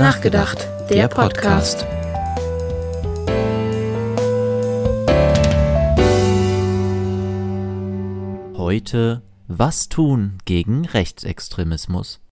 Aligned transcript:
nachgedacht, 0.00 0.66
der 0.88 1.08
Podcast. 1.08 1.84
Heute 8.56 9.20
Was 9.46 9.90
tun 9.90 10.38
gegen 10.46 10.86
Rechtsextremismus? 10.86 12.22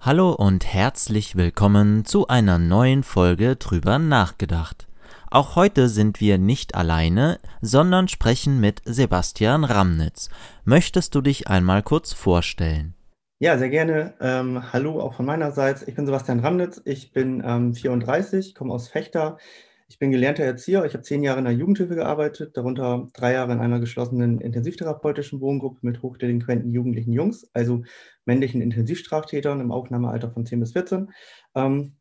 Hallo 0.00 0.32
und 0.32 0.66
herzlich 0.66 1.36
willkommen 1.36 2.04
zu 2.04 2.26
einer 2.26 2.58
neuen 2.58 3.04
Folge 3.04 3.54
drüber 3.54 4.00
nachgedacht. 4.00 4.88
Auch 5.30 5.54
heute 5.54 5.88
sind 5.88 6.20
wir 6.20 6.38
nicht 6.38 6.74
alleine, 6.74 7.38
sondern 7.60 8.08
sprechen 8.08 8.58
mit 8.58 8.82
Sebastian 8.84 9.62
Ramnitz. 9.62 10.28
Möchtest 10.64 11.14
du 11.14 11.20
dich 11.20 11.46
einmal 11.46 11.84
kurz 11.84 12.12
vorstellen? 12.12 12.97
Ja, 13.40 13.56
sehr 13.56 13.68
gerne. 13.70 14.14
Ähm, 14.20 14.72
hallo 14.72 15.00
auch 15.00 15.14
von 15.14 15.24
meinerseits. 15.24 15.86
Ich 15.86 15.94
bin 15.94 16.06
Sebastian 16.06 16.40
Ramnitz. 16.40 16.82
Ich 16.84 17.12
bin 17.12 17.40
ähm, 17.46 17.72
34, 17.72 18.52
komme 18.52 18.74
aus 18.74 18.88
Fechter. 18.88 19.38
Ich 19.86 20.00
bin 20.00 20.10
gelernter 20.10 20.42
Erzieher. 20.42 20.84
Ich 20.84 20.94
habe 20.94 21.04
zehn 21.04 21.22
Jahre 21.22 21.38
in 21.38 21.44
der 21.44 21.54
Jugendhilfe 21.54 21.94
gearbeitet, 21.94 22.56
darunter 22.56 23.08
drei 23.14 23.34
Jahre 23.34 23.52
in 23.52 23.60
einer 23.60 23.78
geschlossenen 23.78 24.40
intensivtherapeutischen 24.40 25.40
Wohngruppe 25.40 25.78
mit 25.82 26.02
hochdelinquenten 26.02 26.72
jugendlichen 26.72 27.12
Jungs, 27.12 27.48
also 27.54 27.84
männlichen 28.24 28.60
Intensivstraftätern 28.60 29.60
im 29.60 29.70
Aufnahmealter 29.70 30.32
von 30.32 30.44
10 30.44 30.58
bis 30.58 30.72
14. 30.72 31.12
Ähm, 31.54 31.94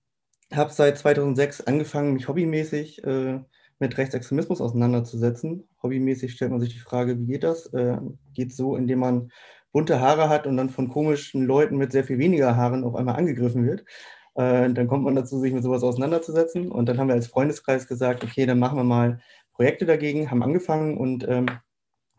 habe 0.51 0.73
seit 0.73 0.97
2006 0.97 1.61
angefangen, 1.61 2.13
mich 2.13 2.27
hobbymäßig 2.27 3.03
äh, 3.03 3.41
mit 3.79 3.97
Rechtsextremismus 3.97 4.59
auseinanderzusetzen. 4.59 5.67
Hobbymäßig 5.83 6.33
stellt 6.33 6.51
man 6.51 6.61
sich 6.61 6.73
die 6.73 6.79
Frage, 6.79 7.19
wie 7.19 7.27
geht 7.27 7.43
das? 7.43 7.67
Äh, 7.73 7.97
geht 8.33 8.53
so, 8.55 8.75
indem 8.75 8.99
man 8.99 9.31
bunte 9.71 9.99
Haare 10.01 10.29
hat 10.29 10.47
und 10.47 10.57
dann 10.57 10.69
von 10.69 10.89
komischen 10.89 11.45
Leuten 11.45 11.77
mit 11.77 11.91
sehr 11.91 12.03
viel 12.03 12.17
weniger 12.17 12.55
Haaren 12.55 12.83
auf 12.83 12.95
einmal 12.95 13.15
angegriffen 13.15 13.65
wird. 13.65 13.81
Äh, 14.35 14.71
dann 14.71 14.87
kommt 14.87 15.03
man 15.03 15.15
dazu, 15.15 15.39
sich 15.39 15.53
mit 15.53 15.63
sowas 15.63 15.83
auseinanderzusetzen. 15.83 16.71
Und 16.71 16.87
dann 16.87 16.97
haben 16.97 17.07
wir 17.07 17.15
als 17.15 17.27
Freundeskreis 17.27 17.87
gesagt, 17.87 18.23
okay, 18.23 18.45
dann 18.45 18.59
machen 18.59 18.77
wir 18.77 18.83
mal 18.83 19.19
Projekte 19.53 19.85
dagegen, 19.85 20.29
haben 20.29 20.43
angefangen 20.43 20.97
und 20.97 21.27
ähm, 21.27 21.47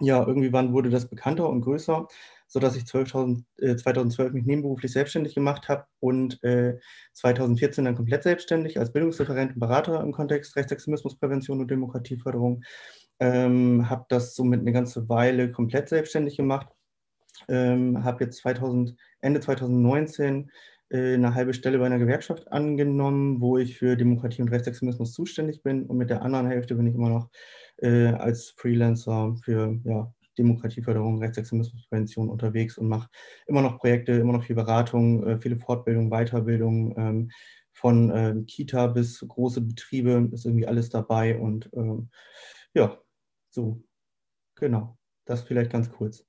ja, 0.00 0.24
irgendwie 0.26 0.52
wann 0.52 0.72
wurde 0.72 0.90
das 0.90 1.08
bekannter 1.08 1.48
und 1.48 1.60
größer 1.62 2.06
sodass 2.48 2.76
ich 2.76 2.86
12, 2.86 3.44
äh, 3.58 3.76
2012 3.76 4.32
mich 4.32 4.46
nebenberuflich 4.46 4.90
selbstständig 4.90 5.34
gemacht 5.34 5.68
habe 5.68 5.84
und 6.00 6.42
äh, 6.42 6.78
2014 7.12 7.84
dann 7.84 7.94
komplett 7.94 8.22
selbstständig 8.22 8.78
als 8.78 8.92
Bildungsreferent 8.92 9.54
und 9.54 9.60
Berater 9.60 10.00
im 10.00 10.12
Kontext 10.12 10.56
Rechtsextremismusprävention 10.56 11.60
und 11.60 11.70
Demokratieförderung. 11.70 12.64
Ähm, 13.20 13.88
habe 13.90 14.06
das 14.08 14.34
somit 14.34 14.60
eine 14.60 14.72
ganze 14.72 15.08
Weile 15.08 15.52
komplett 15.52 15.88
selbstständig 15.90 16.36
gemacht. 16.36 16.68
Ähm, 17.48 18.04
habe 18.04 18.24
jetzt 18.24 18.38
2000, 18.38 18.96
Ende 19.20 19.40
2019 19.40 20.50
äh, 20.90 21.14
eine 21.14 21.34
halbe 21.34 21.54
Stelle 21.54 21.78
bei 21.78 21.86
einer 21.86 21.98
Gewerkschaft 21.98 22.50
angenommen, 22.50 23.40
wo 23.40 23.58
ich 23.58 23.78
für 23.78 23.96
Demokratie 23.96 24.42
und 24.42 24.48
Rechtsextremismus 24.48 25.12
zuständig 25.12 25.62
bin. 25.62 25.86
Und 25.86 25.98
mit 25.98 26.10
der 26.10 26.22
anderen 26.22 26.46
Hälfte 26.46 26.74
bin 26.74 26.86
ich 26.86 26.94
immer 26.94 27.10
noch 27.10 27.30
äh, 27.78 28.08
als 28.08 28.50
Freelancer 28.56 29.36
für 29.44 29.78
ja, 29.84 30.12
Demokratieförderung, 30.38 31.18
Rechtsextremismusprävention 31.18 32.30
unterwegs 32.30 32.78
und 32.78 32.88
mache 32.88 33.08
immer 33.46 33.62
noch 33.62 33.78
Projekte, 33.78 34.12
immer 34.12 34.32
noch 34.32 34.44
viel 34.44 34.56
Beratung, 34.56 35.26
äh, 35.26 35.38
viele 35.40 35.58
Fortbildungen, 35.58 36.10
Weiterbildung. 36.10 36.94
Ähm, 36.96 37.30
von 37.78 38.10
äh, 38.10 38.34
Kita 38.46 38.88
bis 38.88 39.24
große 39.26 39.60
Betriebe 39.60 40.28
ist 40.32 40.44
irgendwie 40.44 40.66
alles 40.66 40.90
dabei. 40.90 41.38
Und 41.38 41.70
ähm, 41.74 42.10
ja, 42.74 42.98
so, 43.50 43.82
genau. 44.56 44.98
Das 45.24 45.42
vielleicht 45.42 45.70
ganz 45.70 45.90
kurz. 45.90 46.24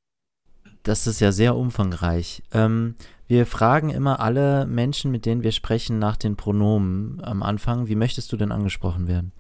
Das 0.90 1.06
ist 1.06 1.20
ja 1.20 1.32
sehr 1.32 1.56
umfangreich. 1.56 2.42
Ähm, 2.52 2.96
wir 3.28 3.46
fragen 3.46 3.92
immer 3.92 4.20
alle 4.22 4.66
Menschen, 4.66 5.12
mit 5.12 5.28
denen 5.28 5.44
wir 5.44 5.52
sprechen, 5.52 6.00
nach 6.00 6.18
den 6.18 6.36
Pronomen 6.36 7.22
am 7.24 7.44
Anfang. 7.44 7.88
Wie 7.88 7.96
möchtest 7.96 8.32
du 8.32 8.38
denn 8.38 8.52
angesprochen 8.52 9.08
werden? 9.08 9.32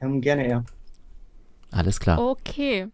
Ähm, 0.00 0.20
gerne 0.20 0.46
eher. 0.46 0.64
Alles 1.72 1.98
klar. 1.98 2.20
Okay. 2.24 2.86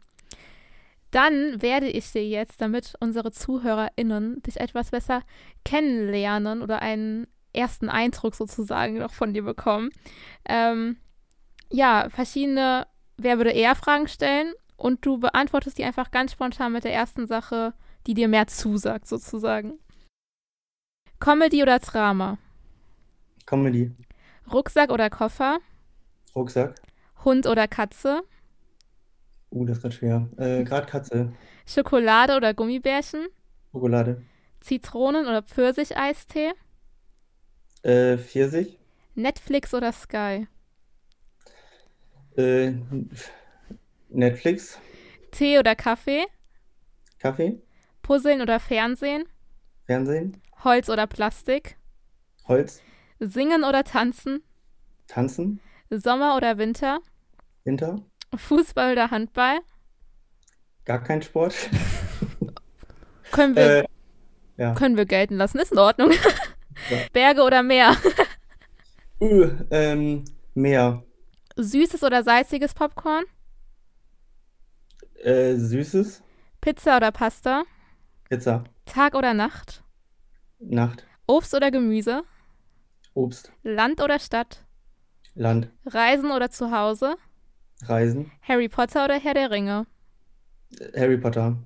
Dann 1.10 1.60
werde 1.60 1.90
ich 1.90 2.10
dir 2.12 2.26
jetzt, 2.26 2.62
damit 2.62 2.94
unsere 2.98 3.30
ZuhörerInnen 3.30 4.40
dich 4.40 4.58
etwas 4.58 4.90
besser 4.90 5.20
kennenlernen 5.62 6.62
oder 6.62 6.80
einen 6.80 7.26
ersten 7.52 7.90
Eindruck 7.90 8.34
sozusagen 8.36 8.96
noch 8.96 9.12
von 9.12 9.34
dir 9.34 9.42
bekommen, 9.42 9.90
ähm, 10.48 10.96
ja, 11.70 12.08
verschiedene 12.08 12.86
Wer 13.22 13.36
würde 13.36 13.50
eher 13.50 13.74
Fragen 13.74 14.08
stellen 14.08 14.54
und 14.80 15.04
du 15.04 15.18
beantwortest 15.18 15.76
die 15.76 15.84
einfach 15.84 16.10
ganz 16.10 16.32
spontan 16.32 16.72
mit 16.72 16.84
der 16.84 16.94
ersten 16.94 17.26
Sache, 17.26 17.74
die 18.06 18.14
dir 18.14 18.28
mehr 18.28 18.46
zusagt, 18.46 19.06
sozusagen. 19.06 19.78
Comedy 21.18 21.62
oder 21.62 21.78
Drama? 21.78 22.38
Comedy. 23.44 23.92
Rucksack 24.50 24.90
oder 24.90 25.10
Koffer? 25.10 25.58
Rucksack. 26.34 26.80
Hund 27.24 27.46
oder 27.46 27.68
Katze? 27.68 28.22
Uh, 29.50 29.66
das 29.66 29.76
ist 29.76 29.82
gerade 29.82 29.94
schwer. 29.94 30.28
Äh, 30.38 30.64
gerade 30.64 30.86
Katze. 30.86 31.32
Schokolade 31.66 32.36
oder 32.36 32.54
Gummibärchen? 32.54 33.26
Schokolade. 33.72 34.22
Zitronen- 34.60 35.26
oder 35.26 35.42
Pfirsicheistee? 35.42 36.52
Äh, 37.82 38.16
Pfirsich. 38.16 38.78
Netflix 39.14 39.74
oder 39.74 39.92
Sky? 39.92 40.46
Äh, 42.36 42.72
Netflix. 44.10 44.78
Tee 45.30 45.58
oder 45.58 45.74
Kaffee? 45.74 46.26
Kaffee. 47.18 47.60
Puzzeln 48.02 48.40
oder 48.42 48.58
Fernsehen? 48.58 49.24
Fernsehen. 49.86 50.36
Holz 50.64 50.88
oder 50.88 51.06
Plastik? 51.06 51.76
Holz. 52.46 52.82
Singen 53.20 53.64
oder 53.64 53.84
tanzen? 53.84 54.42
Tanzen. 55.06 55.60
Sommer 55.90 56.36
oder 56.36 56.58
Winter? 56.58 57.00
Winter. 57.64 58.00
Fußball 58.34 58.92
oder 58.92 59.10
Handball? 59.10 59.60
Gar 60.84 61.02
kein 61.02 61.22
Sport. 61.22 61.54
Können 63.32 63.54
wir, 63.54 63.62
äh, 63.62 63.84
ja. 64.56 64.74
können 64.74 64.96
wir 64.96 65.06
gelten 65.06 65.36
lassen, 65.36 65.58
ist 65.60 65.70
in 65.70 65.78
Ordnung. 65.78 66.10
Ja. 66.90 66.98
Berge 67.12 67.42
oder 67.42 67.62
Meer? 67.62 67.94
Uh, 69.20 69.50
ähm, 69.70 70.24
Meer. 70.54 71.04
Süßes 71.56 72.02
oder 72.02 72.24
salziges 72.24 72.74
Popcorn? 72.74 73.24
Äh, 75.22 75.54
Süßes. 75.56 76.22
Pizza 76.60 76.96
oder 76.96 77.12
Pasta? 77.12 77.64
Pizza. 78.28 78.64
Tag 78.86 79.14
oder 79.14 79.34
Nacht? 79.34 79.82
Nacht. 80.58 81.06
Obst 81.26 81.54
oder 81.54 81.70
Gemüse? 81.70 82.22
Obst. 83.14 83.52
Land 83.62 84.00
oder 84.02 84.18
Stadt? 84.18 84.64
Land. 85.34 85.70
Reisen 85.86 86.30
oder 86.30 86.50
zu 86.50 86.70
Hause? 86.70 87.16
Reisen. 87.82 88.30
Harry 88.42 88.68
Potter 88.68 89.04
oder 89.04 89.18
Herr 89.18 89.34
der 89.34 89.50
Ringe? 89.50 89.86
Harry 90.96 91.18
Potter. 91.18 91.56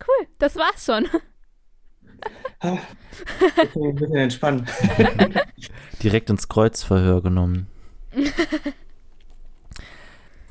Cool, 0.00 0.26
das 0.38 0.56
war's 0.56 0.84
schon. 0.84 1.06
Ah, 2.60 2.78
ein 3.74 3.94
bisschen 3.94 4.16
entspannen. 4.16 4.66
Direkt 6.02 6.30
ins 6.30 6.48
Kreuzverhör 6.48 7.22
genommen. 7.22 7.66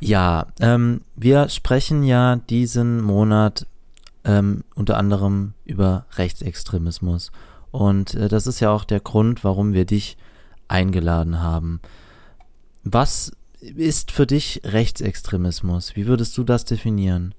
ja, 0.02 0.48
ähm, 0.60 1.02
wir 1.16 1.48
sprechen 1.50 2.04
ja 2.04 2.36
diesen 2.36 3.02
Monat 3.02 3.68
ähm, 4.26 4.64
unter 4.76 4.98
anderem 4.98 5.54
über 5.64 6.06
Rechtsextremismus. 6.14 7.32
Und 7.72 8.16
äh, 8.16 8.28
das 8.28 8.48
ist 8.48 8.60
ja 8.60 8.72
auch 8.72 8.84
der 8.84 9.00
Grund, 9.00 9.44
warum 9.44 9.74
wir 9.74 9.86
dich 9.86 10.18
eingeladen 10.68 11.42
haben. 11.42 11.82
Was 12.84 13.32
ist 13.60 14.12
für 14.12 14.26
dich 14.26 14.62
Rechtsextremismus? 14.64 15.96
Wie 15.96 16.08
würdest 16.08 16.36
du 16.38 16.44
das 16.44 16.66
definieren? 16.66 17.36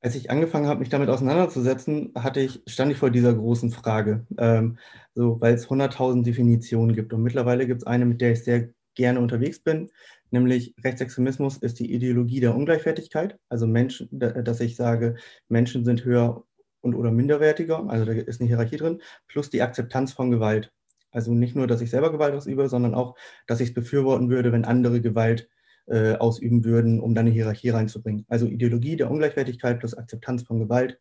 Als 0.00 0.16
ich 0.16 0.30
angefangen 0.30 0.66
habe, 0.66 0.80
mich 0.80 0.88
damit 0.88 1.10
auseinanderzusetzen, 1.10 2.12
hatte 2.16 2.40
ich, 2.40 2.62
stand 2.66 2.90
ich 2.90 2.98
vor 2.98 3.10
dieser 3.10 3.34
großen 3.34 3.70
Frage, 3.70 4.26
ähm, 4.38 4.78
so, 5.14 5.40
weil 5.40 5.54
es 5.54 5.68
100.000 5.68 6.24
Definitionen 6.24 6.96
gibt. 6.96 7.12
Und 7.12 7.22
mittlerweile 7.22 7.66
gibt 7.66 7.82
es 7.82 7.86
eine, 7.86 8.06
mit 8.06 8.20
der 8.20 8.32
ich 8.32 8.42
sehr 8.42 8.70
gerne 8.94 9.20
unterwegs 9.20 9.60
bin, 9.60 9.90
nämlich 10.32 10.74
Rechtsextremismus 10.82 11.58
ist 11.58 11.78
die 11.78 11.92
Ideologie 11.92 12.40
der 12.40 12.54
Ungleichwertigkeit. 12.54 13.38
Also 13.48 13.66
Menschen, 13.66 14.08
dass 14.10 14.60
ich 14.60 14.76
sage, 14.76 15.16
Menschen 15.48 15.84
sind 15.84 16.04
höher 16.04 16.44
und 16.80 16.94
oder 16.94 17.10
minderwertiger, 17.10 17.88
also 17.88 18.04
da 18.04 18.12
ist 18.12 18.40
eine 18.40 18.48
Hierarchie 18.48 18.76
drin, 18.76 19.02
plus 19.28 19.50
die 19.50 19.62
Akzeptanz 19.62 20.12
von 20.12 20.30
Gewalt. 20.30 20.72
Also 21.12 21.32
nicht 21.32 21.54
nur, 21.54 21.66
dass 21.66 21.80
ich 21.80 21.90
selber 21.90 22.10
Gewalt 22.10 22.34
ausübe, 22.34 22.68
sondern 22.68 22.94
auch, 22.94 23.16
dass 23.46 23.60
ich 23.60 23.68
es 23.68 23.74
befürworten 23.74 24.30
würde, 24.30 24.50
wenn 24.50 24.64
andere 24.64 25.00
Gewalt 25.00 25.48
äh, 25.86 26.14
ausüben 26.14 26.64
würden, 26.64 27.00
um 27.00 27.14
dann 27.14 27.26
eine 27.26 27.34
Hierarchie 27.34 27.70
reinzubringen. 27.70 28.24
Also 28.28 28.46
Ideologie 28.46 28.96
der 28.96 29.10
Ungleichwertigkeit 29.10 29.78
plus 29.78 29.94
Akzeptanz 29.94 30.42
von 30.42 30.58
Gewalt 30.58 30.98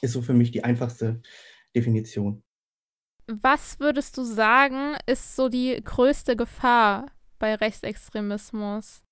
ist 0.00 0.12
so 0.12 0.22
für 0.22 0.34
mich 0.34 0.50
die 0.50 0.64
einfachste 0.64 1.20
Definition. 1.74 2.42
Was 3.26 3.78
würdest 3.80 4.16
du 4.16 4.22
sagen, 4.22 4.96
ist 5.06 5.36
so 5.36 5.48
die 5.48 5.78
größte 5.82 6.36
Gefahr 6.36 7.06
bei 7.38 7.54
Rechtsextremismus? 7.54 9.02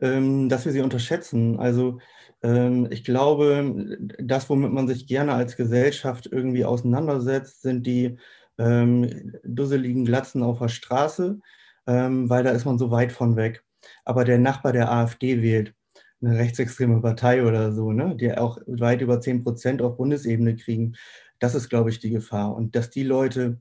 Ähm, 0.00 0.48
dass 0.48 0.64
wir 0.64 0.72
sie 0.72 0.80
unterschätzen. 0.80 1.58
Also 1.58 1.98
ähm, 2.42 2.88
ich 2.90 3.04
glaube, 3.04 3.98
das, 4.18 4.48
womit 4.48 4.72
man 4.72 4.88
sich 4.88 5.06
gerne 5.06 5.34
als 5.34 5.56
Gesellschaft 5.56 6.28
irgendwie 6.30 6.64
auseinandersetzt, 6.64 7.62
sind 7.62 7.86
die 7.86 8.18
ähm, 8.58 9.32
dusseligen 9.44 10.04
Glatzen 10.04 10.42
auf 10.42 10.58
der 10.58 10.68
Straße, 10.68 11.40
weil 11.86 12.44
da 12.44 12.50
ist 12.50 12.66
man 12.66 12.78
so 12.78 12.90
weit 12.92 13.10
von 13.10 13.34
weg. 13.34 13.64
Aber 14.04 14.24
der 14.24 14.38
Nachbar 14.38 14.72
der 14.72 14.92
AfD 14.92 15.42
wählt, 15.42 15.74
eine 16.22 16.38
rechtsextreme 16.38 17.00
Partei 17.00 17.44
oder 17.44 17.72
so, 17.72 17.92
ne, 17.92 18.16
die 18.16 18.36
auch 18.36 18.58
weit 18.66 19.00
über 19.00 19.20
10 19.20 19.42
Prozent 19.42 19.82
auf 19.82 19.96
Bundesebene 19.96 20.56
kriegen, 20.56 20.94
das 21.38 21.54
ist, 21.54 21.68
glaube 21.70 21.90
ich, 21.90 21.98
die 21.98 22.10
Gefahr. 22.10 22.54
Und 22.54 22.76
dass 22.76 22.90
die 22.90 23.02
Leute 23.02 23.60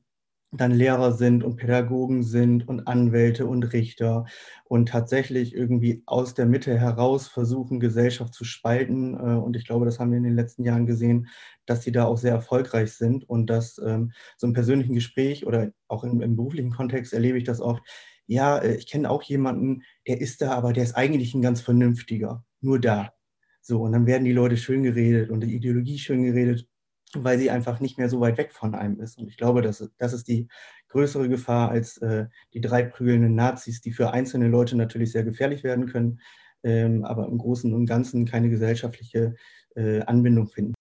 dann 0.52 0.72
Lehrer 0.72 1.12
sind 1.12 1.44
und 1.44 1.58
Pädagogen 1.58 2.24
sind 2.24 2.68
und 2.68 2.88
Anwälte 2.88 3.46
und 3.46 3.72
Richter 3.72 4.26
und 4.66 4.90
tatsächlich 4.90 5.54
irgendwie 5.54 6.02
aus 6.08 6.34
der 6.34 6.48
Mitte 6.48 6.78
heraus 6.78 7.28
versuchen, 7.28 7.80
Gesellschaft 7.80 8.34
zu 8.34 8.46
spalten. 8.46 9.14
Äh, 9.14 9.38
und 9.38 9.56
ich 9.56 9.66
glaube, 9.66 9.86
das 9.86 10.00
haben 10.00 10.12
wir 10.12 10.18
in 10.18 10.24
den 10.24 10.36
letzten 10.36 10.64
Jahren 10.64 10.88
gesehen, 10.88 11.28
dass 11.66 11.84
sie 11.84 11.92
da 11.92 12.06
auch 12.06 12.18
sehr 12.18 12.32
erfolgreich 12.32 12.94
sind 12.94 13.30
und 13.30 13.48
dass 13.48 13.80
ähm, 13.86 14.12
so 14.38 14.48
im 14.48 14.54
persönlichen 14.54 14.96
Gespräch 14.96 15.46
oder 15.46 15.72
auch 15.88 16.04
im, 16.04 16.22
im 16.22 16.36
beruflichen 16.36 16.72
Kontext 16.72 17.14
erlebe 17.14 17.38
ich 17.38 17.44
das 17.44 17.62
oft. 17.62 17.84
Ja, 18.26 18.58
äh, 18.58 18.76
ich 18.76 18.88
kenne 18.88 19.10
auch 19.10 19.22
jemanden, 19.24 19.84
der 20.08 20.20
ist 20.20 20.42
da, 20.42 20.52
aber 20.52 20.74
der 20.74 20.84
ist 20.84 20.96
eigentlich 20.96 21.36
ein 21.36 21.44
ganz 21.44 21.62
vernünftiger. 21.62 22.44
Nur 22.62 22.80
da. 22.80 23.14
So, 23.62 23.84
und 23.84 23.92
dann 23.92 24.08
werden 24.08 24.26
die 24.26 24.32
Leute 24.32 24.58
schön 24.58 24.82
geredet 24.82 25.30
und 25.30 25.42
die 25.42 25.54
Ideologie 25.56 26.00
schön 26.00 26.24
geredet 26.24 26.68
weil 27.16 27.40
sie 27.40 27.50
einfach 27.50 27.80
nicht 27.80 27.98
mehr 27.98 28.10
so 28.10 28.20
weit 28.20 28.38
weg 28.38 28.54
von 28.54 28.76
einem 28.76 29.00
ist. 29.00 29.18
Und 29.18 29.28
ich 29.28 29.38
glaube, 29.38 29.62
das, 29.62 29.90
das 29.98 30.14
ist 30.14 30.28
die 30.28 30.48
größere 30.90 31.30
Gefahr 31.30 31.70
als 31.70 31.98
äh, 31.98 32.28
die 32.54 32.62
drei 32.62 32.84
prügelnden 32.84 33.36
Nazis, 33.36 33.82
die 33.82 33.92
für 33.92 34.12
einzelne 34.12 34.48
Leute 34.48 34.76
natürlich 34.76 35.12
sehr 35.12 35.24
gefährlich 35.24 35.64
werden 35.64 35.88
können, 35.88 36.20
ähm, 36.64 37.06
aber 37.06 37.28
im 37.28 37.38
Großen 37.38 37.74
und 37.74 37.86
Ganzen 37.86 38.26
keine 38.26 38.50
gesellschaftliche 38.50 39.36
äh, 39.76 40.02
Anbindung 40.02 40.48
finden. 40.48 40.74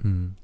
Hm. 0.00 0.34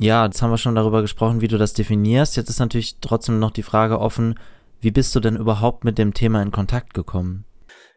Ja, 0.00 0.26
jetzt 0.26 0.40
haben 0.42 0.50
wir 0.50 0.58
schon 0.58 0.76
darüber 0.76 1.02
gesprochen, 1.02 1.40
wie 1.40 1.48
du 1.48 1.58
das 1.58 1.72
definierst. 1.72 2.36
Jetzt 2.36 2.50
ist 2.50 2.60
natürlich 2.60 2.98
trotzdem 3.00 3.40
noch 3.40 3.50
die 3.50 3.64
Frage 3.64 3.98
offen, 3.98 4.38
wie 4.80 4.92
bist 4.92 5.14
du 5.16 5.20
denn 5.20 5.36
überhaupt 5.36 5.82
mit 5.82 5.98
dem 5.98 6.14
Thema 6.14 6.40
in 6.40 6.52
Kontakt 6.52 6.94
gekommen? 6.94 7.44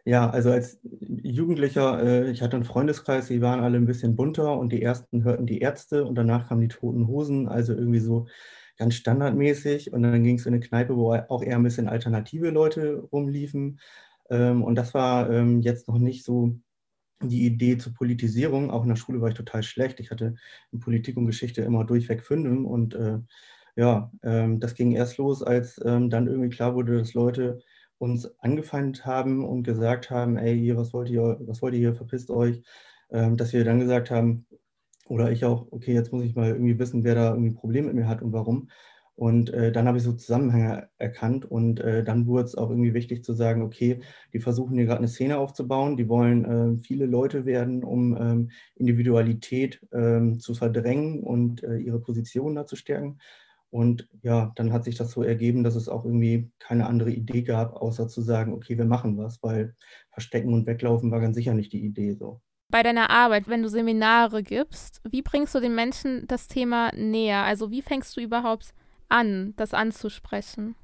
Ja, 0.05 0.29
also 0.29 0.51
als 0.51 0.79
Jugendlicher, 0.83 2.01
äh, 2.03 2.31
ich 2.31 2.41
hatte 2.41 2.55
einen 2.55 2.65
Freundeskreis, 2.65 3.27
die 3.27 3.41
waren 3.41 3.59
alle 3.59 3.77
ein 3.77 3.85
bisschen 3.85 4.15
bunter 4.15 4.57
und 4.57 4.71
die 4.71 4.81
ersten 4.81 5.23
hörten 5.23 5.45
die 5.45 5.59
Ärzte 5.59 6.05
und 6.05 6.15
danach 6.15 6.47
kamen 6.47 6.61
die 6.61 6.67
Toten 6.69 7.07
Hosen, 7.07 7.47
also 7.47 7.73
irgendwie 7.73 7.99
so 7.99 8.27
ganz 8.77 8.95
standardmäßig. 8.95 9.93
Und 9.93 10.01
dann 10.03 10.23
ging 10.23 10.37
es 10.37 10.45
in 10.45 10.53
eine 10.53 10.59
Kneipe, 10.61 10.95
wo 10.97 11.13
auch 11.13 11.43
eher 11.43 11.55
ein 11.57 11.63
bisschen 11.63 11.87
alternative 11.87 12.49
Leute 12.49 13.07
rumliefen. 13.11 13.79
Ähm, 14.29 14.63
und 14.63 14.75
das 14.75 14.93
war 14.93 15.29
ähm, 15.29 15.61
jetzt 15.61 15.87
noch 15.87 15.99
nicht 15.99 16.23
so 16.25 16.55
die 17.23 17.45
Idee 17.45 17.77
zur 17.77 17.93
Politisierung. 17.93 18.71
Auch 18.71 18.83
in 18.83 18.89
der 18.89 18.95
Schule 18.95 19.21
war 19.21 19.29
ich 19.29 19.35
total 19.35 19.63
schlecht. 19.63 19.99
Ich 19.99 20.11
hatte 20.11 20.35
in 20.71 20.79
Politik 20.79 21.17
und 21.17 21.25
Geschichte 21.27 21.61
immer 21.61 21.85
durchweg 21.85 22.23
Fünfen 22.23 22.65
und 22.65 22.95
äh, 22.95 23.19
ja, 23.75 24.11
ähm, 24.23 24.59
das 24.59 24.75
ging 24.75 24.91
erst 24.91 25.17
los, 25.17 25.43
als 25.43 25.79
ähm, 25.85 26.09
dann 26.09 26.27
irgendwie 26.27 26.49
klar 26.49 26.75
wurde, 26.75 26.97
dass 26.97 27.13
Leute 27.13 27.59
uns 28.01 28.39
angefeindet 28.39 29.05
haben 29.05 29.45
und 29.45 29.61
gesagt 29.61 30.09
haben, 30.09 30.35
ey, 30.37 30.57
hier, 30.57 30.75
was 30.75 30.91
wollt 30.91 31.09
ihr, 31.09 31.37
was 31.41 31.61
wollt 31.61 31.75
ihr 31.75 31.79
hier, 31.79 31.95
verpisst 31.95 32.31
euch, 32.31 32.63
ähm, 33.11 33.37
dass 33.37 33.53
wir 33.53 33.63
dann 33.63 33.79
gesagt 33.79 34.09
haben, 34.09 34.47
oder 35.07 35.31
ich 35.31 35.45
auch, 35.45 35.67
okay, 35.71 35.93
jetzt 35.93 36.11
muss 36.11 36.23
ich 36.23 36.35
mal 36.35 36.49
irgendwie 36.49 36.79
wissen, 36.79 37.03
wer 37.03 37.13
da 37.13 37.29
irgendwie 37.29 37.51
ein 37.51 37.55
Problem 37.55 37.85
mit 37.85 37.93
mir 37.93 38.07
hat 38.07 38.23
und 38.23 38.33
warum. 38.33 38.69
Und 39.13 39.53
äh, 39.53 39.71
dann 39.71 39.87
habe 39.87 39.99
ich 39.99 40.03
so 40.03 40.13
Zusammenhänge 40.13 40.89
erkannt 40.97 41.45
und 41.45 41.79
äh, 41.79 42.03
dann 42.03 42.25
wurde 42.25 42.45
es 42.45 42.55
auch 42.55 42.71
irgendwie 42.71 42.95
wichtig 42.95 43.23
zu 43.23 43.33
sagen, 43.33 43.61
okay, 43.61 43.99
die 44.33 44.39
versuchen 44.39 44.75
hier 44.75 44.85
gerade 44.85 44.99
eine 44.99 45.07
Szene 45.07 45.37
aufzubauen, 45.37 45.95
die 45.95 46.09
wollen 46.09 46.45
äh, 46.45 46.77
viele 46.81 47.05
Leute 47.05 47.45
werden, 47.45 47.83
um 47.83 48.17
ähm, 48.17 48.51
Individualität 48.73 49.79
ähm, 49.93 50.39
zu 50.39 50.55
verdrängen 50.55 51.21
und 51.21 51.63
äh, 51.63 51.77
ihre 51.77 51.99
Position 51.99 52.55
da 52.55 52.65
zu 52.65 52.75
stärken. 52.75 53.19
Und 53.71 54.07
ja, 54.21 54.51
dann 54.55 54.73
hat 54.73 54.83
sich 54.83 54.95
das 54.95 55.11
so 55.11 55.23
ergeben, 55.23 55.63
dass 55.63 55.75
es 55.75 55.87
auch 55.87 56.03
irgendwie 56.03 56.51
keine 56.59 56.87
andere 56.87 57.09
Idee 57.09 57.41
gab, 57.41 57.73
außer 57.73 58.09
zu 58.09 58.21
sagen, 58.21 58.53
okay, 58.53 58.77
wir 58.77 58.85
machen 58.85 59.17
was, 59.17 59.41
weil 59.41 59.75
Verstecken 60.11 60.53
und 60.53 60.67
Weglaufen 60.67 61.09
war 61.09 61.21
ganz 61.21 61.37
sicher 61.37 61.53
nicht 61.53 61.71
die 61.71 61.83
Idee 61.83 62.13
so. 62.13 62.41
Bei 62.69 62.83
deiner 62.83 63.09
Arbeit, 63.09 63.47
wenn 63.47 63.63
du 63.63 63.69
Seminare 63.69 64.43
gibst, 64.43 65.01
wie 65.09 65.21
bringst 65.21 65.55
du 65.55 65.59
den 65.61 65.73
Menschen 65.73 66.25
das 66.27 66.47
Thema 66.47 66.91
näher? 66.95 67.43
Also 67.43 67.71
wie 67.71 67.81
fängst 67.81 68.15
du 68.15 68.21
überhaupt 68.21 68.73
an, 69.07 69.53
das 69.55 69.73
anzusprechen? 69.73 70.75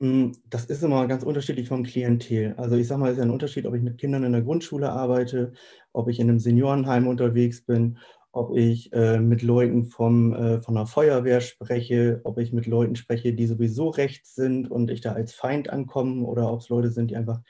Hm, 0.00 0.32
das 0.50 0.64
ist 0.64 0.82
immer 0.82 1.06
ganz 1.06 1.22
unterschiedlich 1.22 1.68
vom 1.68 1.84
Klientel. 1.84 2.54
Also 2.56 2.74
ich 2.74 2.88
sage 2.88 3.00
mal, 3.00 3.06
es 3.06 3.12
ist 3.12 3.18
ja 3.18 3.24
ein 3.24 3.30
Unterschied, 3.30 3.66
ob 3.66 3.74
ich 3.74 3.82
mit 3.82 3.98
Kindern 3.98 4.24
in 4.24 4.32
der 4.32 4.42
Grundschule 4.42 4.90
arbeite, 4.90 5.52
ob 5.92 6.08
ich 6.08 6.18
in 6.18 6.28
einem 6.28 6.40
Seniorenheim 6.40 7.06
unterwegs 7.06 7.64
bin 7.64 7.98
ob 8.32 8.56
ich 8.56 8.92
äh, 8.92 9.18
mit 9.18 9.42
Leuten 9.42 9.84
vom, 9.84 10.34
äh, 10.34 10.60
von 10.60 10.74
der 10.74 10.86
Feuerwehr 10.86 11.40
spreche, 11.40 12.20
ob 12.24 12.38
ich 12.38 12.52
mit 12.52 12.66
Leuten 12.66 12.96
spreche, 12.96 13.34
die 13.34 13.46
sowieso 13.46 13.90
rechts 13.90 14.34
sind 14.34 14.70
und 14.70 14.90
ich 14.90 15.02
da 15.02 15.12
als 15.12 15.34
Feind 15.34 15.70
ankomme 15.70 16.24
oder 16.24 16.50
ob 16.50 16.60
es 16.60 16.70
Leute 16.70 16.90
sind, 16.90 17.10
die 17.10 17.16
einfach 17.16 17.40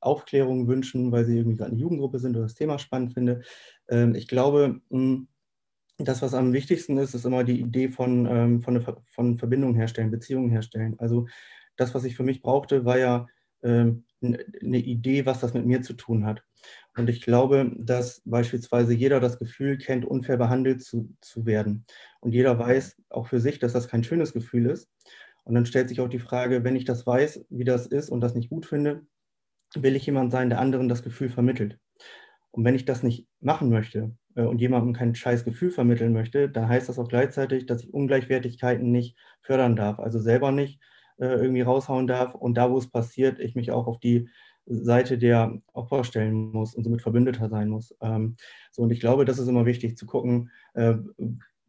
Aufklärung 0.00 0.68
wünschen, 0.68 1.12
weil 1.12 1.24
sie 1.24 1.36
irgendwie 1.36 1.56
gerade 1.56 1.72
eine 1.72 1.80
Jugendgruppe 1.80 2.20
sind 2.20 2.36
oder 2.36 2.44
das 2.44 2.54
Thema 2.54 2.78
spannend 2.78 3.12
finde. 3.12 3.42
Ähm, 3.88 4.14
ich 4.14 4.28
glaube, 4.28 4.80
mh, 4.88 4.98
hm, 4.98 5.28
das, 5.98 6.22
was 6.22 6.32
am 6.32 6.52
wichtigsten 6.52 6.96
ist, 6.96 7.14
ist 7.14 7.26
immer 7.26 7.44
die 7.44 7.60
Idee 7.60 7.88
von, 7.88 8.26
ähm, 8.26 8.62
von, 8.62 8.76
eine, 8.76 8.96
von 9.06 9.36
Verbindung 9.36 9.74
herstellen, 9.74 10.10
Beziehungen 10.10 10.50
herstellen. 10.50 10.94
Also 10.98 11.26
das, 11.76 11.94
was 11.94 12.04
ich 12.04 12.16
für 12.16 12.22
mich 12.22 12.40
brauchte, 12.40 12.84
war 12.84 12.98
ja 12.98 13.26
ähm, 13.62 14.04
eine 14.22 14.78
Idee, 14.78 15.26
was 15.26 15.40
das 15.40 15.54
mit 15.54 15.66
mir 15.66 15.82
zu 15.82 15.94
tun 15.94 16.24
hat. 16.24 16.42
Und 16.96 17.08
ich 17.08 17.22
glaube, 17.22 17.72
dass 17.78 18.22
beispielsweise 18.24 18.94
jeder 18.94 19.20
das 19.20 19.38
Gefühl 19.38 19.78
kennt, 19.78 20.04
unfair 20.04 20.36
behandelt 20.36 20.82
zu, 20.82 21.14
zu 21.20 21.46
werden. 21.46 21.84
Und 22.20 22.32
jeder 22.32 22.58
weiß 22.58 22.96
auch 23.10 23.26
für 23.26 23.40
sich, 23.40 23.58
dass 23.58 23.72
das 23.72 23.88
kein 23.88 24.04
schönes 24.04 24.32
Gefühl 24.32 24.66
ist. 24.66 24.88
Und 25.44 25.54
dann 25.54 25.66
stellt 25.66 25.88
sich 25.88 26.00
auch 26.00 26.08
die 26.08 26.18
Frage, 26.18 26.64
wenn 26.64 26.76
ich 26.76 26.84
das 26.84 27.06
weiß, 27.06 27.46
wie 27.48 27.64
das 27.64 27.86
ist 27.86 28.10
und 28.10 28.20
das 28.20 28.34
nicht 28.34 28.50
gut 28.50 28.66
finde, 28.66 29.02
will 29.74 29.96
ich 29.96 30.06
jemand 30.06 30.32
sein, 30.32 30.50
der 30.50 30.60
anderen 30.60 30.88
das 30.88 31.02
Gefühl 31.02 31.28
vermittelt. 31.28 31.78
Und 32.50 32.64
wenn 32.64 32.74
ich 32.74 32.84
das 32.84 33.02
nicht 33.02 33.26
machen 33.40 33.70
möchte 33.70 34.14
äh, 34.34 34.42
und 34.42 34.60
jemandem 34.60 34.92
kein 34.92 35.14
scheiß 35.14 35.44
Gefühl 35.44 35.70
vermitteln 35.70 36.12
möchte, 36.12 36.48
dann 36.48 36.68
heißt 36.68 36.88
das 36.88 36.98
auch 36.98 37.08
gleichzeitig, 37.08 37.66
dass 37.66 37.84
ich 37.84 37.94
Ungleichwertigkeiten 37.94 38.90
nicht 38.90 39.16
fördern 39.42 39.76
darf, 39.76 40.00
also 40.00 40.18
selber 40.18 40.50
nicht 40.50 40.80
äh, 41.18 41.26
irgendwie 41.26 41.62
raushauen 41.62 42.06
darf 42.06 42.34
und 42.34 42.54
da, 42.54 42.70
wo 42.70 42.78
es 42.78 42.90
passiert, 42.90 43.38
ich 43.38 43.54
mich 43.54 43.70
auch 43.70 43.86
auf 43.86 44.00
die 44.00 44.28
Seite 44.70 45.18
der 45.18 45.60
Opfer 45.72 46.04
stellen 46.04 46.52
muss 46.52 46.74
und 46.74 46.84
somit 46.84 47.02
Verbündeter 47.02 47.48
sein 47.48 47.68
muss. 47.68 47.94
Ähm, 48.00 48.36
so, 48.70 48.82
und 48.82 48.90
ich 48.90 49.00
glaube, 49.00 49.24
das 49.24 49.38
ist 49.38 49.48
immer 49.48 49.66
wichtig 49.66 49.96
zu 49.96 50.06
gucken, 50.06 50.50
äh, 50.74 50.94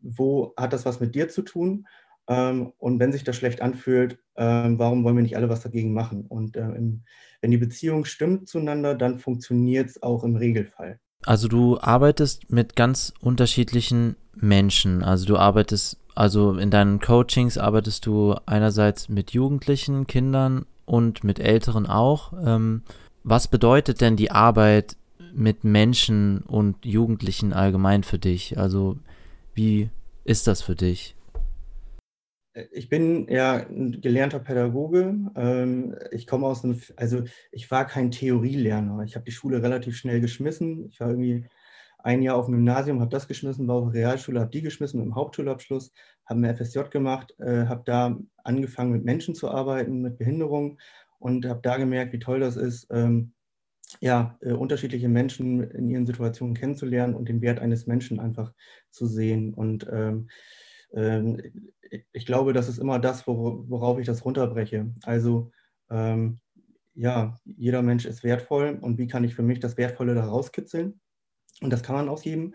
wo 0.02 0.54
hat 0.56 0.74
das 0.74 0.86
was 0.86 1.00
mit 1.00 1.16
dir 1.16 1.28
zu 1.28 1.42
tun? 1.42 1.88
Ähm, 2.28 2.74
und 2.78 3.00
wenn 3.00 3.12
sich 3.12 3.24
das 3.24 3.36
schlecht 3.36 3.62
anfühlt, 3.62 4.20
ähm, 4.36 4.78
warum 4.78 5.04
wollen 5.04 5.16
wir 5.16 5.24
nicht 5.24 5.36
alle 5.36 5.50
was 5.50 5.62
dagegen 5.62 5.94
machen? 5.94 6.26
Und 6.28 6.56
äh, 6.56 6.62
im, 6.62 7.04
wenn 7.42 7.52
die 7.52 7.58
Beziehung 7.58 8.06
stimmt 8.06 8.48
zueinander, 8.48 8.96
dann 8.96 9.18
funktioniert 9.20 9.90
es 9.90 10.04
auch 10.04 10.24
im 10.24 10.36
Regelfall. 10.36 11.00
Also 11.26 11.48
du 11.48 11.80
arbeitest 11.80 12.52
mit 12.52 12.76
ganz 12.76 13.14
unterschiedlichen 13.20 14.16
Menschen. 14.36 15.04
Also 15.04 15.26
du 15.26 15.38
arbeitest, 15.38 15.98
also 16.16 16.58
in 16.58 16.72
deinen 16.72 17.00
Coachings 17.00 17.58
arbeitest 17.58 18.06
du 18.06 18.36
einerseits 18.46 19.10
mit 19.10 19.32
Jugendlichen, 19.32 20.08
Kindern 20.08 20.66
und 20.92 21.24
mit 21.24 21.40
Älteren 21.40 21.86
auch. 21.86 22.34
Ähm, 22.46 22.84
was 23.24 23.48
bedeutet 23.48 24.02
denn 24.02 24.18
die 24.18 24.30
Arbeit 24.30 24.98
mit 25.34 25.64
Menschen 25.64 26.40
und 26.42 26.86
Jugendlichen 26.86 27.54
allgemein 27.54 28.04
für 28.04 28.20
dich? 28.20 28.58
Also 28.58 28.98
wie 29.54 29.90
ist 30.26 30.48
das 30.48 30.62
für 30.62 30.76
dich? 30.76 31.16
Ich 32.74 32.90
bin 32.90 33.30
ja 33.30 33.54
ein 33.54 34.02
gelernter 34.02 34.40
Pädagoge. 34.40 35.16
Ähm, 35.38 35.96
ich 36.12 36.28
komme 36.28 36.48
aus 36.48 36.66
einem, 36.66 36.82
also 36.98 37.24
ich 37.54 37.72
war 37.72 37.88
kein 37.88 38.12
Theorielerner. 38.12 39.02
Ich 39.06 39.16
habe 39.16 39.24
die 39.24 39.32
Schule 39.32 39.64
relativ 39.64 39.96
schnell 39.96 40.20
geschmissen. 40.20 40.90
Ich 40.90 41.00
war 41.00 41.08
irgendwie 41.08 41.46
ein 42.04 42.22
Jahr 42.22 42.36
auf 42.36 42.48
dem 42.48 42.56
Gymnasium, 42.56 43.00
habe 43.00 43.12
das 43.12 43.30
geschmissen, 43.30 43.66
war 43.70 43.76
auf 43.78 43.94
der 43.94 44.02
Realschule, 44.02 44.42
habe 44.42 44.52
die 44.52 44.62
geschmissen 44.62 45.00
mit 45.00 45.06
dem 45.06 45.16
Hauptschulabschluss, 45.16 45.94
habe 46.32 46.48
ein 46.48 46.56
FSJ 46.56 46.90
gemacht, 46.90 47.36
äh, 47.40 47.66
habe 47.66 47.84
da 47.86 48.18
angefangen 48.44 48.92
mit 48.92 49.04
Menschen 49.04 49.36
zu 49.36 49.52
arbeiten, 49.52 50.02
mit 50.02 50.18
Behinderung 50.18 50.80
und 51.20 51.46
habe 51.46 51.60
da 51.62 51.78
gemerkt, 51.78 52.14
wie 52.14 52.20
toll 52.20 52.40
das 52.40 52.56
ist, 52.56 52.88
ähm, 52.90 53.34
ja, 54.00 54.38
äh, 54.42 54.54
unterschiedliche 54.54 55.10
Menschen 55.10 55.62
in 55.72 55.90
ihren 55.90 56.06
Situationen 56.08 56.56
kennenzulernen 56.56 57.14
und 57.14 57.28
den 57.28 57.42
Wert 57.42 57.60
eines 57.60 57.88
Menschen 57.88 58.20
einfach 58.20 58.54
zu 58.90 59.06
sehen. 59.06 59.54
Und 59.54 59.86
ähm, 59.92 60.30
ähm, 60.94 61.72
ich 62.14 62.26
glaube, 62.26 62.54
das 62.54 62.70
ist 62.70 62.80
immer 62.80 63.00
das, 63.00 63.28
worauf 63.28 64.00
ich 64.00 64.06
das 64.06 64.24
runterbreche. 64.24 64.94
Also 65.04 65.52
ähm, 65.90 66.40
ja, 66.94 67.38
jeder 67.44 67.82
Mensch 67.82 68.06
ist 68.06 68.24
wertvoll 68.24 68.78
und 68.82 68.98
wie 68.98 69.08
kann 69.08 69.26
ich 69.26 69.36
für 69.36 69.44
mich 69.44 69.60
das 69.60 69.78
Wertvolle 69.78 70.16
da 70.16 70.24
rauskitzeln? 70.24 71.02
Und 71.62 71.72
das 71.72 71.84
kann 71.84 71.96
man 71.96 72.10
ausgeben. 72.10 72.54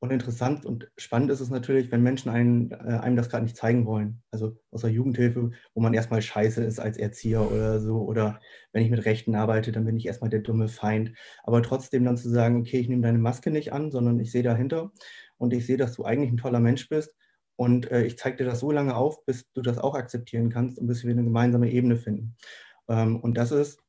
Und 0.00 0.12
interessant 0.12 0.64
und 0.64 0.88
spannend 0.96 1.30
ist 1.32 1.40
es 1.40 1.50
natürlich, 1.50 1.90
wenn 1.90 2.02
Menschen 2.02 2.30
einen, 2.30 2.70
äh, 2.70 2.98
einem 3.00 3.16
das 3.16 3.28
gerade 3.28 3.42
nicht 3.42 3.56
zeigen 3.56 3.84
wollen. 3.84 4.22
Also 4.30 4.56
aus 4.70 4.82
der 4.82 4.90
Jugendhilfe, 4.90 5.50
wo 5.74 5.80
man 5.80 5.92
erstmal 5.92 6.22
scheiße 6.22 6.62
ist 6.62 6.78
als 6.78 6.96
Erzieher 6.98 7.50
oder 7.50 7.80
so. 7.80 8.02
Oder 8.02 8.38
wenn 8.72 8.84
ich 8.84 8.90
mit 8.90 9.04
Rechten 9.04 9.34
arbeite, 9.34 9.72
dann 9.72 9.84
bin 9.84 9.96
ich 9.96 10.06
erstmal 10.06 10.30
der 10.30 10.40
dumme 10.40 10.68
Feind. 10.68 11.12
Aber 11.42 11.62
trotzdem 11.62 12.04
dann 12.04 12.16
zu 12.16 12.28
sagen, 12.28 12.60
okay, 12.60 12.78
ich 12.78 12.88
nehme 12.88 13.02
deine 13.02 13.18
Maske 13.18 13.50
nicht 13.50 13.72
an, 13.72 13.90
sondern 13.90 14.20
ich 14.20 14.30
sehe 14.30 14.44
dahinter 14.44 14.92
und 15.36 15.52
ich 15.52 15.66
sehe, 15.66 15.76
dass 15.76 15.94
du 15.94 16.04
eigentlich 16.04 16.30
ein 16.30 16.36
toller 16.36 16.60
Mensch 16.60 16.88
bist. 16.88 17.16
Und 17.56 17.90
äh, 17.90 18.04
ich 18.04 18.16
zeige 18.16 18.36
dir 18.36 18.44
das 18.44 18.60
so 18.60 18.70
lange 18.70 18.94
auf, 18.94 19.24
bis 19.26 19.50
du 19.52 19.62
das 19.62 19.78
auch 19.78 19.96
akzeptieren 19.96 20.48
kannst 20.48 20.78
und 20.78 20.86
bis 20.86 21.02
wir 21.02 21.10
eine 21.10 21.24
gemeinsame 21.24 21.70
Ebene 21.72 21.96
finden. 21.96 22.36
Ähm, 22.88 23.18
und 23.18 23.36
das 23.36 23.50
ist 23.50 23.82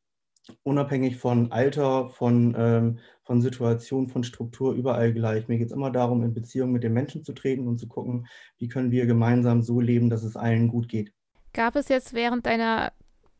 unabhängig 0.63 1.17
von 1.17 1.51
Alter, 1.51 2.09
von, 2.09 2.55
ähm, 2.57 2.99
von 3.29 3.43
Situation, 3.43 4.07
von 4.07 4.23
Struktur, 4.23 4.73
überall 4.73 5.13
gleich. 5.13 5.47
Mir 5.47 5.59
geht 5.59 5.67
es 5.67 5.71
immer 5.71 5.91
darum, 5.91 6.23
in 6.23 6.33
Beziehung 6.33 6.71
mit 6.71 6.83
den 6.83 6.93
Menschen 6.93 7.23
zu 7.23 7.33
treten 7.33 7.67
und 7.67 7.77
zu 7.77 7.87
gucken, 7.87 8.25
wie 8.57 8.67
können 8.67 8.89
wir 8.89 9.05
gemeinsam 9.05 9.61
so 9.61 9.79
leben, 9.79 10.09
dass 10.09 10.23
es 10.23 10.35
allen 10.35 10.67
gut 10.67 10.89
geht. 10.89 11.13
Gab 11.53 11.75
es 11.75 11.89
jetzt 11.89 12.15
während 12.15 12.47
deiner 12.47 12.91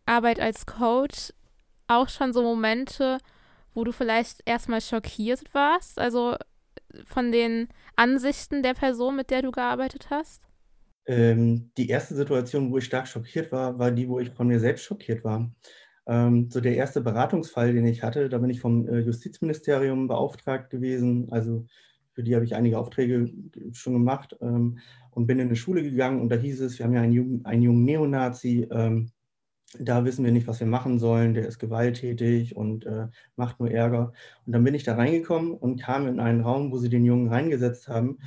Arbeit 0.06 0.40
als 0.40 0.68
Coach 0.68 1.34
auch 1.88 2.08
schon 2.08 2.34
so 2.34 2.44
Momente, 2.44 3.18
wo 3.74 3.84
du 3.84 3.92
vielleicht 3.92 4.44
erstmal 4.46 4.82
schockiert 4.82 5.42
warst? 5.54 5.98
Also 5.98 6.36
von 7.06 7.32
den 7.32 7.68
Ansichten 7.96 8.62
der 8.62 8.76
Person, 8.76 9.16
mit 9.16 9.32
der 9.32 9.42
du 9.42 9.50
gearbeitet 9.50 10.12
hast? 10.12 10.44
Ähm, 11.08 11.72
die 11.80 11.90
erste 11.90 12.14
Situation, 12.14 12.72
wo 12.72 12.78
ich 12.78 12.86
stark 12.86 13.08
schockiert 13.08 13.52
war, 13.52 13.80
war 13.80 13.90
die, 13.90 14.08
wo 14.08 14.20
ich 14.20 14.30
von 14.30 14.46
mir 14.46 14.60
selbst 14.60 14.84
schockiert 14.84 15.24
war. 15.24 15.50
Ähm, 16.10 16.50
so 16.50 16.60
der 16.60 16.76
erste 16.76 17.02
Beratungsfall, 17.02 17.72
den 17.74 17.86
ich 17.86 18.02
hatte, 18.02 18.30
da 18.30 18.40
bin 18.40 18.50
ich 18.50 18.60
vom 18.60 18.88
äh, 18.88 19.00
Justizministerium 19.00 20.08
beauftragt 20.08 20.72
gewesen. 20.72 21.32
Also 21.32 21.68
für 22.14 22.24
die 22.24 22.34
habe 22.34 22.46
ich 22.46 22.56
einige 22.56 22.80
Aufträge 22.80 23.32
schon 23.74 23.94
gemacht 23.94 24.36
ähm, 24.42 24.80
und 25.12 25.28
bin 25.28 25.38
in 25.38 25.48
eine 25.48 25.56
Schule 25.56 25.84
gegangen 25.84 26.20
und 26.20 26.30
da 26.30 26.36
hieß 26.36 26.62
es, 26.62 26.80
wir 26.80 26.86
haben 26.86 26.94
ja 26.94 27.02
einen 27.02 27.14
jungen, 27.14 27.46
einen 27.46 27.62
jungen 27.62 27.86
Neonazi, 27.86 28.68
ähm, 28.72 29.12
da 29.78 30.04
wissen 30.04 30.26
wir 30.26 30.32
nicht, 30.32 30.48
was 30.48 30.60
wir 30.60 30.66
machen 30.66 30.98
sollen, 30.98 31.36
der 31.36 31.48
ist 31.48 31.60
gewalttätig 31.60 32.56
und 32.56 32.88
äh, 32.88 33.08
macht 33.36 33.60
nur 33.60 33.70
Ärger. 33.70 34.14
Und 34.48 34.54
dann 34.54 34.64
bin 34.64 34.74
ich 34.74 34.84
da 34.84 34.96
reingekommen 34.96 35.54
und 35.54 35.80
kam 35.80 36.08
in 36.08 36.20
einen 36.20 36.42
Raum, 36.42 36.72
wo 36.72 36.80
sie 36.80 36.90
den 36.90 37.06
Jungen 37.06 37.28
reingesetzt 37.28 37.88
haben 37.88 38.18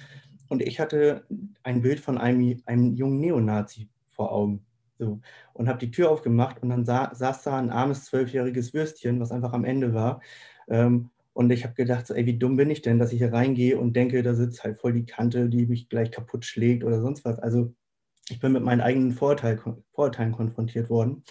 und 0.53 0.63
ich 0.63 0.79
hatte 0.79 1.25
ein 1.65 1.83
Bild 1.83 1.99
von 1.99 2.17
einem, 2.17 2.63
einem 2.67 2.95
jungen 2.95 3.19
Neonazi 3.19 3.89
vor 4.11 4.31
Augen. 4.31 4.65
So. 4.99 5.21
Und 5.55 5.69
habe 5.69 5.79
die 5.79 5.91
Tür 5.91 6.11
aufgemacht 6.11 6.63
und 6.63 6.69
dann 6.71 6.85
sa 6.85 7.15
saß 7.15 7.43
da 7.45 7.59
ein 7.59 7.71
armes 7.71 8.05
zwölfjähriges 8.05 8.75
Würstchen, 8.75 9.21
was 9.21 9.33
einfach 9.33 9.53
am 9.53 9.65
Ende 9.65 9.95
war. 9.95 10.21
Ähm, 10.69 11.11
und 11.35 11.51
ich 11.51 11.65
habe 11.65 11.75
gedacht, 11.75 12.07
so, 12.07 12.15
ey, 12.15 12.27
wie 12.27 12.39
dumm 12.39 12.57
bin 12.57 12.71
ich 12.71 12.83
denn, 12.83 12.99
dass 12.99 13.13
ich 13.13 13.19
hier 13.19 13.33
reingehe 13.33 13.79
und 13.79 13.95
denke, 13.97 14.23
da 14.23 14.35
sitzt 14.35 14.65
halt 14.65 14.79
voll 14.81 14.93
die 14.93 15.07
Kante, 15.07 15.49
die 15.49 15.67
mich 15.67 15.89
gleich 15.89 16.11
kaputt 16.11 16.45
schlägt 16.45 16.85
oder 16.85 17.01
sonst 17.01 17.25
was. 17.25 17.39
Also 17.39 17.75
ich 18.33 18.41
bin 18.41 18.53
mit 18.53 18.63
meinen 18.63 18.81
eigenen 18.81 19.13
Vorurteil, 19.13 19.61
Vorurteilen 19.93 20.33
konfrontiert 20.33 20.89
worden. 20.91 21.23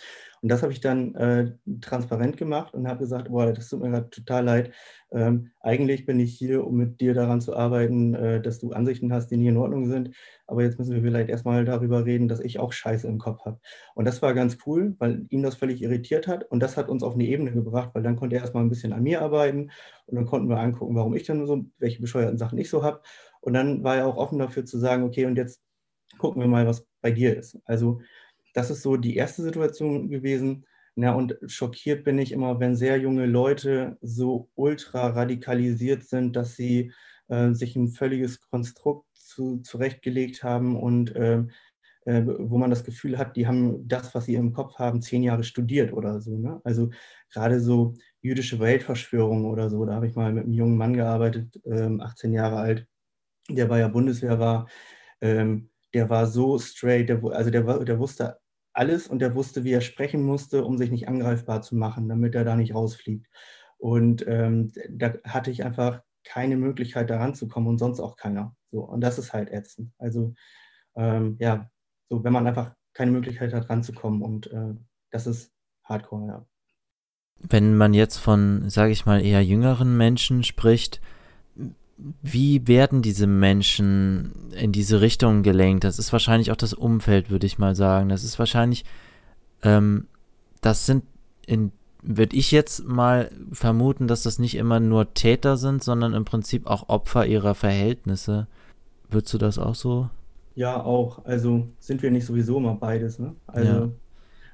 Und 0.41 0.49
das 0.49 0.63
habe 0.63 0.73
ich 0.73 0.81
dann 0.81 1.13
äh, 1.15 1.51
transparent 1.81 2.35
gemacht 2.37 2.73
und 2.73 2.87
habe 2.87 2.99
gesagt, 2.99 3.29
boah, 3.29 3.53
das 3.53 3.69
tut 3.69 3.81
mir 3.81 3.91
gerade 3.91 4.09
total 4.09 4.43
leid. 4.43 4.71
Ähm, 5.11 5.51
eigentlich 5.59 6.05
bin 6.07 6.19
ich 6.19 6.35
hier, 6.35 6.65
um 6.65 6.77
mit 6.77 6.99
dir 6.99 7.13
daran 7.13 7.41
zu 7.41 7.55
arbeiten, 7.55 8.15
äh, 8.15 8.41
dass 8.41 8.59
du 8.59 8.71
Ansichten 8.71 9.13
hast, 9.13 9.27
die 9.27 9.37
nicht 9.37 9.49
in 9.49 9.57
Ordnung 9.57 9.85
sind. 9.85 10.15
Aber 10.47 10.63
jetzt 10.63 10.79
müssen 10.79 10.95
wir 10.95 11.01
vielleicht 11.01 11.29
erstmal 11.29 11.63
darüber 11.63 12.05
reden, 12.05 12.27
dass 12.27 12.39
ich 12.39 12.59
auch 12.59 12.73
Scheiße 12.73 13.07
im 13.07 13.19
Kopf 13.19 13.45
habe. 13.45 13.59
Und 13.93 14.05
das 14.05 14.21
war 14.23 14.33
ganz 14.33 14.57
cool, 14.65 14.95
weil 14.97 15.25
ihn 15.29 15.43
das 15.43 15.55
völlig 15.55 15.81
irritiert 15.81 16.27
hat. 16.27 16.43
Und 16.49 16.59
das 16.59 16.75
hat 16.75 16.89
uns 16.89 17.03
auf 17.03 17.13
eine 17.13 17.25
Ebene 17.25 17.51
gebracht, 17.51 17.91
weil 17.93 18.03
dann 18.03 18.15
konnte 18.15 18.35
er 18.35 18.41
erstmal 18.41 18.63
ein 18.63 18.69
bisschen 18.69 18.93
an 18.93 19.03
mir 19.03 19.21
arbeiten 19.21 19.69
und 20.07 20.15
dann 20.15 20.25
konnten 20.25 20.49
wir 20.49 20.59
angucken, 20.59 20.95
warum 20.95 21.15
ich 21.15 21.23
dann 21.23 21.45
so, 21.45 21.65
welche 21.77 22.01
bescheuerten 22.01 22.37
Sachen 22.37 22.57
ich 22.57 22.69
so 22.69 22.83
habe. 22.83 23.01
Und 23.41 23.53
dann 23.53 23.83
war 23.83 23.97
er 23.97 24.07
auch 24.07 24.17
offen 24.17 24.39
dafür 24.39 24.65
zu 24.65 24.79
sagen, 24.79 25.03
okay, 25.03 25.25
und 25.25 25.35
jetzt 25.35 25.61
gucken 26.17 26.41
wir 26.41 26.47
mal, 26.47 26.67
was 26.67 26.85
bei 27.01 27.11
dir 27.11 27.37
ist. 27.37 27.59
Also 27.65 28.01
das 28.53 28.69
ist 28.69 28.81
so 28.81 28.97
die 28.97 29.15
erste 29.15 29.43
Situation 29.43 30.09
gewesen. 30.09 30.65
Ja, 30.95 31.13
und 31.13 31.37
schockiert 31.47 32.03
bin 32.03 32.19
ich 32.19 32.31
immer, 32.33 32.59
wenn 32.59 32.75
sehr 32.75 32.97
junge 32.97 33.25
Leute 33.25 33.97
so 34.01 34.49
ultra 34.55 35.07
radikalisiert 35.07 36.03
sind, 36.03 36.35
dass 36.35 36.55
sie 36.55 36.91
äh, 37.29 37.53
sich 37.53 37.75
ein 37.75 37.87
völliges 37.87 38.41
Konstrukt 38.41 39.07
zu, 39.13 39.59
zurechtgelegt 39.59 40.43
haben 40.43 40.75
und 40.77 41.15
äh, 41.15 41.43
äh, 42.05 42.23
wo 42.25 42.57
man 42.57 42.69
das 42.69 42.83
Gefühl 42.83 43.17
hat, 43.17 43.35
die 43.37 43.47
haben 43.47 43.87
das, 43.87 44.13
was 44.15 44.25
sie 44.25 44.35
im 44.35 44.53
Kopf 44.53 44.79
haben, 44.79 45.01
zehn 45.01 45.23
Jahre 45.23 45.43
studiert 45.43 45.93
oder 45.93 46.19
so. 46.19 46.37
Ne? 46.37 46.59
Also 46.63 46.89
gerade 47.31 47.59
so 47.61 47.93
jüdische 48.21 48.59
Weltverschwörung 48.59 49.45
oder 49.45 49.69
so, 49.69 49.85
da 49.85 49.93
habe 49.95 50.07
ich 50.07 50.15
mal 50.15 50.33
mit 50.33 50.43
einem 50.43 50.53
jungen 50.53 50.77
Mann 50.77 50.93
gearbeitet, 50.93 51.61
18 51.65 52.31
ähm, 52.31 52.33
Jahre 52.33 52.57
alt, 52.57 52.87
der 53.49 53.67
bei 53.67 53.79
der 53.79 53.89
Bundeswehr 53.89 54.39
war. 54.39 54.67
Ähm, 55.21 55.70
der 55.93 56.09
war 56.09 56.27
so 56.27 56.57
straight, 56.57 57.09
der, 57.09 57.23
also 57.23 57.49
der, 57.49 57.83
der 57.83 57.99
wusste 57.99 58.37
alles 58.73 59.07
und 59.07 59.19
der 59.19 59.35
wusste, 59.35 59.63
wie 59.63 59.73
er 59.73 59.81
sprechen 59.81 60.23
musste, 60.23 60.63
um 60.63 60.77
sich 60.77 60.91
nicht 60.91 61.07
angreifbar 61.07 61.61
zu 61.61 61.75
machen, 61.75 62.07
damit 62.07 62.35
er 62.35 62.45
da 62.45 62.55
nicht 62.55 62.73
rausfliegt. 62.73 63.27
Und 63.77 64.25
ähm, 64.27 64.71
da 64.89 65.13
hatte 65.25 65.51
ich 65.51 65.65
einfach 65.65 66.01
keine 66.23 66.55
Möglichkeit, 66.55 67.09
da 67.09 67.17
ranzukommen 67.17 67.69
und 67.69 67.79
sonst 67.79 67.99
auch 67.99 68.15
keiner. 68.15 68.55
So, 68.71 68.81
und 68.81 69.01
das 69.01 69.17
ist 69.17 69.33
halt 69.33 69.49
ätzend. 69.49 69.91
Also 69.97 70.33
ähm, 70.95 71.35
ja, 71.39 71.69
so 72.09 72.23
wenn 72.23 72.33
man 72.33 72.47
einfach 72.47 72.73
keine 72.93 73.11
Möglichkeit 73.11 73.53
hat, 73.53 73.69
ranzukommen 73.69 74.21
und 74.21 74.51
äh, 74.51 74.75
das 75.11 75.27
ist 75.27 75.51
Hardcore, 75.83 76.27
ja. 76.27 76.45
Wenn 77.39 77.75
man 77.75 77.93
jetzt 77.93 78.17
von, 78.17 78.69
sage 78.69 78.91
ich 78.91 79.05
mal, 79.07 79.25
eher 79.25 79.43
jüngeren 79.43 79.97
Menschen 79.97 80.43
spricht, 80.43 81.01
wie 82.21 82.67
werden 82.67 83.01
diese 83.01 83.27
Menschen 83.27 84.51
in 84.59 84.71
diese 84.71 85.01
Richtung 85.01 85.43
gelenkt? 85.43 85.83
Das 85.83 85.99
ist 85.99 86.11
wahrscheinlich 86.11 86.51
auch 86.51 86.55
das 86.55 86.73
Umfeld, 86.73 87.29
würde 87.29 87.45
ich 87.45 87.59
mal 87.59 87.75
sagen. 87.75 88.09
Das 88.09 88.23
ist 88.23 88.39
wahrscheinlich, 88.39 88.85
ähm, 89.63 90.07
das 90.61 90.85
sind, 90.85 91.03
würde 92.01 92.35
ich 92.35 92.51
jetzt 92.51 92.85
mal 92.85 93.31
vermuten, 93.51 94.07
dass 94.07 94.23
das 94.23 94.39
nicht 94.39 94.55
immer 94.55 94.79
nur 94.79 95.13
Täter 95.13 95.57
sind, 95.57 95.83
sondern 95.83 96.13
im 96.13 96.25
Prinzip 96.25 96.67
auch 96.67 96.89
Opfer 96.89 97.25
ihrer 97.25 97.55
Verhältnisse. 97.55 98.47
Würdest 99.09 99.33
du 99.33 99.37
das 99.37 99.57
auch 99.59 99.75
so? 99.75 100.09
Ja, 100.55 100.81
auch. 100.81 101.25
Also 101.25 101.67
sind 101.79 102.01
wir 102.01 102.11
nicht 102.11 102.25
sowieso 102.25 102.57
immer 102.57 102.75
beides, 102.75 103.19
ne? 103.19 103.35
Also, 103.47 103.93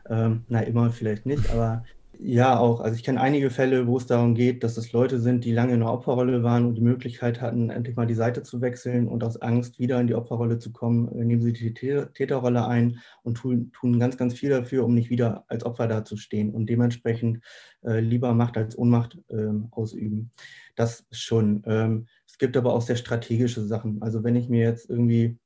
ja. 0.10 0.26
ähm, 0.26 0.44
na, 0.48 0.62
immer 0.62 0.92
vielleicht 0.92 1.26
nicht, 1.26 1.50
aber 1.50 1.84
ja, 2.20 2.58
auch. 2.58 2.80
Also 2.80 2.96
ich 2.96 3.04
kenne 3.04 3.22
einige 3.22 3.50
Fälle, 3.52 3.86
wo 3.86 3.98
es 3.98 4.08
darum 4.08 4.34
geht, 4.34 4.64
dass 4.64 4.78
es 4.78 4.92
Leute 4.92 5.20
sind, 5.20 5.46
die 5.46 5.52
lange 5.52 5.74
in 5.74 5.82
der 5.82 5.92
Opferrolle 5.92 6.42
waren 6.42 6.66
und 6.66 6.76
die 6.76 6.82
Möglichkeit 6.82 7.42
hatten, 7.42 7.70
endlich 7.70 7.96
mal 7.96 8.08
die 8.08 8.16
Seite 8.16 8.42
zu 8.44 8.60
wechseln 8.62 9.08
und 9.08 9.24
aus 9.24 9.42
Angst 9.42 9.78
wieder 9.78 10.00
in 10.02 10.08
die 10.08 10.16
Opferrolle 10.16 10.58
zu 10.58 10.72
kommen, 10.72 11.10
äh, 11.10 11.24
nehmen 11.24 11.42
sie 11.42 11.54
die 11.54 11.74
Täterrolle 11.74 12.68
ein 12.68 13.00
und 13.24 13.36
tun, 13.36 13.72
tun 13.72 14.00
ganz, 14.00 14.18
ganz 14.18 14.34
viel 14.34 14.50
dafür, 14.50 14.86
um 14.86 14.96
nicht 14.96 15.10
wieder 15.10 15.46
als 15.48 15.64
Opfer 15.64 15.88
dazustehen 15.88 16.54
und 16.54 16.68
dementsprechend 16.68 17.44
äh, 17.84 18.00
lieber 18.00 18.34
Macht 18.34 18.58
als 18.58 18.78
Ohnmacht 18.78 19.20
äh, 19.30 19.52
ausüben. 19.72 20.32
Das 20.76 21.06
schon. 21.12 21.64
Ähm, 21.66 22.08
es 22.26 22.38
gibt 22.38 22.58
aber 22.58 22.74
auch 22.74 22.82
sehr 22.82 22.96
strategische 22.96 23.64
Sachen. 23.64 24.02
Also 24.02 24.24
wenn 24.24 24.36
ich 24.36 24.50
mir 24.50 24.62
jetzt 24.62 24.90
irgendwie 24.90 25.38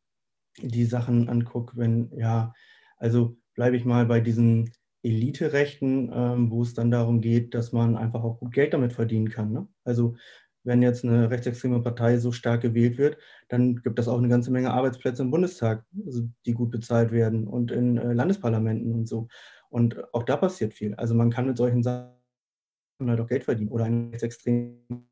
die 0.58 0.86
Sachen 0.86 1.28
angucke, 1.30 1.78
wenn, 1.78 2.12
ja, 2.18 2.54
also 2.98 3.38
bleibe 3.56 3.76
ich 3.76 3.86
mal 3.86 4.06
bei 4.06 4.22
diesen 4.22 4.72
Elite-Rechten, 5.04 6.12
ähm, 6.14 6.52
wo 6.52 6.62
es 6.62 6.74
dann 6.74 6.92
darum 6.92 7.22
geht, 7.22 7.54
dass 7.54 7.72
man 7.72 7.98
einfach 7.98 8.24
auch 8.24 8.40
gut 8.40 8.54
Geld 8.54 8.74
damit 8.74 8.94
verdienen 8.94 9.30
kann. 9.30 9.52
Ne? 9.52 9.68
Also 9.84 10.16
wenn 10.64 10.82
jetzt 10.82 11.04
eine 11.04 11.30
rechtsextreme 11.30 11.82
Partei 11.82 12.18
so 12.18 12.32
stark 12.32 12.62
gewählt 12.62 12.98
wird, 12.98 13.18
dann 13.50 13.78
gibt 13.78 13.98
es 13.98 14.08
auch 14.08 14.18
eine 14.18 14.28
ganze 14.28 14.52
Menge 14.52 14.72
Arbeitsplätze 14.72 15.24
im 15.24 15.32
Bundestag, 15.32 15.84
also 16.06 16.30
die 16.46 16.54
gut 16.54 16.70
bezahlt 16.70 17.12
werden 17.12 17.48
und 17.48 17.72
in 17.72 17.98
äh, 17.98 18.14
Landesparlamenten 18.14 18.94
und 18.94 19.08
so. 19.08 19.28
Und 19.70 20.14
auch 20.14 20.24
da 20.24 20.38
passiert 20.38 20.74
viel. 20.74 20.94
Also 20.96 21.16
man 21.16 21.32
kann 21.32 21.48
mit 21.48 21.58
solchen 21.58 21.82
Sachen 21.82 22.12
halt 23.00 23.20
auch 23.20 23.28
Geld 23.28 23.46
verdienen. 23.46 23.72
Oder 23.72 23.88
in 23.88 24.04
der 24.04 24.12
rechtsextremen 24.14 25.08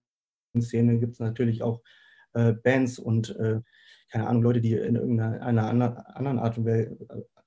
Szene 0.59 0.99
gibt 0.99 1.13
es 1.13 1.19
natürlich 1.19 1.63
auch 1.63 1.81
äh, 2.33 2.53
Bands 2.53 2.99
und 2.99 3.35
äh, 3.37 3.61
keine 4.11 4.27
Ahnung, 4.27 4.43
Leute, 4.43 4.61
die 4.61 4.73
in 4.73 4.95
irgendeiner 4.95 5.41
anderen 5.41 6.39
Art 6.39 6.57
und, 6.57 6.67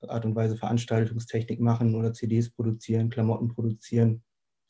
Art 0.09 0.25
und 0.25 0.35
Weise 0.35 0.57
Veranstaltungstechnik 0.57 1.59
machen 1.59 1.95
oder 1.95 2.13
CDs 2.13 2.49
produzieren, 2.51 3.09
Klamotten 3.09 3.49
produzieren. 3.49 4.23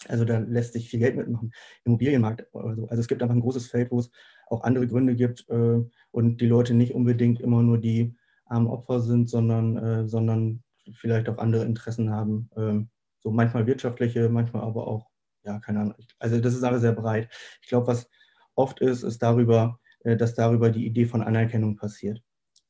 Also 0.07 0.25
da 0.25 0.39
lässt 0.39 0.73
sich 0.73 0.89
viel 0.89 0.99
Geld 0.99 1.15
mitmachen. 1.15 1.53
Immobilienmarkt 1.85 2.45
oder 2.53 2.75
so. 2.75 2.87
Also 2.87 3.01
es 3.01 3.07
gibt 3.07 3.21
einfach 3.21 3.35
ein 3.35 3.41
großes 3.41 3.67
Feld, 3.67 3.91
wo 3.91 3.99
es 3.99 4.11
auch 4.47 4.63
andere 4.63 4.87
Gründe 4.87 5.15
gibt 5.15 5.47
äh, 5.49 5.81
und 6.11 6.41
die 6.41 6.47
Leute 6.47 6.73
nicht 6.73 6.93
unbedingt 6.93 7.39
immer 7.39 7.63
nur 7.63 7.77
die 7.77 8.15
armen 8.45 8.67
Opfer 8.67 8.99
sind, 8.99 9.29
sondern, 9.29 9.77
äh, 9.77 10.07
sondern 10.07 10.63
vielleicht 10.93 11.29
auch 11.29 11.37
andere 11.37 11.65
Interessen 11.65 12.11
haben. 12.11 12.49
Ähm, 12.55 12.89
so 13.21 13.31
manchmal 13.31 13.65
wirtschaftliche, 13.65 14.29
manchmal 14.29 14.63
aber 14.63 14.87
auch, 14.87 15.09
ja, 15.43 15.59
keine 15.59 15.79
Ahnung. 15.79 15.95
Also 16.19 16.39
das 16.39 16.53
ist 16.53 16.63
alles 16.63 16.81
sehr 16.81 16.93
breit. 16.93 17.29
Ich 17.61 17.69
glaube, 17.69 17.87
was 17.87 18.09
oft 18.55 18.81
ist, 18.81 19.03
ist 19.03 19.23
darüber, 19.23 19.79
äh, 20.03 20.17
dass 20.17 20.35
darüber 20.35 20.69
die 20.69 20.85
Idee 20.85 21.05
von 21.05 21.21
Anerkennung 21.21 21.75
passiert. 21.75 22.21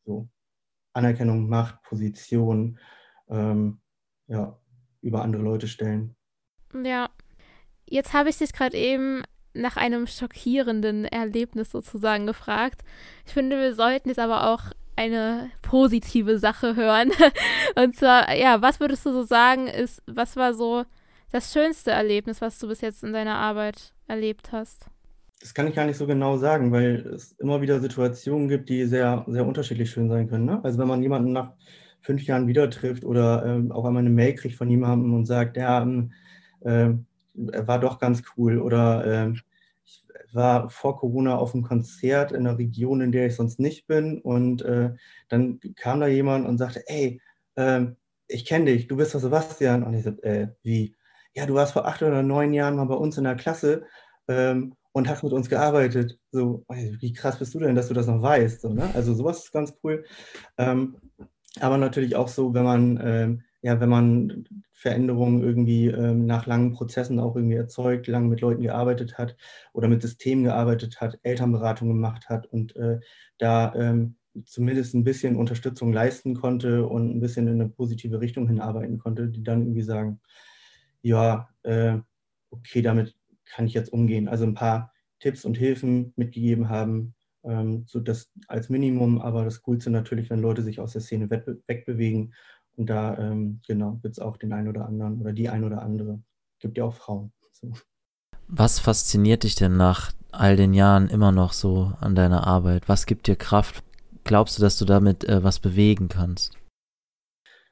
So. 0.06 0.30
Anerkennung, 0.94 1.50
Macht, 1.50 1.82
Position, 1.84 2.80
ähm, 3.30 3.80
ja, 4.28 4.58
über 5.02 5.22
andere 5.22 5.44
Leute 5.44 5.68
stellen. 5.68 6.16
Ja, 6.84 7.10
jetzt 7.88 8.14
habe 8.14 8.30
ich 8.30 8.38
dich 8.38 8.54
gerade 8.54 8.78
eben 8.78 9.24
nach 9.54 9.78
einem 9.78 10.08
schockierenden 10.08 11.06
Erlebnis 11.06 11.72
sozusagen 11.72 12.26
gefragt. 12.26 12.82
Ich 13.26 13.34
finde, 13.34 13.60
wir 13.60 13.76
sollten 13.76 14.10
jetzt 14.10 14.20
aber 14.20 14.50
auch 14.52 14.72
eine 14.96 15.52
positive 15.62 16.40
Sache 16.40 16.76
hören. 16.76 17.12
Und 17.76 17.96
zwar, 17.96 18.34
ja, 18.34 18.62
was 18.62 18.80
würdest 18.80 19.06
du 19.06 19.12
so 19.12 19.24
sagen, 19.24 19.68
ist, 19.68 20.02
was 20.08 20.36
war 20.36 20.54
so 20.54 20.86
das 21.32 21.52
schönste 21.52 21.92
Erlebnis, 21.92 22.42
was 22.42 22.60
du 22.60 22.68
bis 22.68 22.82
jetzt 22.82 23.04
in 23.04 23.14
deiner 23.14 23.36
Arbeit 23.36 23.94
erlebt 24.08 24.52
hast? 24.52 24.88
Das 25.44 25.54
kann 25.54 25.68
ich 25.68 25.76
gar 25.76 25.86
nicht 25.86 25.98
so 25.98 26.08
genau 26.08 26.38
sagen, 26.38 26.72
weil 26.72 27.06
es 27.08 27.34
immer 27.34 27.60
wieder 27.60 27.82
Situationen 27.82 28.48
gibt, 28.48 28.70
die 28.70 28.86
sehr, 28.86 29.26
sehr 29.28 29.46
unterschiedlich 29.46 29.92
schön 29.92 30.08
sein 30.08 30.30
können. 30.30 30.46
Ne? 30.46 30.64
Also 30.64 30.80
wenn 30.80 30.88
man 30.88 31.02
jemanden 31.02 31.34
nach 31.34 31.52
fünf 32.00 32.24
Jahren 32.24 32.48
wieder 32.48 32.70
trifft 32.70 33.04
oder 33.04 33.46
ähm, 33.46 33.70
auch 33.74 33.84
einmal 33.84 34.00
eine 34.00 34.10
Mail 34.10 34.36
kriegt 34.36 34.56
von 34.56 34.70
jemandem 34.70 35.14
und 35.14 35.26
sagt, 35.26 35.58
ja, 35.58 35.86
äh, 36.62 36.92
er 37.52 37.68
war 37.68 37.78
doch 37.78 38.00
ganz 38.00 38.24
cool 38.38 38.58
oder 38.58 39.06
äh, 39.06 39.34
ich 39.84 40.06
war 40.34 40.70
vor 40.70 40.98
Corona 40.98 41.36
auf 41.36 41.54
einem 41.54 41.66
Konzert 41.66 42.32
in 42.32 42.48
einer 42.48 42.58
Region, 42.58 43.02
in 43.02 43.12
der 43.12 43.28
ich 43.28 43.36
sonst 43.36 43.60
nicht 43.60 43.86
bin 43.86 44.22
und 44.22 44.62
äh, 44.62 44.94
dann 45.28 45.60
kam 45.76 46.00
da 46.00 46.08
jemand 46.08 46.48
und 46.48 46.58
sagte, 46.58 46.84
ey, 46.88 47.22
ähm, 47.58 47.98
ich 48.30 48.46
kenne 48.46 48.66
dich, 48.66 48.88
du 48.88 48.96
bist 48.96 49.14
doch 49.14 49.20
Sebastian. 49.20 49.84
Und 49.84 49.94
ich 49.94 50.06
so, 50.06 50.12
äh, 50.22 50.48
wie? 50.64 50.96
Ja, 51.34 51.46
du 51.46 51.54
warst 51.54 51.74
vor 51.74 51.86
acht 51.86 52.02
oder 52.02 52.24
neun 52.24 52.54
Jahren 52.54 52.78
mal 52.78 52.86
bei 52.86 52.96
uns 52.96 53.18
in 53.18 53.26
der 53.26 53.36
Klasse 53.36 53.84
ähm, 54.30 54.76
und 54.94 55.10
hast 55.10 55.24
mit 55.24 55.34
uns 55.34 55.50
gearbeitet. 55.50 56.20
So, 56.32 56.66
wie 56.70 57.14
krass 57.14 57.40
bist 57.40 57.54
du 57.54 57.60
denn, 57.60 57.76
dass 57.76 57.90
du 57.90 57.94
das 57.94 58.08
noch 58.08 58.22
weißt? 58.22 58.62
So, 58.62 58.70
ne? 58.70 58.90
Also 58.94 59.14
sowas 59.14 59.44
ist 59.44 59.52
ganz 59.52 59.74
cool. 59.84 60.06
Ähm, 60.58 60.96
aber 61.60 61.78
natürlich 61.78 62.16
auch 62.16 62.28
so, 62.28 62.54
wenn 62.54 62.64
man, 62.64 63.00
ähm, 63.04 63.42
ja, 63.62 63.80
wenn 63.80 63.90
man 63.90 64.46
Veränderungen 64.72 65.42
irgendwie 65.42 65.88
ähm, 65.88 66.26
nach 66.26 66.46
langen 66.46 66.74
Prozessen 66.74 67.20
auch 67.20 67.36
irgendwie 67.36 67.56
erzeugt, 67.56 68.08
lange 68.08 68.28
mit 68.28 68.42
Leuten 68.42 68.62
gearbeitet 68.62 69.18
hat 69.18 69.36
oder 69.72 69.88
mit 69.88 70.02
Systemen 70.02 70.44
gearbeitet 70.44 71.02
hat, 71.02 71.20
Elternberatung 71.24 71.88
gemacht 71.88 72.30
hat 72.30 72.48
und 72.48 72.76
äh, 72.76 73.00
da 73.38 73.74
ähm, 73.76 74.16
zumindest 74.46 74.94
ein 74.94 75.04
bisschen 75.04 75.36
Unterstützung 75.38 75.94
leisten 75.94 76.36
konnte 76.36 76.86
und 76.86 77.16
ein 77.16 77.20
bisschen 77.20 77.48
in 77.48 77.62
eine 77.62 77.70
positive 77.70 78.20
Richtung 78.20 78.48
hinarbeiten 78.48 78.98
konnte, 78.98 79.28
die 79.30 79.44
dann 79.44 79.62
irgendwie 79.62 79.84
sagen, 79.84 80.20
ja, 81.02 81.50
äh, 81.64 81.98
okay, 82.50 82.82
damit 82.82 83.16
kann 83.54 83.68
ich 83.68 83.74
jetzt 83.74 83.94
umgehen. 83.94 84.28
Also 84.28 84.46
ein 84.46 84.56
paar 84.56 84.92
Tipps 85.20 85.46
und 85.46 85.58
Hilfen 85.58 86.14
mitgegeben 86.16 86.70
haben, 86.70 87.14
ähm, 87.44 87.86
so 87.88 88.00
das 88.00 88.32
als 88.48 88.70
Minimum, 88.70 89.22
aber 89.22 89.46
das 89.46 89.62
Coolste 89.62 89.90
natürlich, 89.90 90.30
wenn 90.30 90.42
Leute 90.42 90.64
sich 90.64 90.80
aus 90.80 90.94
der 90.94 91.02
Szene 91.02 91.30
wegbewegen. 91.30 92.34
Und 92.76 92.90
da, 92.90 93.18
ähm, 93.18 93.62
genau, 93.68 94.00
gibt 94.02 94.14
es 94.14 94.20
auch 94.20 94.38
den 94.38 94.54
einen 94.54 94.68
oder 94.68 94.86
anderen 94.86 95.22
oder 95.22 95.34
die 95.34 95.50
ein 95.50 95.64
oder 95.64 95.82
andere. 95.82 96.22
Gibt 96.60 96.78
ja 96.78 96.86
auch 96.86 96.96
Frauen. 96.96 97.32
So. 97.52 97.74
Was 98.48 98.80
fasziniert 98.80 99.44
dich 99.44 99.56
denn 99.56 99.78
nach 99.78 100.12
all 100.32 100.56
den 100.56 100.74
Jahren 100.74 101.10
immer 101.10 101.32
noch 101.32 101.54
so 101.54 101.94
an 102.00 102.16
deiner 102.16 102.48
Arbeit? 102.48 102.90
Was 102.90 103.06
gibt 103.06 103.28
dir 103.28 103.36
Kraft? 103.36 103.84
Glaubst 104.24 104.58
du, 104.58 104.62
dass 104.62 104.78
du 104.78 104.86
damit 104.86 105.24
äh, 105.26 105.44
was 105.44 105.60
bewegen 105.60 106.08
kannst? 106.08 106.58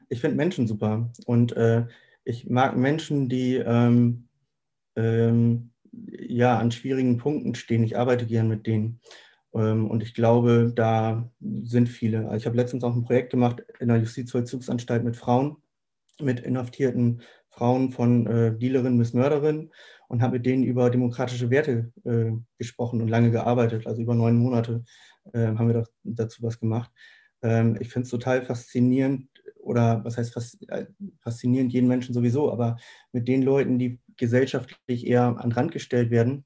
Ich 0.09 0.21
finde 0.21 0.37
Menschen 0.37 0.67
super 0.67 1.09
und 1.25 1.53
äh, 1.53 1.87
ich 2.23 2.49
mag 2.49 2.77
Menschen, 2.77 3.29
die 3.29 3.55
ähm, 3.55 4.27
ähm, 4.95 5.71
ja 5.91 6.57
an 6.57 6.71
schwierigen 6.71 7.17
Punkten 7.17 7.55
stehen. 7.55 7.83
Ich 7.83 7.97
arbeite 7.97 8.25
gern 8.25 8.47
mit 8.47 8.65
denen. 8.67 8.99
Ähm, 9.53 9.89
und 9.89 10.03
ich 10.03 10.13
glaube, 10.13 10.71
da 10.75 11.29
sind 11.63 11.89
viele. 11.89 12.25
Also 12.29 12.37
ich 12.37 12.45
habe 12.45 12.57
letztens 12.57 12.83
auch 12.83 12.95
ein 12.95 13.03
Projekt 13.03 13.31
gemacht 13.31 13.63
in 13.79 13.89
der 13.89 13.97
Justizvollzugsanstalt 13.97 15.03
mit 15.03 15.17
Frauen, 15.17 15.57
mit 16.19 16.39
inhaftierten 16.39 17.21
Frauen 17.49 17.91
von 17.91 18.27
äh, 18.27 18.57
Dealerinnen 18.57 18.97
bis 18.97 19.13
Mörderinnen 19.13 19.71
und 20.07 20.21
habe 20.21 20.33
mit 20.33 20.45
denen 20.45 20.63
über 20.63 20.89
demokratische 20.89 21.49
Werte 21.49 21.91
äh, 22.05 22.31
gesprochen 22.57 23.01
und 23.01 23.09
lange 23.09 23.31
gearbeitet. 23.31 23.87
Also 23.87 24.01
über 24.01 24.15
neun 24.15 24.37
Monate 24.37 24.83
äh, 25.33 25.47
haben 25.47 25.67
wir 25.67 25.85
dazu 26.03 26.43
was 26.43 26.59
gemacht. 26.59 26.91
Ähm, 27.41 27.77
ich 27.79 27.89
finde 27.89 28.05
es 28.05 28.11
total 28.11 28.43
faszinierend, 28.43 29.27
oder 29.61 30.03
was 30.03 30.17
heißt 30.17 30.67
äh, 30.69 30.85
faszinierend, 31.19 31.73
jeden 31.73 31.87
Menschen 31.87 32.13
sowieso, 32.13 32.51
aber 32.51 32.77
mit 33.11 33.27
den 33.27 33.43
Leuten, 33.43 33.77
die 33.79 33.99
gesellschaftlich 34.21 35.05
eher 35.07 35.23
an 35.23 35.49
den 35.49 35.51
Rand 35.51 35.71
gestellt 35.71 36.11
werden, 36.11 36.45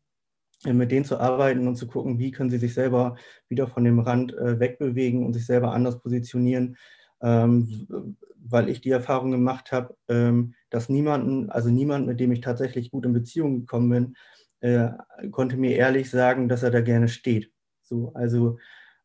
äh, 0.64 0.74
mit 0.74 0.92
denen 0.92 1.06
zu 1.06 1.20
arbeiten 1.20 1.68
und 1.68 1.76
zu 1.76 1.88
gucken, 1.88 2.18
wie 2.18 2.32
können 2.32 2.50
sie 2.50 2.58
sich 2.58 2.74
selber 2.74 3.18
wieder 3.50 3.68
von 3.68 3.84
dem 3.84 4.00
Rand 4.00 4.34
äh, 4.34 4.60
wegbewegen 4.60 5.26
und 5.26 5.34
sich 5.34 5.46
selber 5.46 5.74
anders 5.74 6.02
positionieren, 6.02 6.78
ähm, 7.22 8.16
weil 8.38 8.70
ich 8.70 8.80
die 8.82 8.92
Erfahrung 8.92 9.32
gemacht 9.32 9.72
habe, 9.74 9.96
ähm, 10.08 10.56
dass 10.70 10.90
niemanden, 10.90 11.50
also 11.50 11.70
niemand, 11.70 12.08
mit 12.08 12.20
dem 12.20 12.32
ich 12.32 12.42
tatsächlich 12.42 12.92
gut 12.92 13.06
in 13.06 13.14
Beziehung 13.14 13.60
gekommen 13.60 13.90
bin, 13.90 14.16
äh, 14.62 14.92
konnte 15.32 15.58
mir 15.58 15.76
ehrlich 15.76 16.10
sagen, 16.10 16.48
dass 16.48 16.64
er 16.64 16.72
da 16.72 16.82
gerne 16.82 17.10
steht. 17.10 17.52
So, 17.82 18.14
also 18.16 18.58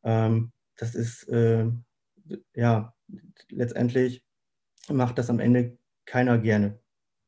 ähm, 0.05 0.53
das 0.77 0.95
ist 0.95 1.29
ja 2.55 2.95
letztendlich 3.51 4.25
macht 4.89 5.19
das 5.19 5.29
am 5.29 5.41
Ende 5.41 5.77
keiner 6.07 6.39
gerne. 6.39 6.79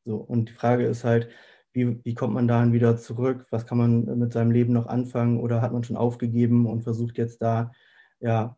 So, 0.05 0.17
und 0.17 0.49
die 0.49 0.53
Frage 0.53 0.85
ist 0.85 1.03
halt, 1.03 1.29
wie, 1.73 1.99
wie 2.03 2.13
kommt 2.13 2.33
man 2.33 2.47
dahin 2.47 2.73
wieder 2.73 2.97
zurück? 2.97 3.47
Was 3.49 3.65
kann 3.65 3.77
man 3.77 4.19
mit 4.19 4.33
seinem 4.33 4.51
Leben 4.51 4.73
noch 4.73 4.87
anfangen? 4.87 5.39
Oder 5.39 5.61
hat 5.61 5.73
man 5.73 5.83
schon 5.83 5.97
aufgegeben 5.97 6.67
und 6.67 6.83
versucht 6.83 7.17
jetzt 7.17 7.41
da 7.41 7.71
ja 8.19 8.55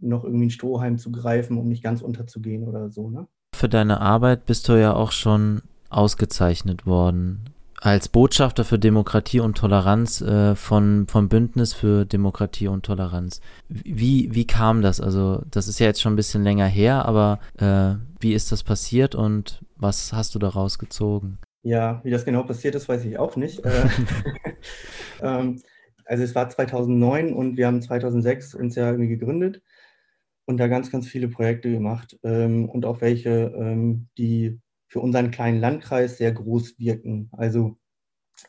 noch 0.00 0.24
irgendwie 0.24 0.46
ein 0.46 0.50
Strohhalm 0.50 0.98
zu 0.98 1.12
greifen, 1.12 1.56
um 1.56 1.68
nicht 1.68 1.82
ganz 1.82 2.02
unterzugehen 2.02 2.64
oder 2.64 2.90
so, 2.90 3.10
ne? 3.10 3.26
Für 3.54 3.68
deine 3.68 4.00
Arbeit 4.00 4.44
bist 4.44 4.68
du 4.68 4.78
ja 4.78 4.94
auch 4.94 5.12
schon 5.12 5.62
ausgezeichnet 5.88 6.86
worden 6.86 7.48
als 7.80 8.08
Botschafter 8.08 8.64
für 8.64 8.78
Demokratie 8.78 9.40
und 9.40 9.56
Toleranz 9.56 10.20
äh, 10.20 10.54
von, 10.54 11.06
vom 11.08 11.28
Bündnis 11.28 11.74
für 11.74 12.04
Demokratie 12.04 12.68
und 12.68 12.84
Toleranz. 12.84 13.40
Wie, 13.68 14.34
wie 14.34 14.46
kam 14.46 14.82
das? 14.82 15.00
Also, 15.00 15.42
das 15.50 15.68
ist 15.68 15.78
ja 15.78 15.86
jetzt 15.86 16.00
schon 16.00 16.14
ein 16.14 16.16
bisschen 16.16 16.42
länger 16.42 16.66
her, 16.66 17.04
aber 17.06 17.38
äh, 17.58 17.94
wie 18.20 18.32
ist 18.32 18.50
das 18.52 18.62
passiert 18.62 19.14
und 19.14 19.60
was 19.78 20.12
hast 20.12 20.34
du 20.34 20.38
daraus 20.38 20.78
gezogen? 20.78 21.38
Ja, 21.62 22.00
wie 22.04 22.10
das 22.10 22.24
genau 22.24 22.44
passiert 22.44 22.74
ist, 22.74 22.88
weiß 22.88 23.04
ich 23.04 23.18
auch 23.18 23.36
nicht. 23.36 23.62
Äh, 23.64 23.88
ähm, 25.22 25.62
also 26.04 26.24
es 26.24 26.34
war 26.34 26.48
2009 26.48 27.32
und 27.34 27.56
wir 27.56 27.66
haben 27.66 27.82
2006 27.82 28.54
uns 28.54 28.74
ja 28.76 28.90
irgendwie 28.90 29.08
gegründet 29.08 29.62
und 30.46 30.56
da 30.56 30.68
ganz, 30.68 30.90
ganz 30.90 31.06
viele 31.06 31.28
Projekte 31.28 31.70
gemacht 31.70 32.18
ähm, 32.22 32.68
und 32.68 32.86
auch 32.86 33.00
welche, 33.02 33.52
ähm, 33.54 34.08
die 34.16 34.60
für 34.88 35.00
unseren 35.00 35.30
kleinen 35.30 35.60
Landkreis 35.60 36.16
sehr 36.16 36.32
groß 36.32 36.78
wirken. 36.78 37.28
Also 37.32 37.78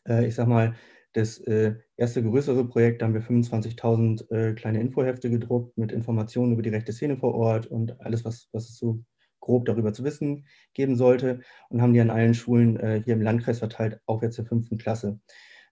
äh, 0.08 0.26
ich 0.28 0.36
sage 0.36 0.50
mal, 0.50 0.76
das 1.14 1.40
äh, 1.40 1.76
erste 1.98 2.24
größere 2.24 2.66
Projekt, 2.66 3.02
da 3.02 3.08
haben 3.08 3.14
wir 3.14 3.22
25.000 3.22 4.32
äh, 4.32 4.54
kleine 4.54 4.80
Infohefte 4.80 5.30
gedruckt 5.30 5.78
mit 5.78 5.92
Informationen 5.92 6.54
über 6.54 6.62
die 6.62 6.70
rechte 6.70 6.94
Szene 6.94 7.18
vor 7.18 7.34
Ort 7.36 7.68
und 7.68 8.00
alles, 8.00 8.24
was, 8.26 8.48
was 8.54 8.70
es 8.70 8.78
so 8.78 9.04
grob 9.50 9.66
darüber 9.66 9.94
zu 9.94 10.04
wissen 10.04 10.46
geben 10.74 10.96
sollte 10.96 11.42
und 11.70 11.82
haben 11.82 11.94
die 11.94 12.02
an 12.02 12.12
allen 12.12 12.36
Schulen 12.36 12.78
äh, 12.78 13.02
hier 13.04 13.16
im 13.16 13.22
Landkreis 13.24 13.60
verteilt, 13.60 14.00
auch 14.06 14.22
jetzt 14.22 14.38
der 14.38 14.46
fünften 14.46 14.78
Klasse. 14.78 15.20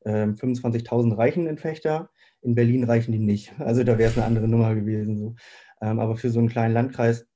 25.000 0.06 1.04
ähm, 1.04 1.12
reichen 1.14 1.48
in 1.48 1.58
Fechter, 1.58 2.10
in 2.42 2.56
Berlin 2.56 2.84
reichen 2.84 3.12
die 3.12 3.20
nicht. 3.20 3.54
Also 3.60 3.84
da 3.84 3.98
wäre 3.98 4.10
es 4.10 4.18
eine 4.18 4.26
andere 4.26 4.48
Nummer 4.48 4.74
gewesen. 4.74 5.18
So. 5.18 5.36
Ähm, 5.82 6.00
aber 6.00 6.16
für 6.18 6.30
so 6.30 6.40
einen 6.40 6.50
kleinen 6.50 6.74
Landkreis 6.74 7.28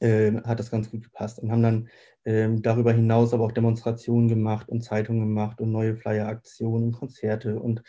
äh, 0.00 0.32
hat 0.44 0.58
das 0.58 0.70
ganz 0.70 0.90
gut 0.90 1.04
gepasst 1.04 1.38
und 1.38 1.50
haben 1.50 1.62
dann 1.62 1.88
ähm, 2.24 2.62
darüber 2.62 2.92
hinaus 2.92 3.34
aber 3.34 3.44
auch 3.44 3.52
Demonstrationen 3.52 4.28
gemacht 4.28 4.68
und 4.68 4.82
Zeitungen 4.82 5.22
gemacht 5.22 5.60
und 5.60 5.72
neue 5.72 5.96
Flyer-Aktionen 5.96 6.84
und 6.84 6.92
Konzerte 6.92 7.58
und 7.58 7.82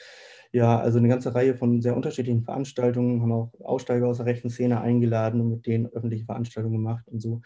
ja, 0.51 0.79
also 0.79 0.99
eine 0.99 1.07
ganze 1.07 1.33
Reihe 1.33 1.55
von 1.55 1.81
sehr 1.81 1.95
unterschiedlichen 1.95 2.43
Veranstaltungen, 2.43 3.21
haben 3.21 3.31
auch 3.31 3.51
Aussteiger 3.63 4.07
aus 4.07 4.17
der 4.17 4.27
rechten 4.27 4.49
Szene 4.49 4.81
eingeladen 4.81 5.41
und 5.41 5.49
mit 5.49 5.65
denen 5.65 5.87
öffentliche 5.87 6.25
Veranstaltungen 6.25 6.77
gemacht 6.77 7.07
und 7.07 7.19
so. 7.21 7.41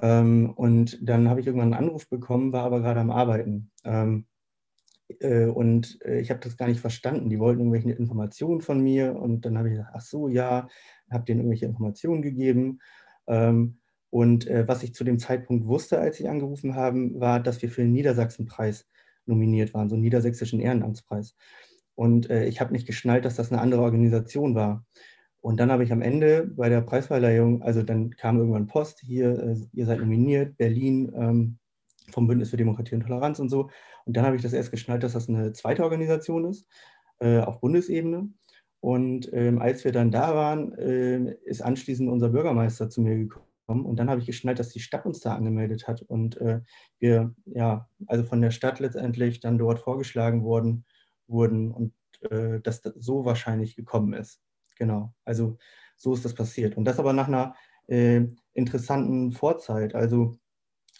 Ähm, 0.00 0.50
und 0.50 0.98
dann 1.02 1.28
habe 1.28 1.40
ich 1.40 1.46
irgendwann 1.46 1.72
einen 1.72 1.86
Anruf 1.88 2.08
bekommen, 2.08 2.52
war 2.52 2.64
aber 2.64 2.80
gerade 2.80 3.00
am 3.00 3.10
Arbeiten. 3.10 3.70
Ähm, 3.84 4.26
äh, 5.20 5.46
und 5.46 5.98
äh, 6.04 6.20
ich 6.20 6.30
habe 6.30 6.40
das 6.40 6.56
gar 6.56 6.68
nicht 6.68 6.80
verstanden. 6.80 7.30
Die 7.30 7.38
wollten 7.38 7.60
irgendwelche 7.60 7.92
Informationen 7.92 8.60
von 8.60 8.80
mir 8.80 9.16
und 9.16 9.44
dann 9.44 9.56
habe 9.56 9.68
ich 9.68 9.74
gesagt, 9.74 9.92
ach 9.94 10.00
so, 10.00 10.28
ja, 10.28 10.68
habe 11.10 11.24
denen 11.24 11.40
irgendwelche 11.40 11.66
Informationen 11.66 12.22
gegeben. 12.22 12.80
Ähm, 13.26 13.78
und 14.10 14.46
äh, 14.46 14.66
was 14.68 14.82
ich 14.82 14.94
zu 14.94 15.04
dem 15.04 15.18
Zeitpunkt 15.18 15.66
wusste, 15.66 15.98
als 15.98 16.16
sie 16.16 16.28
angerufen 16.28 16.74
haben, 16.74 17.20
war, 17.20 17.40
dass 17.40 17.62
wir 17.62 17.70
für 17.70 17.82
den 17.82 17.92
Niedersachsenpreis 17.92 18.86
nominiert 19.26 19.74
waren, 19.74 19.88
so 19.88 19.94
einen 19.94 20.02
niedersächsischen 20.02 20.60
Ehrenamtspreis. 20.60 21.34
Und 21.94 22.30
äh, 22.30 22.46
ich 22.46 22.60
habe 22.60 22.72
nicht 22.72 22.86
geschnallt, 22.86 23.24
dass 23.24 23.36
das 23.36 23.50
eine 23.50 23.60
andere 23.60 23.82
Organisation 23.82 24.54
war. 24.54 24.84
Und 25.46 25.60
dann 25.60 25.70
habe 25.70 25.84
ich 25.84 25.92
am 25.92 26.02
Ende 26.02 26.44
bei 26.56 26.68
der 26.68 26.80
Preisverleihung, 26.80 27.62
also 27.62 27.84
dann 27.84 28.10
kam 28.10 28.36
irgendwann 28.36 28.66
Post, 28.66 28.98
hier, 28.98 29.38
äh, 29.38 29.56
ihr 29.74 29.86
seid 29.86 30.00
nominiert, 30.00 30.56
Berlin 30.56 31.12
ähm, 31.14 31.58
vom 32.10 32.26
Bündnis 32.26 32.50
für 32.50 32.56
Demokratie 32.56 32.96
und 32.96 33.02
Toleranz 33.02 33.38
und 33.38 33.48
so. 33.48 33.70
Und 34.06 34.16
dann 34.16 34.26
habe 34.26 34.34
ich 34.34 34.42
das 34.42 34.52
erst 34.52 34.72
geschnallt, 34.72 35.04
dass 35.04 35.12
das 35.12 35.28
eine 35.28 35.52
zweite 35.52 35.84
Organisation 35.84 36.46
ist, 36.46 36.66
äh, 37.20 37.38
auf 37.38 37.60
Bundesebene. 37.60 38.28
Und 38.80 39.32
ähm, 39.32 39.60
als 39.60 39.84
wir 39.84 39.92
dann 39.92 40.10
da 40.10 40.34
waren, 40.34 40.72
äh, 40.78 41.36
ist 41.44 41.62
anschließend 41.62 42.10
unser 42.10 42.30
Bürgermeister 42.30 42.90
zu 42.90 43.00
mir 43.00 43.16
gekommen 43.16 43.86
und 43.86 44.00
dann 44.00 44.10
habe 44.10 44.20
ich 44.20 44.26
geschnallt, 44.26 44.58
dass 44.58 44.70
die 44.70 44.80
Stadt 44.80 45.06
uns 45.06 45.20
da 45.20 45.36
angemeldet 45.36 45.86
hat 45.86 46.02
und 46.02 46.40
äh, 46.40 46.60
wir, 46.98 47.36
ja, 47.44 47.88
also 48.08 48.24
von 48.24 48.40
der 48.40 48.50
Stadt 48.50 48.80
letztendlich 48.80 49.38
dann 49.38 49.58
dort 49.58 49.78
vorgeschlagen 49.78 50.42
worden, 50.42 50.84
wurden 51.28 51.70
und 51.70 51.92
äh, 52.32 52.58
dass 52.60 52.80
das 52.80 52.94
so 52.96 53.24
wahrscheinlich 53.24 53.76
gekommen 53.76 54.12
ist. 54.12 54.40
Genau, 54.76 55.12
also 55.24 55.58
so 55.96 56.14
ist 56.14 56.24
das 56.24 56.34
passiert. 56.34 56.76
Und 56.76 56.84
das 56.84 56.98
aber 56.98 57.12
nach 57.12 57.28
einer 57.28 57.54
äh, 57.88 58.22
interessanten 58.52 59.32
Vorzeit. 59.32 59.94
Also 59.94 60.36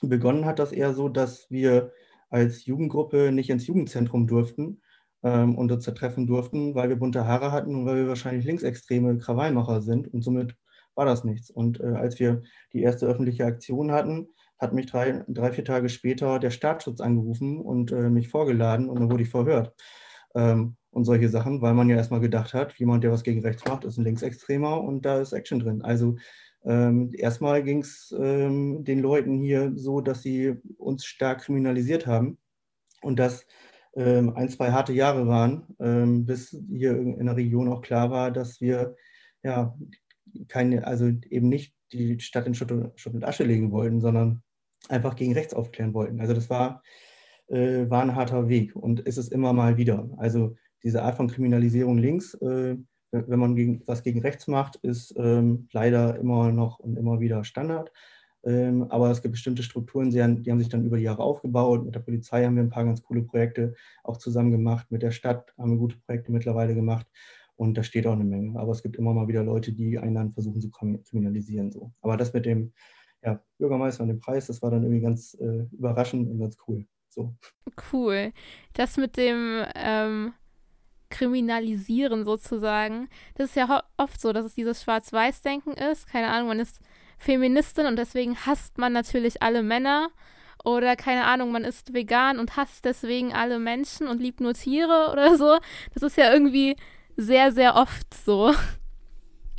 begonnen 0.03 0.45
hat 0.45 0.59
das 0.59 0.73
eher 0.73 0.95
so, 0.95 1.09
dass 1.09 1.51
wir 1.51 1.93
als 2.31 2.67
Jugendgruppe 2.67 3.33
nicht 3.33 3.51
ins 3.51 3.67
Jugendzentrum 3.67 4.27
durften 4.27 4.83
ähm, 5.23 5.57
und 5.57 5.71
uns 5.73 5.85
treffen 5.85 6.27
durften, 6.27 6.75
weil 6.75 6.89
wir 6.89 6.97
bunte 6.97 7.27
Haare 7.27 7.53
hatten 7.53 7.75
und 7.75 7.87
weil 7.87 7.97
wir 7.97 8.09
wahrscheinlich 8.09 8.45
linksextreme 8.45 9.19
Krawallmacher 9.19 9.81
sind. 9.83 10.13
Und 10.13 10.23
somit 10.23 10.57
war 10.95 11.07
das 11.07 11.25
nichts. 11.25 11.51
Und 11.51 11.81
äh, 11.81 11.87
als 11.87 12.19
wir 12.19 12.43
die 12.73 12.83
erste 12.83 13.07
öffentliche 13.07 13.45
Aktion 13.45 13.93
hatten, 13.93 14.29
hat 14.59 14.73
mich 14.73 14.87
drei, 14.87 15.25
drei 15.29 15.53
vier 15.53 15.65
Tage 15.65 15.89
später 15.89 16.39
der 16.39 16.51
Staatsschutz 16.51 17.01
angerufen 17.01 17.61
und 17.61 17.93
äh, 17.93 18.09
mich 18.09 18.29
vorgeladen 18.29 18.89
und 18.89 19.01
dann 19.01 19.11
wurde 19.11 19.23
ich 19.23 19.29
verhört. 19.29 19.75
Ähm, 20.35 20.77
und 20.97 21.05
solche 21.05 21.29
Sachen, 21.29 21.61
weil 21.61 21.75
man 21.75 21.91
ja 21.91 21.97
erstmal 21.97 22.21
gedacht 22.21 22.55
hat, 22.55 22.73
jemand, 22.79 23.05
der 23.05 23.13
was 23.13 23.23
gegen 23.23 23.43
rechts 23.43 23.63
macht, 23.67 23.85
ist 23.85 23.99
ein 23.99 24.05
Linksextremer 24.05 24.81
und 24.81 25.05
da 25.05 25.21
ist 25.21 25.35
Action 25.35 25.61
drin. 25.61 25.83
Also 25.83 26.17
ähm, 26.65 27.13
erstmal 27.13 27.63
ging 27.63 27.81
es 27.83 28.15
ähm, 28.19 28.83
den 28.83 29.01
Leuten 29.01 29.39
hier 29.39 29.73
so, 29.77 30.01
dass 30.01 30.23
sie 30.23 30.55
uns 30.79 31.05
stark 31.05 31.43
kriminalisiert 31.43 32.07
haben 32.07 32.39
und 33.03 33.19
das 33.19 33.47
ähm, 33.95 34.35
ein, 34.37 34.49
zwei 34.49 34.73
harte 34.73 34.95
Jahre 34.95 35.27
waren, 35.27 35.67
ähm, 35.81 36.25
bis 36.25 36.57
hier 36.71 36.93
in 36.93 37.27
der 37.27 37.37
Region 37.37 37.71
auch 37.71 37.83
klar 37.83 38.11
war, 38.11 38.31
dass 38.31 38.63
wir 38.63 38.97
ja 39.43 39.77
keine, 40.49 40.87
also 40.87 41.13
eben 41.29 41.51
nicht 41.51 41.75
die 41.93 42.19
Stadt 42.21 42.47
in 42.47 42.55
Schutt 42.55 42.73
und, 42.73 42.99
Schutt 42.99 43.13
und 43.13 43.25
Asche 43.25 43.45
legen 43.45 43.71
wollten, 43.71 44.01
sondern 44.01 44.43
einfach 44.89 45.15
gegen 45.15 45.35
rechts 45.35 45.53
aufklären 45.53 45.93
wollten. 45.93 46.21
Also 46.21 46.33
das 46.33 46.49
war, 46.49 46.83
äh, 47.49 47.85
war 47.91 48.01
ein 48.01 48.15
harter 48.15 48.49
Weg 48.49 48.75
und 48.75 49.01
ist 49.01 49.19
es 49.19 49.29
immer 49.29 49.53
mal 49.53 49.77
wieder. 49.77 50.09
Also 50.17 50.57
diese 50.83 51.03
Art 51.03 51.17
von 51.17 51.29
Kriminalisierung 51.29 51.99
links, 51.99 52.35
äh, 52.35 52.77
wenn 53.13 53.39
man 53.39 53.57
gegen, 53.57 53.83
was 53.87 54.03
gegen 54.03 54.21
rechts 54.21 54.47
macht, 54.47 54.77
ist 54.77 55.15
ähm, 55.17 55.69
leider 55.73 56.19
immer 56.19 56.53
noch 56.53 56.79
und 56.79 56.97
immer 56.97 57.21
wieder 57.21 57.45
Standard. 57.45 57.93
Ähm, 58.45 58.87
aber 58.91 59.11
es 59.11 59.23
gibt 59.23 59.33
bestimmte 59.33 59.63
Strukturen, 59.63 60.11
die 60.11 60.23
haben 60.23 60.59
sich 60.59 60.69
dann 60.69 60.85
über 60.85 60.97
die 60.97 61.05
Jahre 61.05 61.23
aufgebaut. 61.23 61.85
Mit 61.85 61.95
der 61.95 62.01
Polizei 62.01 62.45
haben 62.45 62.55
wir 62.55 62.63
ein 62.63 62.71
paar 62.71 62.85
ganz 62.85 63.03
coole 63.03 63.23
Projekte 63.23 63.75
auch 64.05 64.19
zusammen 64.19 64.53
gemacht. 64.53 64.87
Mit 64.91 65.03
der 65.03 65.11
Stadt 65.11 65.53
haben 65.59 65.73
wir 65.73 65.79
gute 65.79 65.97
Projekte 65.99 66.31
mittlerweile 66.31 66.75
gemacht. 66.75 67.07
Und 67.57 67.77
da 67.77 67.83
steht 67.83 68.07
auch 68.07 68.13
eine 68.13 68.25
Menge. 68.25 68.59
Aber 68.59 68.71
es 68.73 68.83
gibt 68.83 68.97
immer 68.97 69.15
mal 69.15 69.29
wieder 69.29 69.43
Leute, 69.43 69.73
die 69.73 69.99
einen 69.99 70.15
dann 70.15 70.33
versuchen 70.33 70.61
zu 70.61 70.71
kriminalisieren. 70.71 71.73
So. 71.73 71.93
Aber 72.03 72.17
das 72.17 72.33
mit 72.35 72.47
dem 72.47 72.73
ja, 73.25 73.43
Bürgermeister 73.59 74.03
und 74.03 74.09
dem 74.09 74.21
Preis, 74.21 74.47
das 74.47 74.63
war 74.63 74.71
dann 74.71 74.83
irgendwie 74.83 75.01
ganz 75.01 75.35
äh, 75.41 75.67
überraschend 75.73 76.31
und 76.31 76.39
ganz 76.39 76.57
cool. 76.69 76.87
So. 77.09 77.35
Cool. 77.93 78.33
Das 78.75 78.97
mit 78.99 79.17
dem 79.17 79.65
ähm, 79.75 80.35
Kriminalisieren 81.11 82.25
sozusagen, 82.25 83.09
das 83.37 83.51
ist 83.51 83.57
ja 83.57 83.83
oft 83.97 84.21
so, 84.21 84.33
dass 84.33 84.45
es 84.45 84.55
dieses 84.55 84.83
Schwarz-Weiß-Denken 84.83 85.73
ist. 85.73 86.09
Keine 86.09 86.29
Ahnung, 86.29 86.49
man 86.49 86.61
ist 86.61 86.81
Feministin 87.19 87.87
und 87.87 87.97
deswegen 87.97 88.37
hasst 88.47 88.79
man 88.79 88.93
natürlich 88.93 89.43
alle 89.43 89.63
Männer. 89.63 90.11
Oder 90.65 90.97
keine 90.97 91.27
Ahnung, 91.27 91.53
man 91.53 91.65
ist 91.65 91.95
vegan 91.95 92.41
und 92.41 92.57
hasst 92.57 92.85
deswegen 92.85 93.33
alle 93.33 93.59
Menschen 93.59 94.09
und 94.09 94.21
liebt 94.21 94.41
nur 94.41 94.55
Tiere 94.55 95.09
oder 95.13 95.37
so. 95.37 95.59
Das 95.95 96.03
ist 96.03 96.17
ja 96.17 96.33
irgendwie 96.33 96.77
sehr, 97.17 97.53
sehr 97.53 97.77
oft 97.77 98.13
so. 98.13 98.53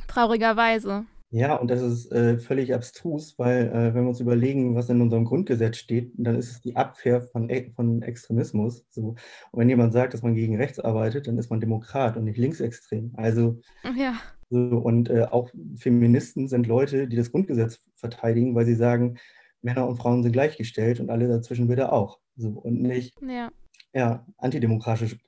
Traurigerweise. 0.06 1.06
Ja, 1.30 1.56
und 1.56 1.70
das 1.70 1.82
ist 1.82 2.10
äh, 2.10 2.38
völlig 2.38 2.74
abstrus, 2.74 3.38
weil 3.38 3.68
äh, 3.68 3.94
wenn 3.94 4.04
wir 4.04 4.08
uns 4.08 4.20
überlegen, 4.20 4.74
was 4.74 4.88
in 4.88 5.02
unserem 5.02 5.26
Grundgesetz 5.26 5.76
steht, 5.76 6.12
dann 6.16 6.36
ist 6.36 6.50
es 6.50 6.60
die 6.62 6.74
Abwehr 6.74 7.20
von, 7.20 7.50
e 7.50 7.70
von 7.76 8.00
Extremismus. 8.00 8.86
So. 8.88 9.08
Und 9.50 9.60
wenn 9.60 9.68
jemand 9.68 9.92
sagt, 9.92 10.14
dass 10.14 10.22
man 10.22 10.34
gegen 10.34 10.56
rechts 10.56 10.80
arbeitet, 10.80 11.26
dann 11.26 11.36
ist 11.36 11.50
man 11.50 11.60
Demokrat 11.60 12.16
und 12.16 12.24
nicht 12.24 12.38
linksextrem. 12.38 13.12
Also 13.16 13.60
ja. 13.94 14.14
so, 14.48 14.58
und 14.78 15.10
äh, 15.10 15.26
auch 15.30 15.50
Feministen 15.76 16.48
sind 16.48 16.66
Leute, 16.66 17.06
die 17.08 17.16
das 17.16 17.30
Grundgesetz 17.30 17.80
verteidigen, 17.94 18.54
weil 18.54 18.64
sie 18.64 18.74
sagen, 18.74 19.18
Männer 19.60 19.86
und 19.86 19.96
Frauen 19.96 20.22
sind 20.22 20.32
gleichgestellt 20.32 20.98
und 20.98 21.10
alle 21.10 21.28
dazwischen 21.28 21.68
bitte 21.68 21.92
auch. 21.92 22.20
So, 22.36 22.50
und 22.50 22.80
nicht 22.80 23.14
ja. 23.20 23.50
Ja, 23.94 24.26
antidemokratische 24.36 25.18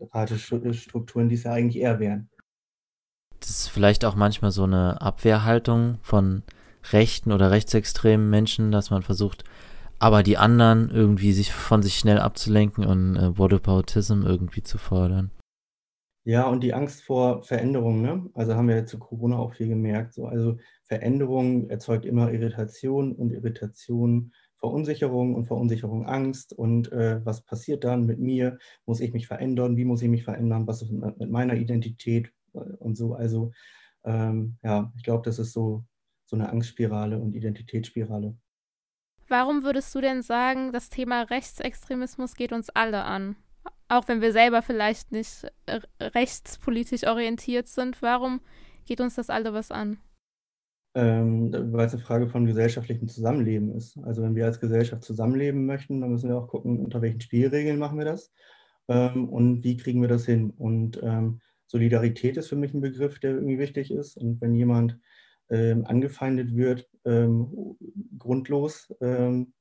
Strukturen, 0.72 1.28
die 1.28 1.34
es 1.34 1.44
ja 1.44 1.52
eigentlich 1.52 1.82
eher 1.82 1.98
wären 1.98 2.30
das 3.40 3.50
ist 3.50 3.68
vielleicht 3.68 4.04
auch 4.04 4.14
manchmal 4.14 4.50
so 4.50 4.64
eine 4.64 5.00
Abwehrhaltung 5.00 5.98
von 6.02 6.42
rechten 6.92 7.32
oder 7.32 7.50
rechtsextremen 7.50 8.28
Menschen, 8.30 8.70
dass 8.70 8.90
man 8.90 9.02
versucht, 9.02 9.44
aber 9.98 10.22
die 10.22 10.38
anderen 10.38 10.90
irgendwie 10.90 11.32
sich 11.32 11.52
von 11.52 11.82
sich 11.82 11.96
schnell 11.96 12.18
abzulenken 12.18 12.84
und 12.84 13.16
äh, 13.16 13.38
Whataboutism 13.38 14.22
irgendwie 14.24 14.62
zu 14.62 14.78
fordern. 14.78 15.30
Ja, 16.24 16.46
und 16.48 16.62
die 16.62 16.74
Angst 16.74 17.02
vor 17.02 17.42
Veränderung, 17.42 18.02
ne? 18.02 18.30
Also 18.34 18.54
haben 18.54 18.68
wir 18.68 18.86
zu 18.86 18.98
Corona 18.98 19.38
auch 19.38 19.54
viel 19.54 19.68
gemerkt. 19.68 20.14
So. 20.14 20.26
Also 20.26 20.58
Veränderung 20.84 21.70
erzeugt 21.70 22.04
immer 22.04 22.30
Irritation 22.32 23.12
und 23.12 23.32
Irritation 23.32 24.32
Verunsicherung 24.58 25.34
und 25.34 25.46
Verunsicherung 25.46 26.06
Angst. 26.06 26.52
Und 26.52 26.92
äh, 26.92 27.24
was 27.24 27.42
passiert 27.42 27.84
dann 27.84 28.04
mit 28.04 28.18
mir? 28.20 28.58
Muss 28.84 29.00
ich 29.00 29.12
mich 29.12 29.26
verändern? 29.26 29.76
Wie 29.76 29.86
muss 29.86 30.02
ich 30.02 30.08
mich 30.10 30.24
verändern? 30.24 30.66
Was 30.66 30.82
ist 30.82 30.90
mit 30.92 31.30
meiner 31.30 31.54
Identität? 31.54 32.32
Und 32.52 32.96
so. 32.96 33.14
Also 33.14 33.52
ähm, 34.04 34.56
ja, 34.62 34.92
ich 34.96 35.02
glaube, 35.02 35.22
das 35.24 35.38
ist 35.38 35.52
so, 35.52 35.84
so 36.24 36.36
eine 36.36 36.48
Angstspirale 36.48 37.18
und 37.18 37.34
Identitätsspirale. 37.34 38.36
Warum 39.28 39.62
würdest 39.62 39.94
du 39.94 40.00
denn 40.00 40.22
sagen, 40.22 40.72
das 40.72 40.90
Thema 40.90 41.22
Rechtsextremismus 41.22 42.34
geht 42.34 42.52
uns 42.52 42.70
alle 42.70 43.04
an? 43.04 43.36
Auch 43.88 44.08
wenn 44.08 44.20
wir 44.20 44.32
selber 44.32 44.62
vielleicht 44.62 45.12
nicht 45.12 45.46
rechtspolitisch 46.00 47.06
orientiert 47.06 47.68
sind, 47.68 48.02
warum 48.02 48.40
geht 48.86 49.00
uns 49.00 49.14
das 49.14 49.30
alle 49.30 49.52
was 49.52 49.70
an? 49.70 49.98
Ähm, 50.96 51.52
weil 51.72 51.86
es 51.86 51.94
eine 51.94 52.02
Frage 52.02 52.28
von 52.28 52.46
gesellschaftlichem 52.46 53.06
Zusammenleben 53.06 53.72
ist. 53.76 53.96
Also 53.98 54.22
wenn 54.22 54.34
wir 54.34 54.46
als 54.46 54.58
Gesellschaft 54.58 55.04
zusammenleben 55.04 55.64
möchten, 55.64 56.00
dann 56.00 56.10
müssen 56.10 56.28
wir 56.28 56.36
auch 56.36 56.48
gucken, 56.48 56.80
unter 56.80 57.00
welchen 57.00 57.20
Spielregeln 57.20 57.78
machen 57.78 57.98
wir 57.98 58.04
das 58.04 58.32
ähm, 58.88 59.28
und 59.28 59.62
wie 59.62 59.76
kriegen 59.76 60.00
wir 60.00 60.08
das 60.08 60.26
hin. 60.26 60.50
Und 60.50 61.00
ähm, 61.02 61.40
Solidarität 61.70 62.36
ist 62.36 62.48
für 62.48 62.56
mich 62.56 62.74
ein 62.74 62.80
Begriff, 62.80 63.20
der 63.20 63.30
irgendwie 63.30 63.60
wichtig 63.60 63.92
ist. 63.92 64.16
Und 64.16 64.40
wenn 64.40 64.56
jemand 64.56 64.98
ähm, 65.50 65.84
angefeindet 65.86 66.56
wird, 66.56 66.88
ähm, 67.04 67.76
grundlos, 68.18 68.92
ähm, 69.00 69.52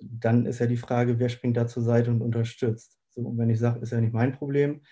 dann 0.00 0.46
ist 0.46 0.60
ja 0.60 0.66
die 0.66 0.76
Frage, 0.76 1.18
wer 1.18 1.28
springt 1.28 1.56
da 1.56 1.66
zur 1.66 1.82
Seite 1.82 2.12
und 2.12 2.22
unterstützt. 2.22 2.96
So, 3.10 3.22
und 3.22 3.38
wenn 3.38 3.50
ich 3.50 3.58
sage, 3.58 3.80
ist 3.80 3.90
ja 3.90 4.00
nicht 4.00 4.14
mein 4.14 4.32
Problem, 4.32 4.82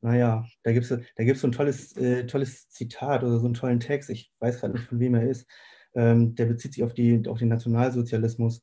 naja, 0.00 0.46
da 0.62 0.72
gibt 0.72 0.90
es 0.90 0.98
da 1.16 1.24
gibt's 1.24 1.42
so 1.42 1.48
ein 1.48 1.52
tolles, 1.52 1.94
äh, 1.98 2.26
tolles 2.26 2.70
Zitat 2.70 3.22
oder 3.22 3.38
so 3.38 3.44
einen 3.44 3.54
tollen 3.54 3.80
Text, 3.80 4.08
ich 4.08 4.32
weiß 4.40 4.60
gerade 4.60 4.72
nicht, 4.72 4.86
von 4.86 5.00
wem 5.00 5.14
er 5.14 5.28
ist, 5.28 5.46
ähm, 5.94 6.34
der 6.34 6.46
bezieht 6.46 6.72
sich 6.72 6.82
auf, 6.82 6.94
die, 6.94 7.28
auf 7.28 7.38
den 7.38 7.48
Nationalsozialismus. 7.48 8.62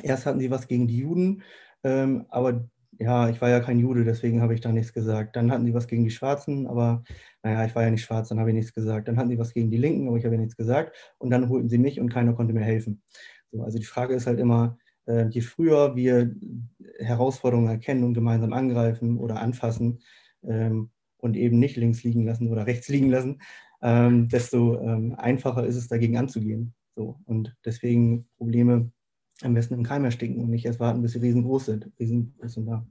Erst 0.00 0.26
hatten 0.26 0.38
sie 0.38 0.52
was 0.52 0.68
gegen 0.68 0.86
die 0.86 0.98
Juden, 0.98 1.42
ähm, 1.82 2.26
aber 2.28 2.68
ja, 2.98 3.28
ich 3.28 3.40
war 3.40 3.48
ja 3.48 3.60
kein 3.60 3.78
Jude, 3.78 4.04
deswegen 4.04 4.42
habe 4.42 4.54
ich 4.54 4.60
da 4.60 4.72
nichts 4.72 4.92
gesagt. 4.92 5.36
Dann 5.36 5.50
hatten 5.52 5.64
sie 5.64 5.74
was 5.74 5.86
gegen 5.86 6.04
die 6.04 6.10
Schwarzen, 6.10 6.66
aber 6.66 7.04
naja, 7.42 7.64
ich 7.64 7.74
war 7.74 7.84
ja 7.84 7.90
nicht 7.90 8.04
schwarz, 8.04 8.28
dann 8.28 8.40
habe 8.40 8.50
ich 8.50 8.56
nichts 8.56 8.74
gesagt. 8.74 9.08
Dann 9.08 9.16
hatten 9.16 9.30
sie 9.30 9.38
was 9.38 9.54
gegen 9.54 9.70
die 9.70 9.76
Linken, 9.76 10.08
aber 10.08 10.16
ich 10.16 10.24
habe 10.24 10.34
ja 10.34 10.40
nichts 10.40 10.56
gesagt. 10.56 10.96
Und 11.18 11.30
dann 11.30 11.48
holten 11.48 11.68
sie 11.68 11.78
mich 11.78 12.00
und 12.00 12.12
keiner 12.12 12.34
konnte 12.34 12.52
mir 12.54 12.64
helfen. 12.64 13.02
So, 13.52 13.62
also 13.62 13.78
die 13.78 13.84
Frage 13.84 14.14
ist 14.14 14.26
halt 14.26 14.40
immer, 14.40 14.78
äh, 15.06 15.28
je 15.28 15.40
früher 15.42 15.94
wir 15.96 16.34
Herausforderungen 16.98 17.68
erkennen 17.68 18.04
und 18.04 18.14
gemeinsam 18.14 18.52
angreifen 18.52 19.18
oder 19.18 19.40
anfassen 19.40 20.00
ähm, 20.42 20.90
und 21.18 21.36
eben 21.36 21.58
nicht 21.58 21.76
links 21.76 22.02
liegen 22.02 22.24
lassen 22.24 22.48
oder 22.50 22.66
rechts 22.66 22.88
liegen 22.88 23.10
lassen, 23.10 23.40
ähm, 23.80 24.28
desto 24.28 24.80
ähm, 24.80 25.14
einfacher 25.16 25.64
ist 25.66 25.76
es 25.76 25.88
dagegen 25.88 26.16
anzugehen. 26.16 26.74
So, 26.96 27.20
und 27.26 27.54
deswegen 27.64 28.28
Probleme 28.36 28.90
am 29.42 29.54
besten 29.54 29.74
im 29.74 29.82
Keim 29.82 30.04
ersticken 30.04 30.42
und 30.42 30.50
nicht 30.50 30.64
erst 30.64 30.80
warten, 30.80 31.02
bis 31.02 31.12
sie 31.12 31.20
riesengroß 31.20 31.66
sind. 31.66 31.90
Riesengroß 31.98 32.52
sind 32.52 32.66
da. 32.66 32.86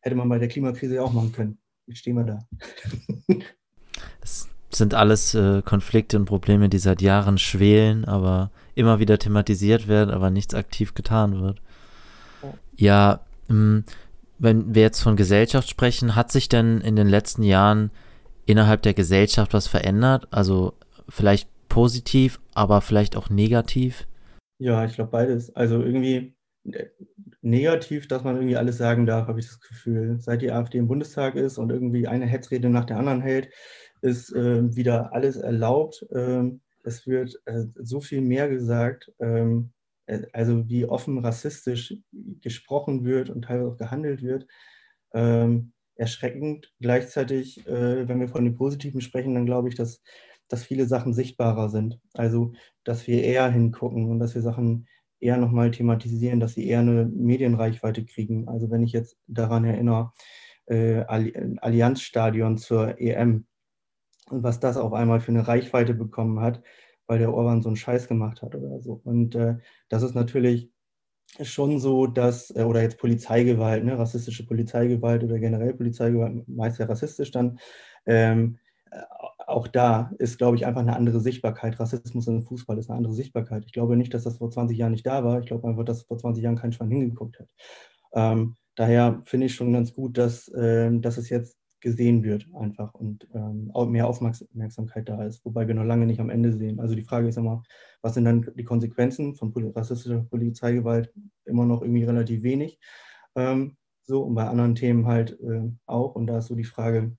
Hätte 0.00 0.16
man 0.16 0.28
bei 0.28 0.38
der 0.38 0.48
Klimakrise 0.48 0.96
ja 0.96 1.02
auch 1.02 1.12
machen 1.12 1.32
können. 1.32 1.58
Jetzt 1.86 1.98
stehen 1.98 2.16
wir 2.16 2.24
da. 2.24 2.38
Das 4.20 4.48
sind 4.70 4.94
alles 4.94 5.34
äh, 5.34 5.62
Konflikte 5.62 6.16
und 6.16 6.24
Probleme, 6.24 6.68
die 6.68 6.78
seit 6.78 7.02
Jahren 7.02 7.38
schwelen, 7.38 8.04
aber 8.04 8.50
immer 8.74 8.98
wieder 8.98 9.18
thematisiert 9.18 9.86
werden, 9.86 10.10
aber 10.10 10.30
nichts 10.30 10.54
aktiv 10.54 10.94
getan 10.94 11.40
wird. 11.40 11.60
Ja, 12.74 13.20
mh, 13.48 13.54
hm, 13.54 13.84
wenn 14.38 14.74
wir 14.74 14.82
jetzt 14.82 15.00
von 15.00 15.14
Gesellschaft 15.14 15.68
sprechen, 15.68 16.16
hat 16.16 16.32
sich 16.32 16.48
denn 16.48 16.80
in 16.80 16.96
den 16.96 17.08
letzten 17.08 17.44
Jahren 17.44 17.90
innerhalb 18.44 18.82
der 18.82 18.94
Gesellschaft 18.94 19.52
was 19.52 19.68
verändert? 19.68 20.26
Also 20.32 20.74
vielleicht 21.08 21.48
positiv, 21.68 22.40
aber 22.54 22.80
vielleicht 22.80 23.16
auch 23.16 23.30
negativ? 23.30 24.06
Ja, 24.62 24.84
ich 24.84 24.94
glaube 24.94 25.10
beides. 25.10 25.54
Also 25.56 25.82
irgendwie 25.82 26.36
äh, 26.70 26.86
negativ, 27.40 28.06
dass 28.06 28.22
man 28.22 28.36
irgendwie 28.36 28.56
alles 28.56 28.78
sagen 28.78 29.06
darf, 29.06 29.26
habe 29.26 29.40
ich 29.40 29.46
das 29.46 29.60
Gefühl. 29.60 30.20
Seit 30.20 30.40
die 30.40 30.52
AfD 30.52 30.78
im 30.78 30.86
Bundestag 30.86 31.34
ist 31.34 31.58
und 31.58 31.70
irgendwie 31.70 32.06
eine 32.06 32.26
Hetzrede 32.26 32.70
nach 32.70 32.84
der 32.84 32.98
anderen 32.98 33.20
hält, 33.22 33.50
ist 34.02 34.32
äh, 34.32 34.74
wieder 34.76 35.12
alles 35.12 35.34
erlaubt. 35.36 36.06
Ähm, 36.14 36.60
es 36.84 37.08
wird 37.08 37.42
äh, 37.46 37.64
so 37.74 38.00
viel 38.00 38.20
mehr 38.20 38.48
gesagt, 38.48 39.12
ähm, 39.18 39.72
äh, 40.06 40.22
also 40.32 40.68
wie 40.68 40.84
offen 40.84 41.18
rassistisch 41.18 41.96
gesprochen 42.40 43.04
wird 43.04 43.30
und 43.30 43.42
teilweise 43.42 43.72
auch 43.72 43.78
gehandelt 43.78 44.22
wird. 44.22 44.46
Ähm, 45.12 45.72
erschreckend. 45.96 46.72
Gleichzeitig, 46.80 47.66
äh, 47.66 48.06
wenn 48.06 48.20
wir 48.20 48.28
von 48.28 48.44
den 48.44 48.54
Positiven 48.54 49.00
sprechen, 49.00 49.34
dann 49.34 49.46
glaube 49.46 49.68
ich, 49.68 49.74
dass 49.74 50.02
dass 50.52 50.64
viele 50.64 50.86
Sachen 50.86 51.14
sichtbarer 51.14 51.68
sind. 51.70 51.98
Also, 52.14 52.52
dass 52.84 53.06
wir 53.06 53.24
eher 53.24 53.50
hingucken 53.50 54.10
und 54.10 54.18
dass 54.18 54.34
wir 54.34 54.42
Sachen 54.42 54.86
eher 55.18 55.38
nochmal 55.38 55.70
thematisieren, 55.70 56.40
dass 56.40 56.54
sie 56.54 56.66
eher 56.66 56.80
eine 56.80 57.06
Medienreichweite 57.06 58.04
kriegen. 58.04 58.48
Also, 58.48 58.70
wenn 58.70 58.82
ich 58.82 58.92
jetzt 58.92 59.16
daran 59.26 59.64
erinnere, 59.64 60.12
äh, 60.66 61.00
Allianzstadion 61.60 62.58
zur 62.58 63.00
EM. 63.00 63.46
Und 64.30 64.42
was 64.42 64.60
das 64.60 64.76
auf 64.76 64.92
einmal 64.92 65.20
für 65.20 65.32
eine 65.32 65.48
Reichweite 65.48 65.94
bekommen 65.94 66.40
hat, 66.40 66.62
weil 67.06 67.18
der 67.18 67.32
Orban 67.34 67.62
so 67.62 67.68
einen 67.68 67.76
Scheiß 67.76 68.08
gemacht 68.08 68.42
hat 68.42 68.54
oder 68.54 68.80
so. 68.80 69.00
Und 69.04 69.34
äh, 69.34 69.56
das 69.88 70.02
ist 70.02 70.14
natürlich 70.14 70.70
schon 71.40 71.78
so, 71.78 72.06
dass, 72.06 72.50
äh, 72.54 72.62
oder 72.62 72.82
jetzt 72.82 72.98
Polizeigewalt, 72.98 73.84
ne, 73.84 73.98
rassistische 73.98 74.46
Polizeigewalt 74.46 75.24
oder 75.24 75.38
generell 75.38 75.74
Polizeigewalt, 75.74 76.46
meist 76.48 76.78
ja 76.78 76.86
rassistisch 76.86 77.30
dann, 77.30 77.58
ähm, 78.06 78.58
äh, 78.90 79.00
auch 79.52 79.68
da 79.68 80.12
ist, 80.18 80.38
glaube 80.38 80.56
ich, 80.56 80.66
einfach 80.66 80.80
eine 80.80 80.96
andere 80.96 81.20
Sichtbarkeit. 81.20 81.78
Rassismus 81.78 82.26
im 82.26 82.42
Fußball 82.42 82.78
ist 82.78 82.90
eine 82.90 82.98
andere 82.98 83.14
Sichtbarkeit. 83.14 83.64
Ich 83.66 83.72
glaube 83.72 83.96
nicht, 83.96 84.14
dass 84.14 84.24
das 84.24 84.38
vor 84.38 84.50
20 84.50 84.76
Jahren 84.76 84.92
nicht 84.92 85.06
da 85.06 85.24
war. 85.24 85.40
Ich 85.40 85.46
glaube 85.46 85.68
einfach, 85.68 85.84
dass 85.84 86.02
vor 86.02 86.18
20 86.18 86.42
Jahren 86.42 86.56
kein 86.56 86.72
Schwein 86.72 86.90
hingeguckt 86.90 87.38
hat. 87.40 87.48
Ähm, 88.14 88.56
daher 88.74 89.22
finde 89.24 89.46
ich 89.46 89.54
schon 89.54 89.72
ganz 89.72 89.92
gut, 89.92 90.18
dass, 90.18 90.50
ähm, 90.56 91.02
dass 91.02 91.18
es 91.18 91.28
jetzt 91.28 91.56
gesehen 91.80 92.22
wird 92.22 92.46
einfach 92.54 92.94
und 92.94 93.28
ähm, 93.34 93.72
mehr 93.90 94.06
Aufmerksamkeit 94.06 95.08
da 95.08 95.24
ist, 95.24 95.44
wobei 95.44 95.66
wir 95.66 95.74
noch 95.74 95.84
lange 95.84 96.06
nicht 96.06 96.20
am 96.20 96.30
Ende 96.30 96.52
sehen. 96.52 96.78
Also 96.78 96.94
die 96.94 97.02
Frage 97.02 97.28
ist 97.28 97.36
immer, 97.36 97.62
was 98.02 98.14
sind 98.14 98.24
dann 98.24 98.48
die 98.54 98.64
Konsequenzen 98.64 99.34
von 99.34 99.52
rassistischer 99.74 100.20
Polizeigewalt? 100.20 101.12
Immer 101.44 101.66
noch 101.66 101.82
irgendwie 101.82 102.04
relativ 102.04 102.42
wenig. 102.44 102.78
Ähm, 103.34 103.76
so 104.02 104.22
und 104.22 104.34
bei 104.34 104.46
anderen 104.46 104.74
Themen 104.74 105.06
halt 105.06 105.38
äh, 105.40 105.70
auch. 105.86 106.14
Und 106.14 106.26
da 106.28 106.38
ist 106.38 106.46
so 106.46 106.54
die 106.54 106.64
Frage, 106.64 107.16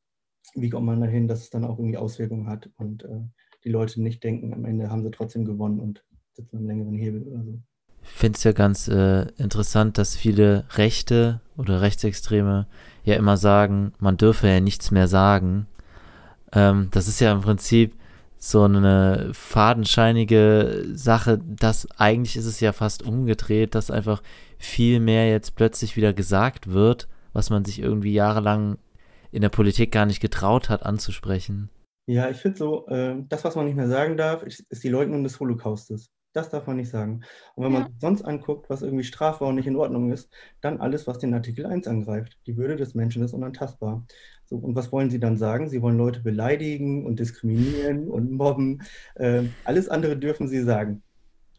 wie 0.55 0.69
kommt 0.69 0.85
man 0.85 1.01
dahin, 1.01 1.27
dass 1.27 1.41
es 1.41 1.49
dann 1.49 1.65
auch 1.65 1.77
irgendwie 1.79 1.97
Auswirkungen 1.97 2.47
hat 2.47 2.69
und 2.77 3.03
äh, 3.03 3.21
die 3.63 3.69
Leute 3.69 4.01
nicht 4.01 4.23
denken, 4.23 4.53
am 4.53 4.65
Ende 4.65 4.89
haben 4.89 5.03
sie 5.03 5.11
trotzdem 5.11 5.45
gewonnen 5.45 5.79
und 5.79 6.03
sitzen 6.33 6.57
am 6.57 6.67
längeren 6.67 6.95
Hebel 6.95 7.23
oder 7.23 7.43
so. 7.43 7.59
Ich 8.03 8.09
finde 8.09 8.37
es 8.37 8.43
ja 8.43 8.51
ganz 8.51 8.87
äh, 8.87 9.27
interessant, 9.37 9.97
dass 9.97 10.15
viele 10.15 10.65
Rechte 10.75 11.39
oder 11.55 11.81
Rechtsextreme 11.81 12.67
ja 13.05 13.15
immer 13.15 13.37
sagen, 13.37 13.93
man 13.99 14.17
dürfe 14.17 14.47
ja 14.47 14.59
nichts 14.59 14.91
mehr 14.91 15.07
sagen. 15.07 15.67
Ähm, 16.51 16.89
das 16.91 17.07
ist 17.07 17.21
ja 17.21 17.31
im 17.31 17.41
Prinzip 17.41 17.95
so 18.37 18.63
eine 18.63 19.29
fadenscheinige 19.31 20.83
Sache, 20.93 21.37
dass 21.37 21.89
eigentlich 21.97 22.35
ist 22.35 22.45
es 22.45 22.59
ja 22.59 22.73
fast 22.73 23.01
umgedreht, 23.01 23.73
dass 23.73 23.89
einfach 23.89 24.21
viel 24.57 24.99
mehr 24.99 25.29
jetzt 25.29 25.55
plötzlich 25.55 25.95
wieder 25.95 26.11
gesagt 26.11 26.67
wird, 26.67 27.07
was 27.31 27.49
man 27.49 27.63
sich 27.63 27.79
irgendwie 27.79 28.13
jahrelang 28.13 28.77
in 29.33 29.41
der 29.41 29.49
Politik 29.49 29.91
gar 29.91 30.05
nicht 30.05 30.19
getraut 30.19 30.69
hat 30.69 30.85
anzusprechen. 30.85 31.69
Ja, 32.05 32.29
ich 32.29 32.37
finde 32.37 32.57
so, 32.57 32.87
äh, 32.87 33.15
das, 33.29 33.43
was 33.43 33.55
man 33.55 33.65
nicht 33.65 33.75
mehr 33.75 33.87
sagen 33.87 34.17
darf, 34.17 34.43
ist, 34.43 34.59
ist 34.69 34.83
die 34.83 34.89
Leugnung 34.89 35.23
des 35.23 35.39
Holocaustes. 35.39 36.09
Das 36.33 36.49
darf 36.49 36.65
man 36.67 36.77
nicht 36.77 36.89
sagen. 36.89 37.21
Und 37.55 37.63
wenn 37.63 37.73
ja. 37.73 37.79
man 37.81 37.93
sonst 37.99 38.23
anguckt, 38.23 38.69
was 38.69 38.81
irgendwie 38.81 39.03
strafbar 39.03 39.49
und 39.49 39.55
nicht 39.55 39.67
in 39.67 39.75
Ordnung 39.75 40.11
ist, 40.11 40.29
dann 40.61 40.81
alles, 40.81 41.05
was 41.07 41.19
den 41.19 41.33
Artikel 41.33 41.65
1 41.65 41.87
angreift. 41.87 42.37
Die 42.47 42.57
Würde 42.57 42.75
des 42.75 42.95
Menschen 42.95 43.23
ist 43.23 43.33
unantastbar. 43.33 44.05
So, 44.45 44.57
und 44.57 44.75
was 44.75 44.91
wollen 44.91 45.11
sie 45.11 45.19
dann 45.19 45.37
sagen? 45.37 45.69
Sie 45.69 45.81
wollen 45.81 45.97
Leute 45.97 46.21
beleidigen 46.21 47.05
und 47.05 47.19
diskriminieren 47.19 48.09
und 48.09 48.31
mobben. 48.31 48.81
Äh, 49.15 49.43
alles 49.63 49.89
andere 49.89 50.17
dürfen 50.17 50.47
sie 50.47 50.61
sagen. 50.61 51.03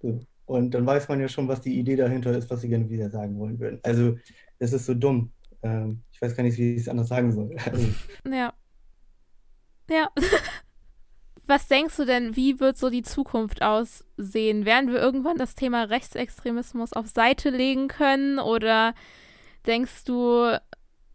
So. 0.02 0.20
Und 0.46 0.74
dann 0.74 0.84
weiß 0.84 1.08
man 1.08 1.20
ja 1.20 1.28
schon, 1.28 1.48
was 1.48 1.62
die 1.62 1.78
Idee 1.78 1.96
dahinter 1.96 2.36
ist, 2.36 2.50
was 2.50 2.60
sie 2.60 2.68
gerne 2.68 2.90
wieder 2.90 3.08
sagen 3.10 3.38
wollen 3.38 3.58
würden. 3.60 3.80
Also, 3.82 4.18
das 4.58 4.72
ist 4.72 4.86
so 4.86 4.94
dumm. 4.94 5.30
Ähm, 5.64 6.02
ich 6.12 6.22
weiß 6.22 6.36
gar 6.36 6.44
nicht, 6.44 6.58
wie 6.58 6.74
ich 6.74 6.82
es 6.82 6.88
anders 6.88 7.08
sagen 7.08 7.32
soll. 7.32 7.56
Also, 7.64 7.88
ja. 8.30 8.52
Ja. 9.90 10.08
was 11.46 11.68
denkst 11.68 11.96
du 11.96 12.04
denn, 12.04 12.36
wie 12.36 12.60
wird 12.60 12.78
so 12.78 12.90
die 12.90 13.02
Zukunft 13.02 13.62
aussehen? 13.62 14.64
Werden 14.64 14.90
wir 14.90 15.00
irgendwann 15.00 15.36
das 15.36 15.54
Thema 15.54 15.84
Rechtsextremismus 15.84 16.92
auf 16.92 17.06
Seite 17.08 17.50
legen 17.50 17.88
können 17.88 18.38
oder 18.38 18.94
denkst 19.66 20.04
du, 20.04 20.58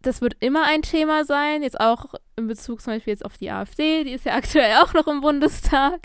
das 0.02 0.20
wird 0.20 0.36
immer 0.40 0.64
ein 0.66 0.82
Thema 0.82 1.24
sein, 1.24 1.62
jetzt 1.62 1.80
auch 1.80 2.14
in 2.36 2.46
Bezug 2.46 2.80
zum 2.80 2.94
Beispiel 2.94 3.12
jetzt 3.12 3.24
auf 3.24 3.36
die 3.36 3.50
AfD, 3.50 4.04
die 4.04 4.12
ist 4.12 4.24
ja 4.24 4.34
aktuell 4.36 4.76
auch 4.82 4.94
noch 4.94 5.06
im 5.06 5.20
Bundestag. 5.20 6.00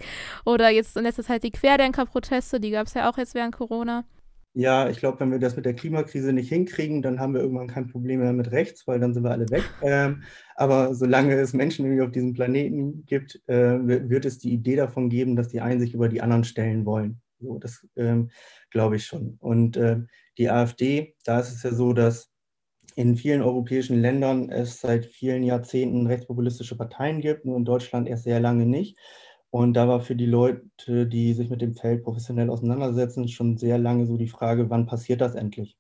Oder 0.46 0.70
jetzt 0.70 0.98
in 0.98 1.04
letzter 1.04 1.24
Zeit 1.24 1.44
die 1.44 1.52
Querdenker-Proteste, 1.52 2.60
die 2.60 2.72
gab 2.72 2.88
es 2.88 2.94
ja 2.94 3.10
auch 3.10 3.18
jetzt 3.18 3.36
während 3.36 3.56
Corona. 3.56 4.06
Ja, 4.58 4.90
ich 4.90 5.00
glaube, 5.00 5.20
wenn 5.20 5.32
wir 5.32 5.40
das 5.40 5.58
mit 5.58 5.66
der 5.66 5.74
Klimakrise 5.74 6.32
nicht 6.32 6.48
hinkriegen, 6.48 7.02
dann 7.02 7.20
haben 7.20 7.34
wir 7.34 7.42
irgendwann 7.42 7.68
kein 7.68 7.88
Problem 7.88 8.22
mehr 8.22 8.32
mit 8.32 8.52
rechts, 8.52 8.88
weil 8.88 9.02
dann 9.02 9.14
sind 9.14 9.24
wir 9.24 9.32
alle 9.32 9.50
weg. 9.50 9.64
Ähm, 9.82 10.24
aber 10.56 10.96
solange 10.96 11.34
es 11.36 11.52
Menschen 11.52 11.84
irgendwie 11.86 12.04
auf 12.04 12.12
diesem 12.12 12.32
Planeten 12.32 13.06
gibt, 13.06 13.42
äh, 13.48 13.78
wird 14.10 14.24
es 14.24 14.40
die 14.40 14.54
Idee 14.54 14.78
davon 14.78 15.10
geben, 15.10 15.36
dass 15.36 15.50
die 15.50 15.60
einen 15.60 15.82
sich 15.82 15.94
über 15.94 16.08
die 16.08 16.22
anderen 16.22 16.46
stellen 16.46 16.86
wollen. 16.86 17.20
So, 17.42 17.60
das 17.60 17.86
ähm, 17.98 18.30
glaube 18.72 18.96
ich 18.96 19.06
schon. 19.06 19.36
Und 19.42 19.76
äh, 19.76 19.98
die 20.38 20.50
AfD, 20.50 21.16
da 21.26 21.42
ist 21.42 21.52
es 21.52 21.64
ja 21.64 21.74
so, 21.74 21.92
dass 21.92 22.32
in 22.96 23.18
vielen 23.18 23.42
europäischen 23.42 24.00
Ländern 24.00 24.50
es 24.50 24.80
seit 24.80 25.06
vielen 25.06 25.44
Jahrzehnten 25.44 26.08
rechtspopulistische 26.08 26.78
Parteien 26.78 27.20
gibt, 27.20 27.44
nur 27.44 27.58
in 27.58 27.66
Deutschland 27.66 28.08
erst 28.08 28.24
sehr 28.24 28.40
lange 28.40 28.66
nicht. 28.66 28.98
Und 29.50 29.74
da 29.74 29.88
war 29.88 30.02
für 30.02 30.16
die 30.16 30.26
Leute, 30.26 31.08
die 31.08 31.34
sich 31.34 31.50
mit 31.50 31.62
dem 31.62 31.76
Feld 31.76 32.04
professionell 32.04 32.50
auseinandersetzen, 32.50 33.28
schon 33.28 33.58
sehr 33.58 33.78
lange 33.78 34.06
so 34.06 34.18
die 34.18 34.28
Frage, 34.28 34.70
wann 34.70 34.86
passiert 34.86 35.22
das 35.22 35.36
endlich? 35.36 35.78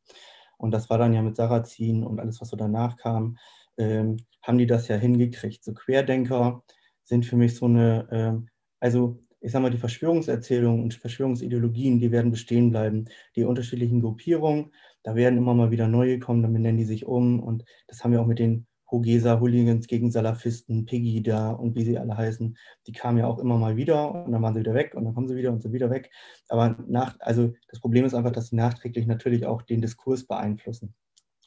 Und 0.58 0.72
das 0.72 0.90
war 0.90 0.98
dann 0.98 1.14
ja 1.14 1.22
mit 1.22 1.36
Sarrazin 1.36 2.04
und 2.04 2.20
alles, 2.20 2.40
was 2.42 2.50
so 2.50 2.58
danach 2.58 2.98
kam, 2.98 3.38
ähm, 3.78 4.18
haben 4.42 4.58
die 4.58 4.68
das 4.68 4.88
ja 4.88 4.96
hingekriegt. 4.96 5.64
So 5.64 5.74
Querdenker 5.74 6.64
sind 7.04 7.26
für 7.26 7.36
mich 7.36 7.56
so 7.56 7.66
eine, 7.66 8.08
ähm, 8.12 8.50
also 8.80 9.20
ich 9.42 9.52
sage 9.52 9.64
mal, 9.64 9.70
die 9.72 9.78
Verschwörungserzählungen 9.78 10.82
und 10.82 10.94
Verschwörungsideologien, 10.96 12.00
die 12.00 12.12
werden 12.12 12.32
bestehen 12.32 12.72
bleiben. 12.72 13.06
Die 13.36 13.44
unterschiedlichen 13.44 14.02
Gruppierungen, 14.02 14.74
da 15.04 15.16
werden 15.16 15.38
immer 15.38 15.54
mal 15.54 15.70
wieder 15.72 15.88
neue 15.88 16.18
kommen, 16.20 16.42
dann 16.42 16.54
benennen 16.54 16.78
die 16.78 16.86
sich 16.86 17.06
um. 17.06 17.40
Und 17.44 17.64
das 17.88 18.04
haben 18.04 18.12
wir 18.12 18.22
auch 18.22 18.26
mit 18.26 18.40
den 18.40 18.66
Hogesa 18.92 19.40
Hooligans 19.40 19.88
gegen 19.88 20.12
Salafisten, 20.12 20.86
Pegida 20.86 21.52
und 21.52 21.76
wie 21.76 21.84
sie 21.84 21.98
alle 21.98 22.16
heißen, 22.16 22.58
die 22.88 22.92
kamen 22.92 23.18
ja 23.18 23.28
auch 23.28 23.40
immer 23.40 23.58
mal 23.58 23.76
wieder 23.76 24.26
und 24.26 24.32
dann 24.32 24.42
waren 24.42 24.54
sie 24.54 24.60
wieder 24.60 24.74
weg 24.74 24.94
und 24.96 25.06
dann 25.06 25.14
kommen 25.14 25.28
sie 25.28 25.36
wieder 25.36 25.52
und 25.52 25.62
sind 25.62 25.74
wieder 25.74 25.90
weg. 25.90 26.12
Aber 26.50 26.78
nach, 26.88 27.16
also 27.20 27.54
das 27.70 27.80
Problem 27.80 28.06
ist 28.06 28.14
einfach, 28.14 28.32
dass 28.32 28.48
sie 28.48 28.56
nachträglich 28.56 29.08
natürlich 29.08 29.46
auch 29.46 29.62
den 29.62 29.82
Diskurs 29.82 30.26
beeinflussen. 30.26 30.94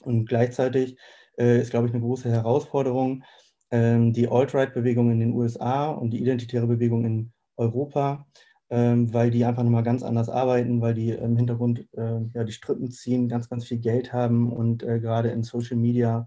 Und 0.01 0.27
gleichzeitig 0.27 0.96
äh, 1.38 1.61
ist, 1.61 1.70
glaube 1.70 1.87
ich, 1.87 1.92
eine 1.92 2.03
große 2.03 2.31
Herausforderung, 2.31 3.24
ähm, 3.70 4.12
die 4.12 4.29
Alt-Right-Bewegung 4.29 5.11
in 5.11 5.20
den 5.20 5.33
USA 5.33 5.88
und 5.90 6.11
die 6.11 6.20
identitäre 6.20 6.66
Bewegung 6.66 7.05
in 7.05 7.33
Europa, 7.57 8.27
ähm, 8.70 9.12
weil 9.12 9.31
die 9.31 9.44
einfach 9.44 9.62
nochmal 9.62 9.83
ganz 9.83 10.03
anders 10.03 10.29
arbeiten, 10.29 10.81
weil 10.81 10.94
die 10.94 11.11
im 11.11 11.37
Hintergrund 11.37 11.87
äh, 11.96 12.20
ja, 12.35 12.44
die 12.44 12.53
Strippen 12.53 12.90
ziehen, 12.90 13.29
ganz, 13.29 13.48
ganz 13.48 13.64
viel 13.64 13.79
Geld 13.79 14.12
haben 14.12 14.53
und 14.53 14.83
äh, 14.83 15.01
gerade 15.01 15.31
in 15.31 15.42
Social 15.42 15.77
Media 15.77 16.27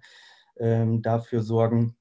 dafür 0.57 1.41
sorgen, 1.41 1.95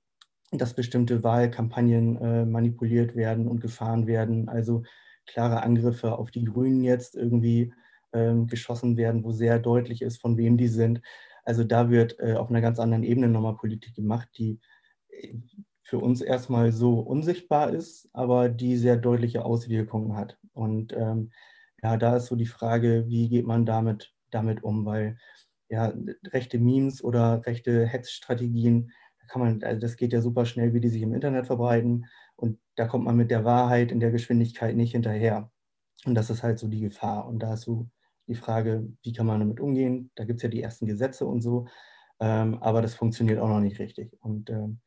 dass 0.52 0.74
bestimmte 0.74 1.22
Wahlkampagnen 1.22 2.16
äh, 2.16 2.44
manipuliert 2.44 3.14
werden 3.14 3.46
und 3.48 3.60
gefahren 3.60 4.06
werden. 4.06 4.48
Also 4.48 4.82
klare 5.26 5.62
Angriffe 5.62 6.18
auf 6.18 6.30
die 6.30 6.44
Grünen 6.44 6.82
jetzt 6.82 7.14
irgendwie 7.14 7.72
ähm, 8.12 8.46
geschossen 8.48 8.96
werden, 8.96 9.22
wo 9.24 9.30
sehr 9.30 9.58
deutlich 9.58 10.02
ist, 10.02 10.20
von 10.20 10.36
wem 10.36 10.56
die 10.56 10.68
sind. 10.68 11.00
Also 11.44 11.64
da 11.64 11.90
wird 11.90 12.18
äh, 12.18 12.34
auf 12.34 12.50
einer 12.50 12.60
ganz 12.60 12.78
anderen 12.78 13.04
Ebene 13.04 13.28
nochmal 13.28 13.56
Politik 13.56 13.94
gemacht, 13.94 14.28
die 14.36 14.58
äh, 15.08 15.34
für 15.82 15.98
uns 15.98 16.20
erstmal 16.20 16.72
so 16.72 17.00
unsichtbar 17.00 17.70
ist, 17.70 18.08
aber 18.12 18.48
die 18.48 18.76
sehr 18.76 18.96
deutliche 18.96 19.44
Auswirkungen 19.44 20.16
hat. 20.16 20.38
Und 20.52 20.92
ähm, 20.92 21.32
ja, 21.82 21.96
da 21.96 22.16
ist 22.16 22.26
so 22.26 22.36
die 22.36 22.46
Frage, 22.46 23.06
wie 23.08 23.28
geht 23.28 23.46
man 23.46 23.66
damit, 23.66 24.12
damit 24.30 24.62
um, 24.62 24.84
weil 24.84 25.16
ja, 25.70 25.92
rechte 26.26 26.58
Memes 26.58 27.02
oder 27.02 27.46
rechte 27.46 27.86
Hetzstrategien, 27.86 28.92
da 29.20 29.26
kann 29.28 29.40
man, 29.40 29.62
also 29.62 29.80
das 29.80 29.96
geht 29.96 30.12
ja 30.12 30.20
super 30.20 30.44
schnell, 30.44 30.74
wie 30.74 30.80
die 30.80 30.88
sich 30.88 31.02
im 31.02 31.14
Internet 31.14 31.46
verbreiten. 31.46 32.06
Und 32.36 32.58
da 32.76 32.86
kommt 32.86 33.04
man 33.04 33.16
mit 33.16 33.30
der 33.30 33.44
Wahrheit 33.44 33.92
in 33.92 34.00
der 34.00 34.10
Geschwindigkeit 34.10 34.76
nicht 34.76 34.92
hinterher. 34.92 35.50
Und 36.06 36.14
das 36.14 36.30
ist 36.30 36.42
halt 36.42 36.58
so 36.58 36.68
die 36.68 36.80
Gefahr. 36.80 37.26
Und 37.28 37.40
da 37.40 37.54
ist 37.54 37.62
so 37.62 37.88
die 38.26 38.34
Frage, 38.34 38.88
wie 39.02 39.12
kann 39.12 39.26
man 39.26 39.40
damit 39.40 39.60
umgehen? 39.60 40.10
Da 40.14 40.24
gibt 40.24 40.38
es 40.38 40.42
ja 40.42 40.48
die 40.48 40.62
ersten 40.62 40.86
Gesetze 40.86 41.26
und 41.26 41.42
so, 41.42 41.66
ähm, 42.20 42.58
aber 42.62 42.82
das 42.82 42.94
funktioniert 42.94 43.38
auch 43.38 43.48
noch 43.48 43.60
nicht 43.60 43.78
richtig. 43.78 44.16
Und 44.20 44.50
ähm, 44.50 44.80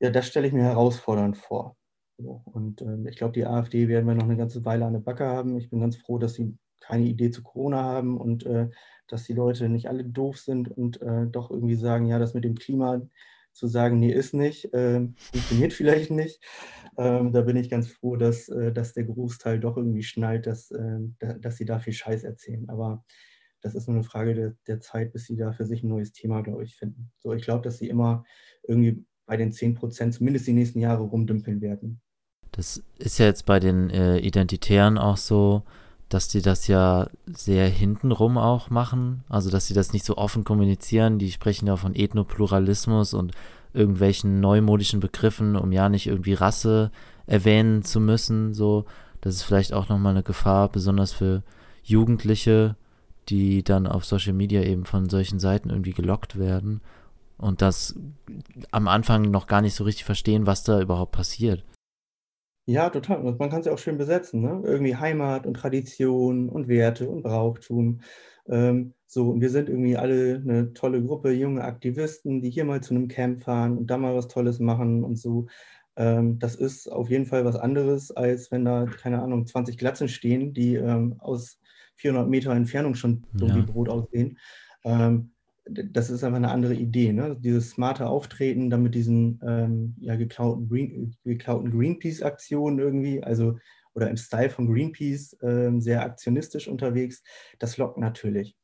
ja, 0.00 0.10
das 0.10 0.26
stelle 0.26 0.46
ich 0.46 0.52
mir 0.52 0.64
herausfordernd 0.64 1.36
vor. 1.36 1.76
So, 2.18 2.42
und 2.44 2.82
ähm, 2.82 3.06
ich 3.06 3.16
glaube, 3.16 3.32
die 3.32 3.46
AfD 3.46 3.88
werden 3.88 4.06
wir 4.06 4.14
noch 4.14 4.24
eine 4.24 4.36
ganze 4.36 4.64
Weile 4.64 4.86
an 4.86 4.94
der 4.94 5.00
Backe 5.00 5.26
haben. 5.26 5.56
Ich 5.58 5.70
bin 5.70 5.80
ganz 5.80 5.96
froh, 5.96 6.18
dass 6.18 6.34
sie 6.34 6.56
keine 6.80 7.04
Idee 7.04 7.30
zu 7.30 7.42
Corona 7.42 7.82
haben 7.82 8.18
und 8.18 8.44
äh, 8.46 8.68
dass 9.06 9.24
die 9.24 9.32
Leute 9.32 9.68
nicht 9.68 9.88
alle 9.88 10.04
doof 10.04 10.38
sind 10.38 10.70
und 10.70 11.00
äh, 11.02 11.26
doch 11.26 11.50
irgendwie 11.50 11.74
sagen, 11.74 12.06
ja, 12.06 12.18
das 12.18 12.34
mit 12.34 12.44
dem 12.44 12.54
Klima 12.54 13.02
zu 13.52 13.66
sagen, 13.66 13.98
nee, 13.98 14.12
ist 14.12 14.34
nicht, 14.34 14.72
äh, 14.72 15.06
funktioniert 15.32 15.72
vielleicht 15.72 16.10
nicht. 16.10 16.40
Ähm, 16.96 17.32
da 17.32 17.42
bin 17.42 17.56
ich 17.56 17.70
ganz 17.70 17.88
froh, 17.88 18.16
dass, 18.16 18.48
äh, 18.48 18.72
dass 18.72 18.92
der 18.92 19.04
Großteil 19.04 19.60
doch 19.60 19.76
irgendwie 19.76 20.02
schnallt, 20.02 20.46
dass, 20.46 20.70
äh, 20.70 20.98
dass 21.40 21.56
sie 21.56 21.64
da 21.64 21.78
viel 21.78 21.92
Scheiß 21.92 22.24
erzählen. 22.24 22.68
Aber 22.68 23.04
das 23.60 23.74
ist 23.74 23.88
nur 23.88 23.96
eine 23.96 24.04
Frage 24.04 24.34
der, 24.34 24.54
der 24.66 24.80
Zeit, 24.80 25.12
bis 25.12 25.26
sie 25.26 25.36
da 25.36 25.52
für 25.52 25.66
sich 25.66 25.82
ein 25.82 25.88
neues 25.88 26.12
Thema, 26.12 26.42
glaube 26.42 26.64
ich, 26.64 26.76
finden. 26.76 27.10
So, 27.18 27.32
ich 27.32 27.42
glaube, 27.42 27.62
dass 27.62 27.78
sie 27.78 27.88
immer 27.88 28.24
irgendwie 28.66 29.04
bei 29.26 29.36
den 29.36 29.52
10 29.52 29.74
Prozent 29.74 30.14
zumindest 30.14 30.46
die 30.46 30.52
nächsten 30.52 30.80
Jahre 30.80 31.02
rumdümpeln 31.02 31.60
werden. 31.60 32.00
Das 32.52 32.82
ist 32.98 33.18
ja 33.18 33.26
jetzt 33.26 33.46
bei 33.46 33.60
den 33.60 33.90
äh, 33.90 34.18
Identitären 34.18 34.98
auch 34.98 35.16
so, 35.16 35.62
dass 36.10 36.28
die 36.28 36.42
das 36.42 36.66
ja 36.66 37.08
sehr 37.26 37.68
hintenrum 37.68 38.36
auch 38.36 38.68
machen, 38.68 39.24
also 39.28 39.48
dass 39.48 39.66
sie 39.66 39.74
das 39.74 39.92
nicht 39.92 40.04
so 40.04 40.16
offen 40.16 40.44
kommunizieren. 40.44 41.18
Die 41.18 41.30
sprechen 41.30 41.68
ja 41.68 41.76
von 41.76 41.94
Ethnopluralismus 41.94 43.14
und 43.14 43.32
irgendwelchen 43.72 44.40
neumodischen 44.40 44.98
Begriffen, 44.98 45.56
um 45.56 45.70
ja 45.70 45.88
nicht 45.88 46.08
irgendwie 46.08 46.34
Rasse 46.34 46.90
erwähnen 47.26 47.84
zu 47.84 48.00
müssen. 48.00 48.52
So, 48.52 48.86
das 49.20 49.36
ist 49.36 49.44
vielleicht 49.44 49.72
auch 49.72 49.88
nochmal 49.88 50.12
eine 50.12 50.24
Gefahr, 50.24 50.68
besonders 50.68 51.12
für 51.12 51.44
Jugendliche, 51.84 52.74
die 53.28 53.62
dann 53.62 53.86
auf 53.86 54.04
Social 54.04 54.32
Media 54.32 54.62
eben 54.62 54.84
von 54.84 55.08
solchen 55.08 55.38
Seiten 55.38 55.70
irgendwie 55.70 55.92
gelockt 55.92 56.38
werden 56.38 56.80
und 57.38 57.62
das 57.62 57.94
am 58.72 58.88
Anfang 58.88 59.30
noch 59.30 59.46
gar 59.46 59.62
nicht 59.62 59.74
so 59.74 59.84
richtig 59.84 60.04
verstehen, 60.04 60.46
was 60.46 60.64
da 60.64 60.80
überhaupt 60.80 61.12
passiert. 61.12 61.64
Ja, 62.66 62.90
total. 62.90 63.24
Und 63.24 63.38
man 63.38 63.50
kann 63.50 63.60
es 63.60 63.66
ja 63.66 63.72
auch 63.72 63.78
schön 63.78 63.98
besetzen, 63.98 64.42
ne? 64.42 64.62
Irgendwie 64.64 64.96
Heimat 64.96 65.46
und 65.46 65.54
Tradition 65.54 66.48
und 66.48 66.68
Werte 66.68 67.08
und 67.08 67.22
Brauchtum. 67.22 68.00
Ähm, 68.48 68.94
so, 69.06 69.30
und 69.30 69.40
wir 69.40 69.50
sind 69.50 69.68
irgendwie 69.68 69.96
alle 69.96 70.36
eine 70.36 70.72
tolle 70.72 71.02
Gruppe, 71.02 71.32
junge 71.32 71.64
Aktivisten, 71.64 72.42
die 72.42 72.50
hier 72.50 72.64
mal 72.64 72.80
zu 72.82 72.94
einem 72.94 73.08
Camp 73.08 73.42
fahren 73.42 73.76
und 73.76 73.88
da 73.88 73.96
mal 73.98 74.14
was 74.14 74.28
Tolles 74.28 74.60
machen 74.60 75.02
und 75.04 75.16
so. 75.16 75.46
Ähm, 75.96 76.38
das 76.38 76.54
ist 76.54 76.90
auf 76.90 77.10
jeden 77.10 77.26
Fall 77.26 77.44
was 77.44 77.56
anderes, 77.56 78.10
als 78.10 78.50
wenn 78.50 78.64
da, 78.64 78.86
keine 78.86 79.22
Ahnung, 79.22 79.46
20 79.46 79.76
Glatzen 79.76 80.08
stehen, 80.08 80.54
die 80.54 80.76
ähm, 80.76 81.16
aus 81.18 81.58
400 81.96 82.28
Meter 82.28 82.52
Entfernung 82.52 82.94
schon 82.94 83.26
so 83.34 83.46
ja. 83.46 83.56
wie 83.56 83.62
Brot 83.62 83.88
aussehen. 83.88 84.38
Ähm, 84.84 85.32
das 85.66 86.10
ist 86.10 86.24
einfach 86.24 86.38
eine 86.38 86.50
andere 86.50 86.74
Idee. 86.74 87.12
Ne? 87.12 87.36
Dieses 87.38 87.70
smarte 87.70 88.06
Auftreten, 88.08 88.70
dann 88.70 88.82
mit 88.82 88.94
diesen 88.94 89.40
ähm, 89.46 89.94
ja, 90.00 90.16
geklauten, 90.16 90.68
Green, 90.68 91.16
geklauten 91.24 91.70
Greenpeace-Aktionen 91.70 92.78
irgendwie, 92.78 93.22
also 93.22 93.58
oder 93.94 94.08
im 94.08 94.16
Style 94.16 94.50
von 94.50 94.72
Greenpeace 94.72 95.36
ähm, 95.42 95.80
sehr 95.80 96.02
aktionistisch 96.02 96.68
unterwegs, 96.68 97.22
das 97.58 97.76
lockt 97.76 97.98
natürlich. 97.98 98.56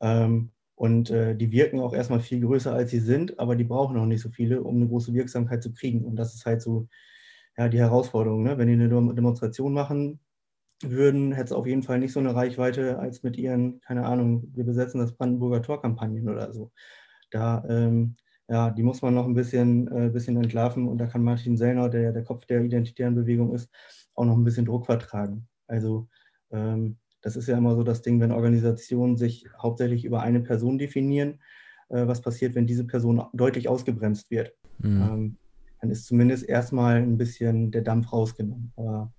Ähm, 0.00 0.52
und 0.76 1.10
äh, 1.10 1.34
die 1.34 1.50
wirken 1.50 1.80
auch 1.80 1.92
erstmal 1.92 2.20
viel 2.20 2.40
größer, 2.40 2.72
als 2.72 2.92
sie 2.92 3.00
sind, 3.00 3.40
aber 3.40 3.56
die 3.56 3.64
brauchen 3.64 3.96
auch 3.96 4.06
nicht 4.06 4.22
so 4.22 4.30
viele, 4.30 4.62
um 4.62 4.76
eine 4.76 4.86
große 4.86 5.12
Wirksamkeit 5.12 5.62
zu 5.62 5.72
kriegen. 5.72 6.04
Und 6.04 6.16
das 6.16 6.34
ist 6.34 6.46
halt 6.46 6.62
so 6.62 6.88
ja, 7.56 7.68
die 7.68 7.78
Herausforderung. 7.78 8.44
Ne? 8.44 8.56
Wenn 8.56 8.68
die 8.68 8.74
eine 8.74 8.88
Demonstration 8.88 9.72
machen, 9.72 10.20
würden, 10.82 11.32
hätte 11.32 11.46
es 11.46 11.52
auf 11.52 11.66
jeden 11.66 11.82
Fall 11.82 11.98
nicht 11.98 12.12
so 12.12 12.20
eine 12.20 12.34
Reichweite 12.34 12.98
als 12.98 13.22
mit 13.22 13.36
ihren, 13.36 13.80
keine 13.80 14.06
Ahnung, 14.06 14.48
wir 14.54 14.64
besetzen 14.64 15.00
das 15.00 15.12
Brandenburger 15.12 15.62
Tor-Kampagnen 15.62 16.28
oder 16.28 16.52
so. 16.52 16.72
Da, 17.30 17.64
ähm, 17.68 18.16
ja, 18.48 18.70
die 18.70 18.82
muss 18.82 19.02
man 19.02 19.14
noch 19.14 19.26
ein 19.26 19.34
bisschen, 19.34 19.88
äh, 19.88 20.08
bisschen 20.08 20.36
entlarven 20.36 20.88
und 20.88 20.98
da 20.98 21.06
kann 21.06 21.22
Martin 21.22 21.56
Sellner, 21.56 21.88
der 21.88 22.12
der 22.12 22.24
Kopf 22.24 22.46
der 22.46 22.62
identitären 22.62 23.14
Bewegung 23.14 23.54
ist, 23.54 23.70
auch 24.14 24.24
noch 24.24 24.36
ein 24.36 24.44
bisschen 24.44 24.64
Druck 24.64 24.86
vertragen. 24.86 25.48
Also 25.66 26.08
ähm, 26.50 26.96
das 27.20 27.36
ist 27.36 27.48
ja 27.48 27.58
immer 27.58 27.74
so 27.74 27.82
das 27.82 28.02
Ding, 28.02 28.20
wenn 28.20 28.32
Organisationen 28.32 29.16
sich 29.16 29.46
hauptsächlich 29.58 30.04
über 30.04 30.22
eine 30.22 30.40
Person 30.40 30.78
definieren, 30.78 31.40
äh, 31.88 32.06
was 32.06 32.22
passiert, 32.22 32.54
wenn 32.54 32.66
diese 32.66 32.86
Person 32.86 33.22
deutlich 33.32 33.68
ausgebremst 33.68 34.30
wird. 34.30 34.54
Mhm. 34.78 35.02
Ähm, 35.02 35.36
dann 35.80 35.90
ist 35.90 36.06
zumindest 36.06 36.48
erstmal 36.48 36.96
ein 36.96 37.18
bisschen 37.18 37.70
der 37.70 37.82
Dampf 37.82 38.12
rausgenommen. 38.12 38.72
Aber 38.76 39.12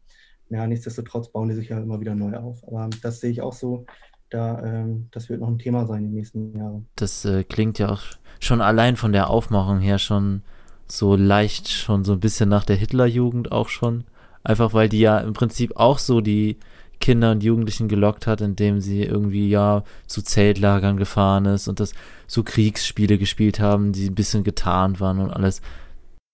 ja, 0.49 0.65
nichtsdestotrotz 0.67 1.29
bauen 1.29 1.49
die 1.49 1.55
sich 1.55 1.69
ja 1.69 1.79
immer 1.79 1.99
wieder 1.99 2.15
neu 2.15 2.35
auf. 2.37 2.65
Aber 2.67 2.89
das 3.01 3.19
sehe 3.19 3.31
ich 3.31 3.41
auch 3.41 3.53
so. 3.53 3.85
Da, 4.29 4.63
ähm, 4.63 5.07
das 5.11 5.29
wird 5.29 5.41
noch 5.41 5.47
ein 5.47 5.57
Thema 5.57 5.85
sein 5.85 5.99
in 5.99 6.05
den 6.05 6.15
nächsten 6.15 6.57
Jahren. 6.57 6.87
Das 6.95 7.25
äh, 7.25 7.43
klingt 7.43 7.79
ja 7.79 7.89
auch 7.89 8.01
schon 8.39 8.61
allein 8.61 8.95
von 8.95 9.11
der 9.11 9.29
Aufmachung 9.29 9.79
her 9.79 9.97
schon 9.97 10.43
so 10.87 11.15
leicht, 11.15 11.67
schon 11.67 12.03
so 12.03 12.13
ein 12.13 12.19
bisschen 12.19 12.49
nach 12.49 12.65
der 12.65 12.75
Hitlerjugend 12.75 13.51
auch 13.51 13.69
schon. 13.69 14.03
Einfach 14.43 14.73
weil 14.73 14.89
die 14.89 14.99
ja 14.99 15.19
im 15.19 15.33
Prinzip 15.33 15.75
auch 15.75 15.99
so 15.99 16.21
die 16.21 16.57
Kinder 16.99 17.31
und 17.31 17.43
Jugendlichen 17.43 17.87
gelockt 17.87 18.27
hat, 18.27 18.41
indem 18.41 18.81
sie 18.81 19.03
irgendwie 19.03 19.49
ja 19.49 19.83
zu 20.07 20.21
Zeltlagern 20.21 20.97
gefahren 20.97 21.45
ist 21.45 21.67
und 21.67 21.79
das 21.79 21.93
so 22.27 22.43
Kriegsspiele 22.43 23.17
gespielt 23.17 23.59
haben, 23.59 23.93
die 23.93 24.07
ein 24.07 24.15
bisschen 24.15 24.43
getarnt 24.43 24.99
waren 24.99 25.19
und 25.19 25.31
alles. 25.31 25.61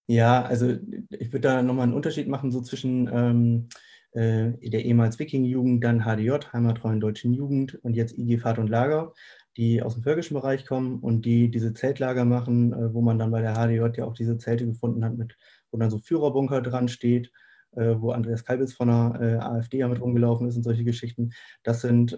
Ja, 0.08 0.44
also 0.44 0.76
ich 1.10 1.32
würde 1.32 1.48
da 1.48 1.62
nochmal 1.64 1.84
einen 1.84 1.94
Unterschied 1.94 2.28
machen, 2.28 2.52
so 2.52 2.62
zwischen 2.62 3.10
ähm, 3.12 3.70
äh, 4.16 4.54
der 4.70 4.86
ehemals 4.86 5.20
Wiking-Jugend, 5.20 5.84
dann 5.84 6.06
HDJ, 6.06 6.54
Heimatreuen 6.54 7.02
Deutschen 7.02 7.34
Jugend 7.34 7.76
und 7.84 7.96
jetzt 7.96 8.18
IG 8.18 8.38
Fahrt 8.38 8.60
und 8.60 8.70
Lager, 8.70 9.14
die 9.58 9.82
aus 9.82 9.96
dem 9.96 10.04
völkischen 10.04 10.36
Bereich 10.36 10.66
kommen 10.66 11.00
und 11.00 11.26
die 11.26 11.52
diese 11.52 11.74
Zeltlager 11.74 12.24
machen, 12.24 12.72
äh, 12.72 12.94
wo 12.94 13.02
man 13.02 13.20
dann 13.20 13.32
bei 13.32 13.42
der 13.42 13.56
HDJ 13.56 13.98
ja 14.00 14.06
auch 14.06 14.14
diese 14.14 14.38
Zelte 14.38 14.66
gefunden 14.66 15.04
hat, 15.04 15.18
mit, 15.18 15.36
wo 15.70 15.78
dann 15.78 15.90
so 15.90 16.00
Führerbunker 16.00 16.62
dran 16.62 16.88
steht, 16.88 17.30
äh, 17.76 17.96
wo 17.98 18.12
Andreas 18.12 18.46
Kalbitz 18.46 18.72
von 18.72 18.88
der 18.88 19.46
AfD 19.46 19.80
ja 19.80 19.90
mit 19.90 20.00
rumgelaufen 20.00 20.48
ist 20.48 20.56
und 20.56 20.64
solche 20.64 20.86
Geschichten. 20.86 21.34
Das 21.64 21.82
sind, 21.82 22.18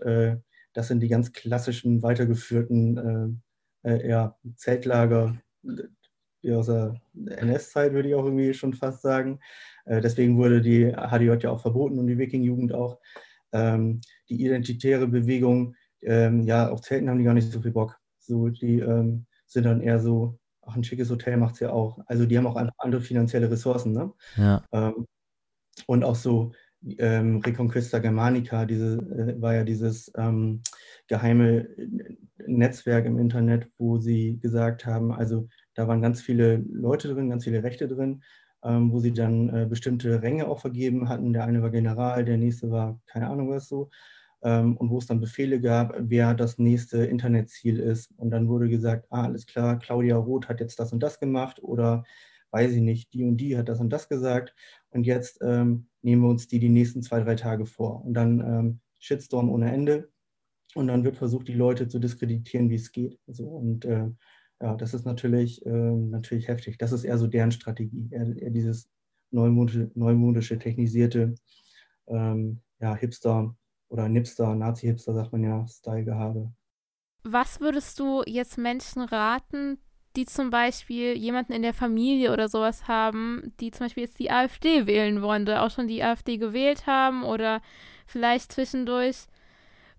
das 0.74 0.88
sind 0.88 1.00
die 1.00 1.08
ganz 1.08 1.34
klassischen, 1.34 2.04
weitergeführten 2.04 3.42
ja, 3.84 4.38
Zeltlager, 4.56 5.38
aus 6.56 6.68
der 6.68 6.96
NS-Zeit, 7.26 7.94
würde 7.94 8.10
ich 8.10 8.16
auch 8.16 8.26
irgendwie 8.26 8.54
schon 8.54 8.74
fast 8.74 9.02
sagen. 9.02 9.40
Äh, 9.88 10.02
deswegen 10.02 10.38
wurde 10.38 10.62
die 10.62 10.92
HDJ 10.92 11.44
ja 11.44 11.52
auch 11.52 11.62
verboten 11.62 12.00
und 12.00 12.08
die 12.08 12.18
Wiking-Jugend 12.18 12.74
auch. 12.74 13.00
Ähm, 13.54 14.02
die 14.30 14.44
identitäre 14.46 15.08
Bewegung, 15.08 15.76
ähm, 16.02 16.44
ja, 16.44 16.70
auf 16.70 16.82
Zelten 16.82 17.10
haben 17.10 17.18
die 17.18 17.26
gar 17.26 17.34
nicht 17.34 17.52
so 17.52 17.62
viel 17.62 17.72
Bock. 17.72 17.98
So, 18.20 18.50
die 18.50 18.80
ähm, 18.80 19.26
sind 19.46 19.66
dann 19.66 19.82
eher 19.82 20.00
so, 20.00 20.38
ach, 20.62 20.76
ein 20.76 20.84
schickes 20.84 21.10
Hotel 21.10 21.38
macht 21.38 21.56
es 21.56 21.62
ja 21.62 21.72
auch. 21.72 22.00
Also 22.08 22.26
die 22.26 22.38
haben 22.38 22.48
auch 22.48 22.58
andere 22.78 23.02
finanzielle 23.02 23.50
Ressourcen. 23.50 23.94
Ne? 23.94 24.12
Ja. 24.36 24.94
Und 25.86 26.04
auch 26.04 26.16
so 26.16 26.52
ähm, 26.98 27.38
Reconquista 27.38 28.00
Germanica, 28.00 28.66
diese, 28.66 28.98
äh, 28.98 29.42
war 29.42 29.56
ja 29.56 29.64
dieses 29.64 30.12
ähm, 30.18 30.62
geheime 31.08 31.68
Netzwerk 32.46 33.06
im 33.06 33.18
Internet, 33.18 33.70
wo 33.78 33.98
sie 33.98 34.40
gesagt 34.40 34.86
haben, 34.86 35.12
also 35.12 35.48
da 35.74 35.88
waren 35.88 36.02
ganz 36.02 36.22
viele 36.22 36.58
Leute 36.70 37.14
drin, 37.14 37.30
ganz 37.30 37.44
viele 37.44 37.64
Rechte 37.64 37.88
drin, 37.88 38.24
wo 38.68 39.00
sie 39.00 39.14
dann 39.14 39.50
äh, 39.50 39.66
bestimmte 39.68 40.22
Ränge 40.22 40.48
auch 40.48 40.60
vergeben 40.60 41.10
hatten. 41.10 41.34
Der 41.34 41.46
eine 41.46 41.62
war 41.62 41.70
General, 41.70 42.24
der 42.26 42.38
nächste 42.38 42.72
war 42.72 43.00
keine 43.06 43.30
Ahnung 43.30 43.50
was 43.50 43.68
so. 43.68 43.90
Ähm, 44.44 44.78
und 44.78 44.90
wo 44.90 45.00
es 45.00 45.08
dann 45.08 45.20
Befehle 45.20 45.60
gab, 45.60 45.96
wer 45.98 46.34
das 46.34 46.58
nächste 46.60 47.06
Internetziel 47.06 47.80
ist. 47.80 48.12
Und 48.18 48.32
dann 48.32 48.48
wurde 48.48 48.70
gesagt, 48.70 49.08
ah, 49.10 49.24
alles 49.24 49.46
klar, 49.48 49.80
Claudia 49.80 50.18
Roth 50.18 50.48
hat 50.50 50.60
jetzt 50.60 50.80
das 50.80 50.94
und 50.94 51.02
das 51.02 51.20
gemacht 51.20 51.62
oder 51.64 52.04
weiß 52.52 52.72
ich 52.74 52.82
nicht, 52.82 53.14
die 53.14 53.24
und 53.24 53.38
die 53.38 53.58
hat 53.58 53.70
das 53.70 53.80
und 53.80 53.90
das 53.90 54.10
gesagt. 54.10 54.54
Und 54.92 55.06
jetzt 55.06 55.40
ähm, 55.42 55.88
nehmen 56.02 56.24
wir 56.24 56.30
uns 56.30 56.48
die 56.48 56.60
die 56.60 56.70
nächsten 56.70 57.02
zwei, 57.02 57.22
drei 57.22 57.36
Tage 57.36 57.66
vor. 57.66 58.06
Und 58.06 58.14
dann 58.14 58.40
ähm, 58.40 58.80
Shitstorm 59.00 59.50
ohne 59.50 59.72
Ende. 59.72 60.10
Und 60.76 60.88
dann 60.88 61.04
wird 61.04 61.18
versucht, 61.18 61.48
die 61.48 61.54
Leute 61.54 61.88
zu 61.88 62.00
diskreditieren, 62.00 62.70
wie 62.70 62.76
es 62.76 62.92
geht. 62.92 63.20
So, 63.28 63.46
und 63.46 63.86
äh, 63.86 64.10
ja, 64.62 64.76
das 64.76 64.94
ist 64.94 65.06
natürlich, 65.06 65.66
äh, 65.66 65.70
natürlich 65.70 66.48
heftig. 66.48 66.78
Das 66.78 66.92
ist 66.92 67.04
eher 67.04 67.18
so 67.18 67.28
deren 67.28 67.52
Strategie, 67.52 68.08
eher, 68.12 68.36
eher 68.38 68.50
dieses 68.50 68.90
neumodische, 69.32 69.92
neumodische 69.96 70.58
technisierte 70.58 71.36
ähm, 72.08 72.62
ja, 72.80 72.96
Hipster 72.96 73.56
oder 73.90 74.10
Nipster, 74.10 74.56
Nazi-Hipster, 74.56 75.14
sagt 75.14 75.32
man 75.32 75.44
ja, 75.44 75.66
Style-Gehabe. 75.68 76.52
Was 77.24 77.60
würdest 77.60 78.00
du 78.00 78.24
jetzt 78.26 78.58
Menschen 78.58 79.02
raten, 79.02 79.80
die 80.16 80.26
zum 80.26 80.50
Beispiel 80.50 81.16
jemanden 81.16 81.54
in 81.54 81.62
der 81.62 81.74
Familie 81.74 82.34
oder 82.34 82.50
sowas 82.50 82.88
haben, 82.88 83.54
die 83.60 83.72
zum 83.72 83.86
Beispiel 83.86 84.04
jetzt 84.04 84.20
die 84.20 84.32
AfD 84.32 84.88
wählen 84.88 85.22
wollen 85.22 85.44
oder 85.44 85.64
auch 85.64 85.70
schon 85.70 85.88
die 85.88 86.04
AfD 86.04 86.38
gewählt 86.38 86.88
haben 86.88 87.24
oder 87.24 87.62
vielleicht 88.08 88.52
zwischendurch 88.52 89.28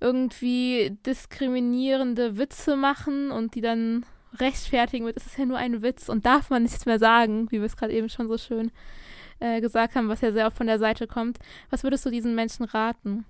irgendwie 0.00 0.96
diskriminierende 1.06 2.36
Witze 2.36 2.76
machen 2.76 3.30
und 3.30 3.54
die 3.54 3.60
dann 3.60 4.04
rechtfertigen 4.38 5.06
wird, 5.06 5.16
es 5.16 5.26
ist 5.26 5.38
ja 5.38 5.46
nur 5.46 5.58
ein 5.58 5.82
Witz 5.82 6.08
und 6.08 6.26
darf 6.26 6.50
man 6.50 6.62
nichts 6.62 6.86
mehr 6.86 6.98
sagen, 6.98 7.50
wie 7.50 7.58
wir 7.58 7.66
es 7.66 7.76
gerade 7.76 7.92
eben 7.92 8.08
schon 8.08 8.28
so 8.28 8.38
schön 8.38 8.70
äh, 9.40 9.60
gesagt 9.60 9.94
haben, 9.94 10.08
was 10.08 10.20
ja 10.20 10.32
sehr 10.32 10.46
oft 10.46 10.56
von 10.56 10.66
der 10.66 10.78
Seite 10.78 11.06
kommt. 11.06 11.38
Was 11.70 11.82
würdest 11.82 12.04
du 12.04 12.10
diesen 12.10 12.34
Menschen 12.34 12.64
raten? 12.64 13.24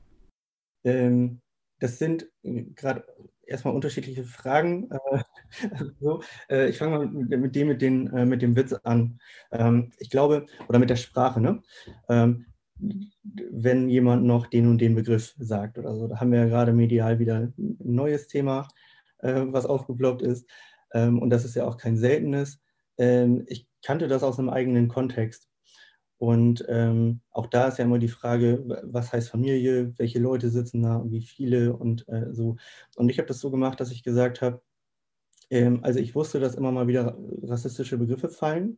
Ähm, 0.84 1.40
das 1.80 1.98
sind 1.98 2.28
äh, 2.42 2.64
gerade 2.74 3.04
erstmal 3.46 3.74
unterschiedliche 3.74 4.24
Fragen. 4.24 4.90
Äh, 4.90 5.22
so, 6.00 6.22
äh, 6.50 6.68
ich 6.68 6.78
fange 6.78 6.98
mal 6.98 7.06
mit 7.06 7.54
dem, 7.54 7.68
mit, 7.68 7.82
den, 7.82 8.06
äh, 8.08 8.26
mit 8.26 8.42
dem 8.42 8.56
Witz 8.56 8.72
an. 8.72 9.20
Ähm, 9.52 9.92
ich 9.98 10.10
glaube, 10.10 10.46
oder 10.68 10.78
mit 10.78 10.90
der 10.90 10.96
Sprache, 10.96 11.40
ne? 11.40 11.62
Ähm, 12.08 12.46
wenn 12.80 13.88
jemand 13.88 14.24
noch 14.24 14.46
den 14.46 14.68
und 14.68 14.80
den 14.80 14.94
Begriff 14.94 15.34
sagt 15.38 15.78
oder 15.78 15.94
so. 15.96 16.06
Da 16.06 16.20
haben 16.20 16.30
wir 16.30 16.40
ja 16.40 16.46
gerade 16.46 16.72
medial 16.72 17.18
wieder 17.18 17.38
ein 17.58 17.76
neues 17.80 18.28
Thema, 18.28 18.68
äh, 19.18 19.42
was 19.46 19.66
aufgeploppt 19.66 20.22
ist. 20.22 20.48
Ähm, 20.92 21.20
und 21.20 21.30
das 21.30 21.44
ist 21.44 21.54
ja 21.54 21.66
auch 21.66 21.76
kein 21.76 21.96
seltenes. 21.96 22.60
Ähm, 22.98 23.44
ich 23.46 23.66
kannte 23.82 24.08
das 24.08 24.22
aus 24.22 24.38
einem 24.38 24.50
eigenen 24.50 24.88
Kontext. 24.88 25.48
Und 26.18 26.64
ähm, 26.68 27.20
auch 27.30 27.46
da 27.46 27.68
ist 27.68 27.78
ja 27.78 27.84
immer 27.84 28.00
die 28.00 28.08
Frage, 28.08 28.64
was 28.82 29.12
heißt 29.12 29.30
Familie, 29.30 29.96
welche 29.98 30.18
Leute 30.18 30.50
sitzen 30.50 30.82
da 30.82 30.96
und 30.96 31.12
wie 31.12 31.22
viele 31.22 31.74
und 31.76 32.08
äh, 32.08 32.32
so. 32.32 32.56
Und 32.96 33.08
ich 33.08 33.18
habe 33.18 33.28
das 33.28 33.38
so 33.38 33.50
gemacht, 33.52 33.78
dass 33.78 33.92
ich 33.92 34.02
gesagt 34.02 34.42
habe, 34.42 34.60
also 35.80 35.98
ich 35.98 36.14
wusste, 36.14 36.40
dass 36.40 36.56
immer 36.56 36.72
mal 36.72 36.88
wieder 36.88 37.16
rassistische 37.42 37.96
Begriffe 37.96 38.28
fallen 38.28 38.76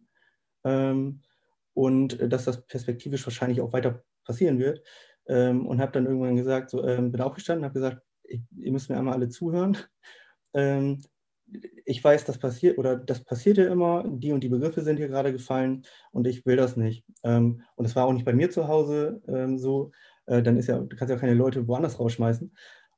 und 0.62 2.32
dass 2.32 2.44
das 2.44 2.64
perspektivisch 2.64 3.26
wahrscheinlich 3.26 3.60
auch 3.60 3.72
weiter 3.72 4.04
passieren 4.24 4.60
wird. 4.60 4.80
und 5.24 5.80
habe 5.80 5.90
dann 5.90 6.06
irgendwann 6.06 6.36
gesagt, 6.36 6.70
so, 6.70 6.80
bin 6.82 7.20
aufgestanden, 7.20 7.64
habe 7.64 7.74
gesagt, 7.74 8.02
ihr 8.28 8.70
müsst 8.70 8.88
mir 8.88 8.98
einmal 8.98 9.14
alle 9.14 9.28
zuhören. 9.28 9.76
Ähm, 10.52 11.00
ich 11.84 12.02
weiß, 12.02 12.24
das 12.24 12.38
passiert 12.38 12.78
oder 12.78 12.96
das 12.96 13.24
passiert 13.24 13.58
ja 13.58 13.70
immer, 13.70 14.04
die 14.06 14.32
und 14.32 14.42
die 14.44 14.48
Begriffe 14.48 14.82
sind 14.82 14.96
hier 14.96 15.08
gerade 15.08 15.32
gefallen 15.32 15.82
und 16.12 16.26
ich 16.26 16.46
will 16.46 16.56
das 16.56 16.76
nicht. 16.76 17.04
Ähm, 17.24 17.62
und 17.76 17.84
es 17.84 17.96
war 17.96 18.06
auch 18.06 18.12
nicht 18.12 18.24
bei 18.24 18.32
mir 18.32 18.50
zu 18.50 18.68
Hause 18.68 19.20
ähm, 19.28 19.58
so, 19.58 19.92
äh, 20.26 20.42
dann 20.42 20.56
ist 20.56 20.68
ja, 20.68 20.78
du 20.78 20.96
kannst 20.96 21.10
ja 21.10 21.18
keine 21.18 21.34
Leute 21.34 21.66
woanders 21.66 21.98
rausschmeißen. 21.98 22.54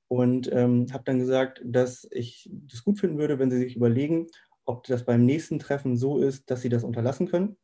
Und 0.08 0.52
ähm, 0.52 0.86
habe 0.92 1.04
dann 1.04 1.18
gesagt, 1.18 1.62
dass 1.64 2.06
ich 2.10 2.50
das 2.52 2.84
gut 2.84 3.00
finden 3.00 3.16
würde, 3.16 3.38
wenn 3.38 3.50
sie 3.50 3.56
sich 3.56 3.76
überlegen, 3.76 4.26
ob 4.66 4.84
das 4.84 5.06
beim 5.06 5.24
nächsten 5.24 5.58
Treffen 5.58 5.96
so 5.96 6.18
ist, 6.18 6.50
dass 6.50 6.60
sie 6.60 6.68
das 6.68 6.84
unterlassen 6.84 7.28
können. 7.28 7.56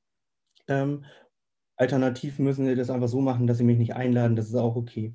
Ähm, 0.66 1.04
alternativ 1.76 2.38
müssen 2.38 2.66
sie 2.66 2.74
das 2.74 2.88
einfach 2.88 3.08
so 3.08 3.20
machen, 3.20 3.46
dass 3.46 3.58
sie 3.58 3.64
mich 3.64 3.78
nicht 3.78 3.94
einladen, 3.94 4.34
das 4.34 4.48
ist 4.48 4.54
auch 4.54 4.76
okay. 4.76 5.14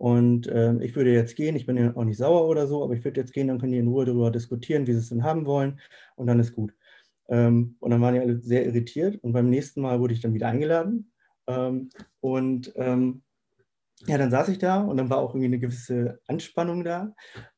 Und 0.00 0.46
äh, 0.46 0.82
ich 0.82 0.96
würde 0.96 1.12
jetzt 1.12 1.36
gehen, 1.36 1.56
ich 1.56 1.66
bin 1.66 1.76
ja 1.76 1.94
auch 1.94 2.04
nicht 2.04 2.16
sauer 2.16 2.48
oder 2.48 2.66
so, 2.66 2.82
aber 2.82 2.94
ich 2.94 3.04
würde 3.04 3.20
jetzt 3.20 3.34
gehen, 3.34 3.48
dann 3.48 3.58
können 3.58 3.72
die 3.72 3.78
in 3.78 3.88
Ruhe 3.88 4.06
darüber 4.06 4.30
diskutieren, 4.30 4.86
wie 4.86 4.94
sie 4.94 4.98
es 4.98 5.10
denn 5.10 5.24
haben 5.24 5.44
wollen 5.44 5.78
und 6.16 6.26
dann 6.26 6.40
ist 6.40 6.54
gut. 6.54 6.72
Ähm, 7.28 7.76
und 7.80 7.90
dann 7.90 8.00
waren 8.00 8.14
die 8.14 8.20
alle 8.20 8.40
sehr 8.40 8.64
irritiert 8.64 9.22
und 9.22 9.32
beim 9.32 9.50
nächsten 9.50 9.82
Mal 9.82 10.00
wurde 10.00 10.14
ich 10.14 10.22
dann 10.22 10.32
wieder 10.32 10.48
eingeladen. 10.48 11.12
Ähm, 11.46 11.90
und 12.20 12.72
ähm, 12.76 13.20
ja, 14.06 14.16
dann 14.16 14.30
saß 14.30 14.48
ich 14.48 14.56
da 14.56 14.80
und 14.80 14.96
dann 14.96 15.10
war 15.10 15.18
auch 15.18 15.34
irgendwie 15.34 15.48
eine 15.48 15.58
gewisse 15.58 16.18
Anspannung 16.26 16.82
da. 16.82 17.14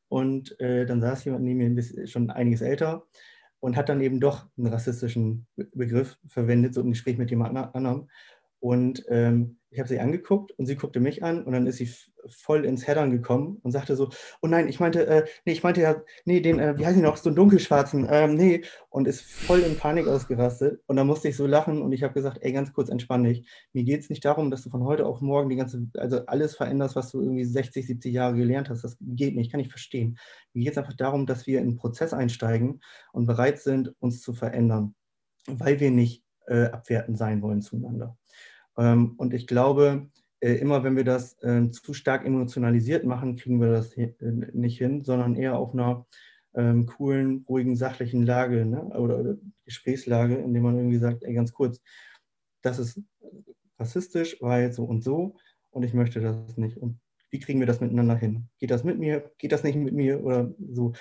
Und 0.08 0.58
äh, 0.58 0.84
dann 0.84 1.00
saß 1.00 1.24
jemand 1.24 1.44
neben 1.44 1.58
mir, 1.58 1.66
ein 1.66 1.76
bisschen, 1.76 2.08
schon 2.08 2.28
einiges 2.28 2.60
älter, 2.60 3.06
und 3.60 3.76
hat 3.76 3.88
dann 3.88 4.00
eben 4.00 4.18
doch 4.18 4.48
einen 4.58 4.66
rassistischen 4.66 5.46
Begriff 5.54 6.18
verwendet, 6.26 6.74
so 6.74 6.80
im 6.80 6.90
Gespräch 6.90 7.18
mit 7.18 7.30
jemand 7.30 7.56
anderem. 7.56 8.08
Und 8.58 9.04
ähm, 9.08 9.58
ich 9.72 9.78
habe 9.78 9.88
sie 9.88 10.00
angeguckt 10.00 10.52
und 10.52 10.66
sie 10.66 10.76
guckte 10.76 11.00
mich 11.00 11.22
an 11.22 11.44
und 11.44 11.52
dann 11.52 11.66
ist 11.66 11.78
sie 11.78 11.90
voll 12.28 12.64
ins 12.66 12.86
Heddern 12.86 13.10
gekommen 13.10 13.58
und 13.62 13.72
sagte 13.72 13.96
so, 13.96 14.10
oh 14.42 14.46
nein, 14.46 14.68
ich 14.68 14.80
meinte, 14.80 15.06
äh, 15.06 15.24
nee, 15.44 15.52
ich 15.52 15.62
meinte 15.62 15.80
ja, 15.80 16.02
nee, 16.26 16.40
den, 16.40 16.58
äh, 16.58 16.78
wie 16.78 16.86
heißt 16.86 16.96
ich 16.96 17.02
noch, 17.02 17.16
so 17.16 17.30
einen 17.30 17.36
dunkelschwarzen, 17.36 18.06
ähm, 18.10 18.34
nee, 18.34 18.62
und 18.90 19.08
ist 19.08 19.22
voll 19.22 19.60
in 19.60 19.76
Panik 19.76 20.06
ausgerastet 20.06 20.82
und 20.86 20.96
dann 20.96 21.06
musste 21.06 21.28
ich 21.28 21.36
so 21.36 21.46
lachen 21.46 21.80
und 21.80 21.92
ich 21.92 22.02
habe 22.02 22.12
gesagt, 22.12 22.38
ey, 22.42 22.52
ganz 22.52 22.72
kurz, 22.74 22.90
entspann 22.90 23.24
dich. 23.24 23.48
Mir 23.72 23.84
geht 23.84 24.00
es 24.00 24.10
nicht 24.10 24.24
darum, 24.24 24.50
dass 24.50 24.62
du 24.62 24.70
von 24.70 24.84
heute 24.84 25.06
auf 25.06 25.22
morgen 25.22 25.48
die 25.48 25.56
ganze, 25.56 25.88
also 25.96 26.26
alles 26.26 26.54
veränderst, 26.54 26.94
was 26.94 27.10
du 27.10 27.22
irgendwie 27.22 27.44
60, 27.44 27.86
70 27.86 28.12
Jahre 28.12 28.36
gelernt 28.36 28.68
hast, 28.68 28.84
das 28.84 28.98
geht 29.00 29.34
nicht, 29.34 29.50
kann 29.50 29.60
ich 29.60 29.70
verstehen. 29.70 30.18
Mir 30.52 30.64
geht 30.64 30.72
es 30.72 30.78
einfach 30.78 30.94
darum, 30.94 31.26
dass 31.26 31.46
wir 31.46 31.58
in 31.58 31.68
einen 31.68 31.76
Prozess 31.76 32.12
einsteigen 32.12 32.82
und 33.12 33.26
bereit 33.26 33.58
sind, 33.58 33.94
uns 34.00 34.20
zu 34.20 34.34
verändern, 34.34 34.94
weil 35.46 35.80
wir 35.80 35.90
nicht 35.90 36.24
äh, 36.46 36.66
abwertend 36.66 37.16
sein 37.16 37.40
wollen 37.40 37.62
zueinander. 37.62 38.18
Ähm, 38.76 39.14
und 39.16 39.34
ich 39.34 39.46
glaube, 39.46 40.08
äh, 40.40 40.54
immer 40.54 40.82
wenn 40.84 40.96
wir 40.96 41.04
das 41.04 41.36
ähm, 41.42 41.72
zu 41.72 41.94
stark 41.94 42.26
emotionalisiert 42.26 43.04
machen, 43.04 43.36
kriegen 43.36 43.60
wir 43.60 43.70
das 43.70 43.96
äh, 43.96 44.12
nicht 44.52 44.78
hin, 44.78 45.04
sondern 45.04 45.36
eher 45.36 45.56
auf 45.56 45.72
einer 45.72 46.06
ähm, 46.54 46.86
coolen, 46.86 47.44
ruhigen, 47.48 47.76
sachlichen 47.76 48.24
Lage 48.24 48.66
ne? 48.66 48.82
oder, 48.82 49.18
oder 49.18 49.36
Gesprächslage, 49.64 50.36
in 50.36 50.52
der 50.52 50.62
man 50.62 50.76
irgendwie 50.76 50.98
sagt, 50.98 51.22
ey, 51.22 51.32
ganz 51.32 51.52
kurz, 51.52 51.80
das 52.62 52.78
ist 52.78 53.00
rassistisch, 53.78 54.36
weil 54.40 54.72
so 54.72 54.84
und 54.84 55.02
so 55.02 55.36
und 55.70 55.84
ich 55.84 55.94
möchte 55.94 56.20
das 56.20 56.56
nicht. 56.56 56.76
Und 56.76 56.98
wie 57.30 57.40
kriegen 57.40 57.60
wir 57.60 57.66
das 57.66 57.80
miteinander 57.80 58.16
hin? 58.16 58.48
Geht 58.58 58.70
das 58.70 58.84
mit 58.84 58.98
mir? 58.98 59.30
Geht 59.38 59.52
das 59.52 59.64
nicht 59.64 59.76
mit 59.76 59.94
mir? 59.94 60.22
Oder 60.22 60.54
so, 60.70 60.92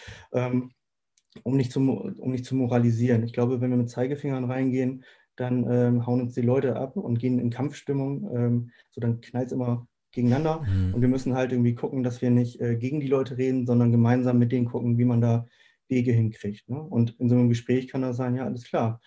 um, 1.43 1.57
nicht 1.57 1.71
zu, 1.71 1.79
um 1.79 2.31
nicht 2.31 2.45
zu 2.45 2.55
moralisieren. 2.55 3.23
Ich 3.23 3.33
glaube, 3.33 3.61
wenn 3.61 3.69
wir 3.69 3.77
mit 3.77 3.89
Zeigefingern 3.89 4.45
reingehen, 4.45 5.03
dann 5.35 5.69
ähm, 5.71 6.05
hauen 6.05 6.21
uns 6.21 6.33
die 6.33 6.41
Leute 6.41 6.75
ab 6.75 6.97
und 6.97 7.19
gehen 7.19 7.39
in 7.39 7.49
Kampfstimmung. 7.49 8.29
Ähm, 8.35 8.71
so 8.91 9.01
dann 9.01 9.21
knallt 9.21 9.47
es 9.47 9.53
immer 9.53 9.87
gegeneinander. 10.11 10.61
Mhm. 10.61 10.93
Und 10.93 11.01
wir 11.01 11.07
müssen 11.07 11.35
halt 11.35 11.51
irgendwie 11.51 11.75
gucken, 11.75 12.03
dass 12.03 12.21
wir 12.21 12.29
nicht 12.29 12.59
äh, 12.59 12.75
gegen 12.75 12.99
die 12.99 13.07
Leute 13.07 13.37
reden, 13.37 13.65
sondern 13.65 13.91
gemeinsam 13.91 14.39
mit 14.39 14.51
denen 14.51 14.65
gucken, 14.65 14.97
wie 14.97 15.05
man 15.05 15.21
da 15.21 15.45
Wege 15.87 16.11
hinkriegt. 16.11 16.69
Ne? 16.69 16.81
Und 16.81 17.19
in 17.19 17.29
so 17.29 17.35
einem 17.35 17.49
Gespräch 17.49 17.87
kann 17.87 18.01
das 18.01 18.17
sein, 18.17 18.35
ja, 18.35 18.45
alles 18.45 18.65
klar. 18.65 19.01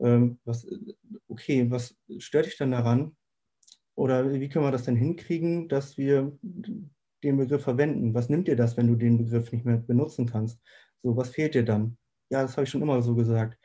Ähm, 0.00 0.38
was, 0.44 0.66
okay, 1.28 1.70
was 1.70 1.96
stört 2.18 2.46
dich 2.46 2.56
denn 2.56 2.72
daran? 2.72 3.16
Oder 3.94 4.32
wie 4.32 4.48
können 4.48 4.64
wir 4.64 4.72
das 4.72 4.84
denn 4.84 4.96
hinkriegen, 4.96 5.68
dass 5.68 5.96
wir 5.96 6.36
den 7.22 7.36
Begriff 7.36 7.62
verwenden? 7.62 8.12
Was 8.12 8.28
nimmt 8.28 8.48
dir 8.48 8.56
das, 8.56 8.76
wenn 8.76 8.88
du 8.88 8.96
den 8.96 9.18
Begriff 9.18 9.52
nicht 9.52 9.64
mehr 9.64 9.76
benutzen 9.76 10.26
kannst? 10.26 10.60
So, 11.02 11.16
was 11.16 11.30
fehlt 11.30 11.54
dir 11.54 11.64
dann? 11.64 11.96
Ja, 12.30 12.42
das 12.42 12.56
habe 12.56 12.64
ich 12.64 12.70
schon 12.70 12.82
immer 12.82 13.00
so 13.02 13.14
gesagt. 13.14 13.56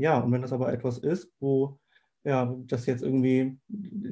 Ja, 0.00 0.18
und 0.18 0.32
wenn 0.32 0.40
das 0.40 0.52
aber 0.52 0.72
etwas 0.72 0.96
ist, 0.96 1.30
wo 1.40 1.78
ja, 2.24 2.54
dass 2.66 2.86
jetzt 2.86 3.02
irgendwie 3.02 3.58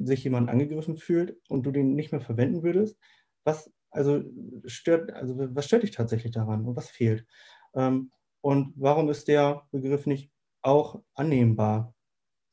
sich 0.03 0.23
jemand 0.23 0.49
angegriffen 0.49 0.97
fühlt 0.97 1.37
und 1.49 1.63
du 1.65 1.71
den 1.71 1.95
nicht 1.95 2.11
mehr 2.11 2.21
verwenden 2.21 2.61
würdest, 2.63 2.97
was 3.43 3.71
also 3.89 4.23
stört, 4.65 5.11
also 5.13 5.35
was 5.37 5.65
stört 5.65 5.81
dich 5.83 5.91
tatsächlich 5.91 6.31
daran 6.31 6.63
und 6.65 6.75
was 6.75 6.89
fehlt? 6.89 7.25
Ähm, 7.73 8.11
und 8.41 8.73
warum 8.75 9.09
ist 9.09 9.27
der 9.27 9.63
Begriff 9.71 10.05
nicht 10.05 10.31
auch 10.61 11.01
annehmbar? 11.15 11.95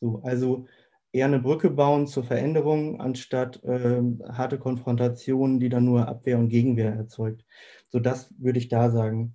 So, 0.00 0.22
also 0.24 0.66
eher 1.12 1.26
eine 1.26 1.40
Brücke 1.40 1.70
bauen 1.70 2.06
zur 2.06 2.24
Veränderung, 2.24 3.00
anstatt 3.02 3.60
ähm, 3.64 4.22
harte 4.26 4.58
Konfrontationen, 4.58 5.60
die 5.60 5.68
dann 5.68 5.84
nur 5.84 6.08
Abwehr 6.08 6.38
und 6.38 6.48
Gegenwehr 6.48 6.94
erzeugt. 6.94 7.44
So, 7.88 7.98
das 7.98 8.34
würde 8.38 8.58
ich 8.58 8.68
da 8.68 8.90
sagen. 8.90 9.34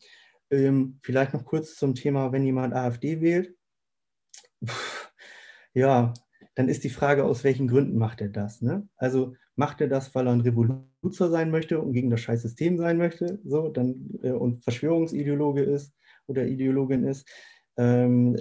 Ähm, 0.49 0.99
vielleicht 1.03 1.33
noch 1.33 1.45
kurz 1.45 1.75
zum 1.75 1.93
Thema, 1.93 2.31
wenn 2.31 2.45
jemand 2.45 2.73
AfD 2.73 3.21
wählt 3.21 3.55
ja, 5.73 6.13
dann 6.55 6.69
ist 6.69 6.83
die 6.83 6.89
Frage, 6.89 7.23
aus 7.23 7.43
welchen 7.43 7.67
Gründen 7.67 7.97
macht 7.97 8.21
er 8.21 8.29
das? 8.29 8.61
Ne? 8.61 8.87
Also 8.97 9.35
macht 9.55 9.81
er 9.81 9.87
das, 9.87 10.13
weil 10.15 10.27
er 10.27 10.33
ein 10.33 10.41
Revoluzer 10.41 11.29
sein 11.29 11.51
möchte 11.51 11.79
und 11.79 11.93
gegen 11.93 12.09
das 12.09 12.21
Scheißsystem 12.21 12.77
sein 12.77 12.97
möchte, 12.97 13.39
so, 13.45 13.69
dann, 13.69 14.09
äh, 14.21 14.31
und 14.31 14.63
Verschwörungsideologe 14.63 15.61
ist 15.61 15.93
oder 16.27 16.45
Ideologin 16.45 17.03
ist, 17.03 17.27
ähm, 17.77 18.37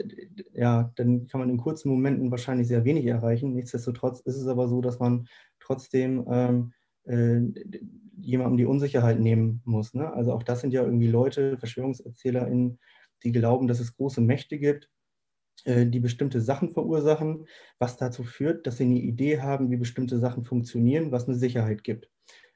ja, 0.52 0.92
dann 0.96 1.26
kann 1.28 1.40
man 1.40 1.50
in 1.50 1.56
kurzen 1.56 1.88
Momenten 1.88 2.30
wahrscheinlich 2.30 2.68
sehr 2.68 2.84
wenig 2.84 3.06
erreichen. 3.06 3.54
Nichtsdestotrotz 3.54 4.20
ist 4.20 4.36
es 4.36 4.46
aber 4.46 4.68
so, 4.68 4.80
dass 4.80 4.98
man 4.98 5.28
trotzdem 5.60 6.26
ähm, 6.28 6.72
äh, 7.04 7.40
jemandem 8.20 8.58
die 8.58 8.66
Unsicherheit 8.66 9.20
nehmen 9.20 9.62
muss. 9.64 9.94
Ne? 9.94 10.12
Also 10.12 10.32
auch 10.32 10.42
das 10.42 10.60
sind 10.60 10.72
ja 10.72 10.82
irgendwie 10.84 11.08
Leute, 11.08 11.56
VerschwörungserzählerInnen, 11.58 12.78
die 13.22 13.32
glauben, 13.32 13.68
dass 13.68 13.80
es 13.80 13.94
große 13.96 14.20
Mächte 14.20 14.58
gibt, 14.58 14.90
die 15.66 16.00
bestimmte 16.00 16.40
Sachen 16.40 16.70
verursachen, 16.70 17.46
was 17.78 17.96
dazu 17.96 18.24
führt, 18.24 18.66
dass 18.66 18.78
sie 18.78 18.84
eine 18.84 18.98
Idee 18.98 19.40
haben, 19.40 19.70
wie 19.70 19.76
bestimmte 19.76 20.18
Sachen 20.18 20.44
funktionieren, 20.44 21.12
was 21.12 21.28
eine 21.28 21.36
Sicherheit 21.36 21.84
gibt. 21.84 22.08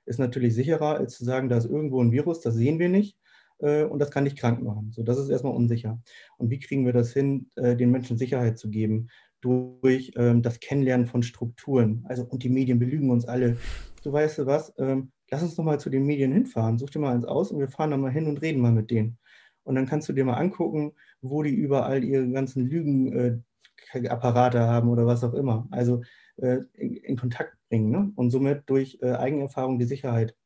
Ist 0.06 0.18
natürlich 0.18 0.54
sicherer, 0.54 0.96
als 0.96 1.16
zu 1.16 1.24
sagen, 1.24 1.48
da 1.48 1.56
ist 1.56 1.66
irgendwo 1.66 2.02
ein 2.02 2.12
Virus, 2.12 2.40
das 2.40 2.54
sehen 2.54 2.78
wir 2.78 2.88
nicht 2.88 3.18
äh, 3.58 3.84
und 3.84 3.98
das 3.98 4.10
kann 4.10 4.24
dich 4.24 4.36
krank 4.36 4.62
machen. 4.62 4.92
So, 4.92 5.02
das 5.02 5.18
ist 5.18 5.30
erstmal 5.30 5.54
unsicher. 5.54 6.00
Und 6.36 6.50
wie 6.50 6.58
kriegen 6.58 6.84
wir 6.84 6.92
das 6.92 7.12
hin, 7.12 7.50
äh, 7.56 7.76
den 7.76 7.90
Menschen 7.90 8.18
Sicherheit 8.18 8.58
zu 8.58 8.70
geben? 8.70 9.08
Durch 9.40 10.12
ähm, 10.16 10.42
das 10.42 10.60
Kennenlernen 10.60 11.06
von 11.06 11.22
Strukturen. 11.22 12.04
Also, 12.08 12.24
und 12.24 12.42
die 12.42 12.48
Medien 12.48 12.78
belügen 12.78 13.10
uns 13.10 13.26
alle. 13.26 13.56
Du 14.02 14.12
weißt 14.12 14.38
du 14.38 14.46
was, 14.46 14.72
ähm, 14.78 15.12
lass 15.30 15.42
uns 15.42 15.54
doch 15.54 15.64
mal 15.64 15.80
zu 15.80 15.90
den 15.90 16.04
Medien 16.04 16.32
hinfahren. 16.32 16.78
Such 16.78 16.90
dir 16.90 16.98
mal 16.98 17.14
eins 17.14 17.24
aus 17.24 17.50
und 17.50 17.58
wir 17.58 17.68
fahren 17.68 17.90
da 17.90 17.96
mal 17.96 18.10
hin 18.10 18.26
und 18.26 18.40
reden 18.40 18.60
mal 18.60 18.72
mit 18.72 18.90
denen. 18.90 19.18
Und 19.62 19.74
dann 19.76 19.86
kannst 19.86 20.08
du 20.08 20.12
dir 20.12 20.24
mal 20.24 20.34
angucken, 20.34 20.92
wo 21.24 21.42
die 21.42 21.54
überall 21.54 22.04
ihre 22.04 22.28
ganzen 22.30 22.66
Lügenapparate 22.66 24.58
äh, 24.58 24.60
haben 24.60 24.88
oder 24.88 25.06
was 25.06 25.24
auch 25.24 25.34
immer. 25.34 25.66
Also 25.70 26.02
äh, 26.36 26.58
in, 26.74 26.96
in, 26.96 27.16
Kontakt 27.16 27.56
bringen 27.68 27.90
ne? 27.90 28.12
und 28.14 28.30
somit 28.30 28.62
durch 28.66 28.98
äh, 29.02 29.12
Eigenerfahrung 29.12 29.78
die 29.78 29.86
Sicherheit 29.86 30.36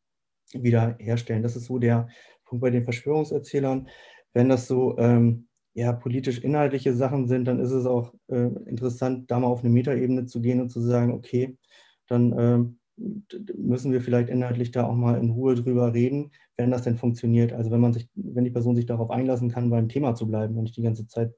wieder 0.52 0.96
herstellen. 0.98 1.42
Das 1.42 1.56
ist 1.56 1.66
so 1.66 1.78
der 1.78 2.08
Punkt 2.44 2.62
bei 2.62 2.70
den 2.70 2.84
Verschwörungserzählern. 2.84 3.88
Wenn 4.32 4.48
das 4.48 4.68
so 4.68 4.96
ähm, 4.98 5.48
ja, 5.74 5.92
politisch-inhaltliche 5.92 6.94
Sachen 6.94 7.26
sind, 7.26 7.46
dann 7.46 7.60
ist 7.60 7.72
es 7.72 7.86
auch 7.86 8.14
äh, 8.28 8.48
interessant, 8.66 9.30
da 9.30 9.40
mal 9.40 9.48
auf 9.48 9.60
eine 9.60 9.70
Metaebene 9.70 10.26
zu 10.26 10.40
gehen 10.40 10.60
und 10.60 10.70
zu 10.70 10.80
sagen, 10.80 11.12
okay, 11.12 11.56
dann 12.06 12.34
ähm, 12.38 12.78
müssen 13.56 13.92
wir 13.92 14.00
vielleicht 14.00 14.28
inhaltlich 14.28 14.70
da 14.70 14.86
auch 14.86 14.94
mal 14.94 15.18
in 15.18 15.30
Ruhe 15.30 15.54
drüber 15.54 15.94
reden, 15.94 16.32
wenn 16.56 16.70
das 16.70 16.82
denn 16.82 16.96
funktioniert. 16.96 17.52
Also 17.52 17.70
wenn 17.70 17.80
man 17.80 17.92
sich, 17.92 18.08
wenn 18.14 18.44
die 18.44 18.50
Person 18.50 18.76
sich 18.76 18.86
darauf 18.86 19.10
einlassen 19.10 19.50
kann, 19.50 19.70
beim 19.70 19.88
Thema 19.88 20.14
zu 20.14 20.26
bleiben 20.26 20.56
und 20.56 20.64
nicht 20.64 20.76
die 20.76 20.82
ganze 20.82 21.06
Zeit 21.06 21.34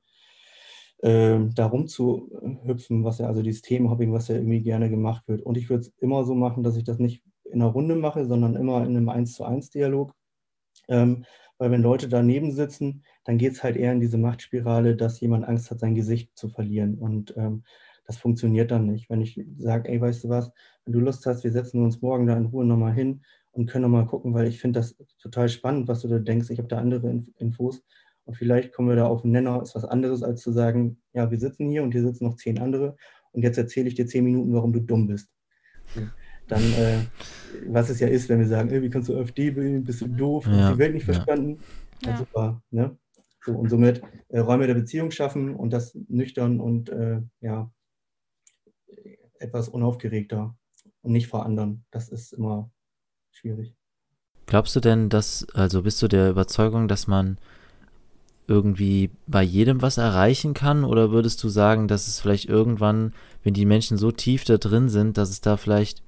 äh, 1.03 1.39
da 1.55 1.67
rumzuhüpfen, 1.67 3.05
was 3.05 3.19
ja, 3.19 3.27
also 3.27 3.43
dieses 3.43 3.63
Themenhopping, 3.63 4.13
was 4.13 4.29
ja 4.29 4.37
irgendwie 4.37 4.63
gerne 4.63 4.91
gemacht 4.91 5.27
wird. 5.29 5.43
Und 5.43 5.57
ich 5.57 5.69
würde 5.69 5.83
es 5.83 5.93
immer 5.99 6.25
so 6.25 6.35
machen, 6.35 6.63
dass 6.63 6.77
ich 6.77 6.85
das 6.85 6.99
nicht 6.99 7.23
in 7.45 7.61
einer 7.61 7.71
Runde 7.71 7.97
mache, 7.97 8.27
sondern 8.27 8.57
immer 8.57 8.85
in 8.85 8.97
einem 8.97 9.09
1 9.09 9.35
zu 9.35 9.45
1 9.45 9.71
Dialog. 9.71 10.15
Ähm, 10.89 11.25
weil 11.59 11.71
wenn 11.71 11.83
Leute 11.83 12.09
daneben 12.09 12.53
sitzen, 12.53 13.05
dann 13.25 13.37
geht 13.37 13.53
es 13.53 13.63
halt 13.63 13.77
eher 13.77 13.93
in 13.93 14.01
diese 14.01 14.17
Machtspirale, 14.17 14.97
dass 14.97 15.21
jemand 15.21 15.47
Angst 15.47 15.71
hat, 15.71 15.81
sein 15.81 15.95
Gesicht 15.95 16.31
zu 16.35 16.49
verlieren. 16.49 16.99
Und 16.99 17.35
ähm, 17.37 17.65
das 18.11 18.19
funktioniert 18.19 18.73
dann 18.73 18.87
nicht. 18.87 19.09
Wenn 19.09 19.21
ich 19.21 19.41
sage, 19.59 19.89
ey, 19.89 20.01
weißt 20.01 20.25
du 20.25 20.29
was, 20.31 20.51
wenn 20.85 20.95
du 20.95 20.99
Lust 20.99 21.25
hast, 21.27 21.45
wir 21.45 21.53
setzen 21.53 21.85
uns 21.85 22.03
morgen 22.03 22.27
da 22.27 22.37
in 22.37 22.47
Ruhe 22.47 22.65
nochmal 22.65 22.93
hin 22.93 23.23
und 23.53 23.71
können 23.71 23.83
nochmal 23.83 24.07
gucken, 24.07 24.35
weil 24.35 24.49
ich 24.49 24.61
finde 24.61 24.81
das 24.81 24.97
total 25.23 25.49
spannend, 25.49 25.87
was 25.87 26.01
du 26.01 26.09
da 26.09 26.19
denkst. 26.19 26.51
Ich 26.51 26.59
habe 26.59 26.67
da 26.67 26.79
andere 26.79 27.23
Infos 27.37 27.85
und 28.25 28.35
vielleicht 28.35 28.73
kommen 28.73 28.89
wir 28.89 28.97
da 28.97 29.07
auf 29.07 29.23
einen 29.23 29.31
Nenner, 29.31 29.63
ist 29.63 29.77
was 29.77 29.85
anderes, 29.85 30.25
als 30.25 30.43
zu 30.43 30.51
sagen, 30.51 31.01
ja, 31.13 31.31
wir 31.31 31.39
sitzen 31.39 31.69
hier 31.69 31.85
und 31.85 31.93
hier 31.93 32.03
sitzen 32.03 32.25
noch 32.25 32.35
zehn 32.35 32.59
andere 32.59 32.97
und 33.31 33.43
jetzt 33.45 33.59
erzähle 33.59 33.87
ich 33.87 33.95
dir 33.95 34.09
zehn 34.09 34.25
Minuten, 34.25 34.53
warum 34.55 34.73
du 34.73 34.81
dumm 34.81 35.07
bist. 35.07 35.31
dann, 36.49 36.63
äh, 36.63 36.99
was 37.69 37.91
es 37.91 38.01
ja 38.01 38.09
ist, 38.09 38.29
wenn 38.29 38.41
wir 38.41 38.49
sagen, 38.49 38.71
wie 38.73 38.91
kannst 38.91 39.09
du 39.09 39.17
AfD 39.17 39.55
wählen, 39.55 39.85
bist 39.85 40.01
du 40.01 40.09
doof, 40.09 40.47
Ja, 40.49 40.53
hast 40.53 40.75
die 40.75 40.79
Welt 40.79 40.95
nicht 40.95 41.07
ja. 41.07 41.15
verstanden. 41.15 41.61
Ja. 42.03 42.11
Ja. 42.11 42.17
super, 42.17 42.63
ne? 42.73 42.97
So, 43.45 43.53
und 43.53 43.71
somit 43.71 44.03
äh, 44.31 44.41
Räume 44.41 44.67
der 44.67 44.75
Beziehung 44.75 45.13
schaffen 45.13 45.55
und 45.55 45.73
das 45.73 45.97
nüchtern 46.09 46.59
und 46.59 46.89
äh, 46.89 47.21
ja, 47.41 47.71
etwas 49.41 49.69
unaufgeregter 49.69 50.57
und 51.03 51.13
nicht 51.13 51.27
vor 51.27 51.45
anderen. 51.45 51.85
Das 51.91 52.09
ist 52.09 52.33
immer 52.33 52.71
schwierig. 53.33 53.75
Glaubst 54.47 54.75
du 54.75 54.81
denn, 54.81 55.09
dass, 55.09 55.47
also 55.55 55.83
bist 55.83 56.03
du 56.03 56.09
der 56.09 56.31
Überzeugung, 56.31 56.89
dass 56.89 57.07
man 57.07 57.39
irgendwie 58.47 59.11
bei 59.29 59.43
jedem 59.43 59.81
was 59.81 59.97
erreichen 59.97 60.55
kann? 60.55 60.85
Oder 60.85 61.13
würdest 61.13 61.43
du 61.45 61.49
sagen, 61.49 61.87
dass 61.87 62.09
es 62.09 62.21
vielleicht 62.21 62.49
irgendwann, 62.49 63.15
wenn 63.45 63.55
die 63.55 63.65
Menschen 63.65 63.97
so 63.97 64.11
tief 64.11 64.45
da 64.45 64.59
drin 64.59 64.89
sind, 64.89 65.19
dass 65.19 65.31
es 65.31 65.41
da 65.41 65.57
vielleicht 65.57 66.03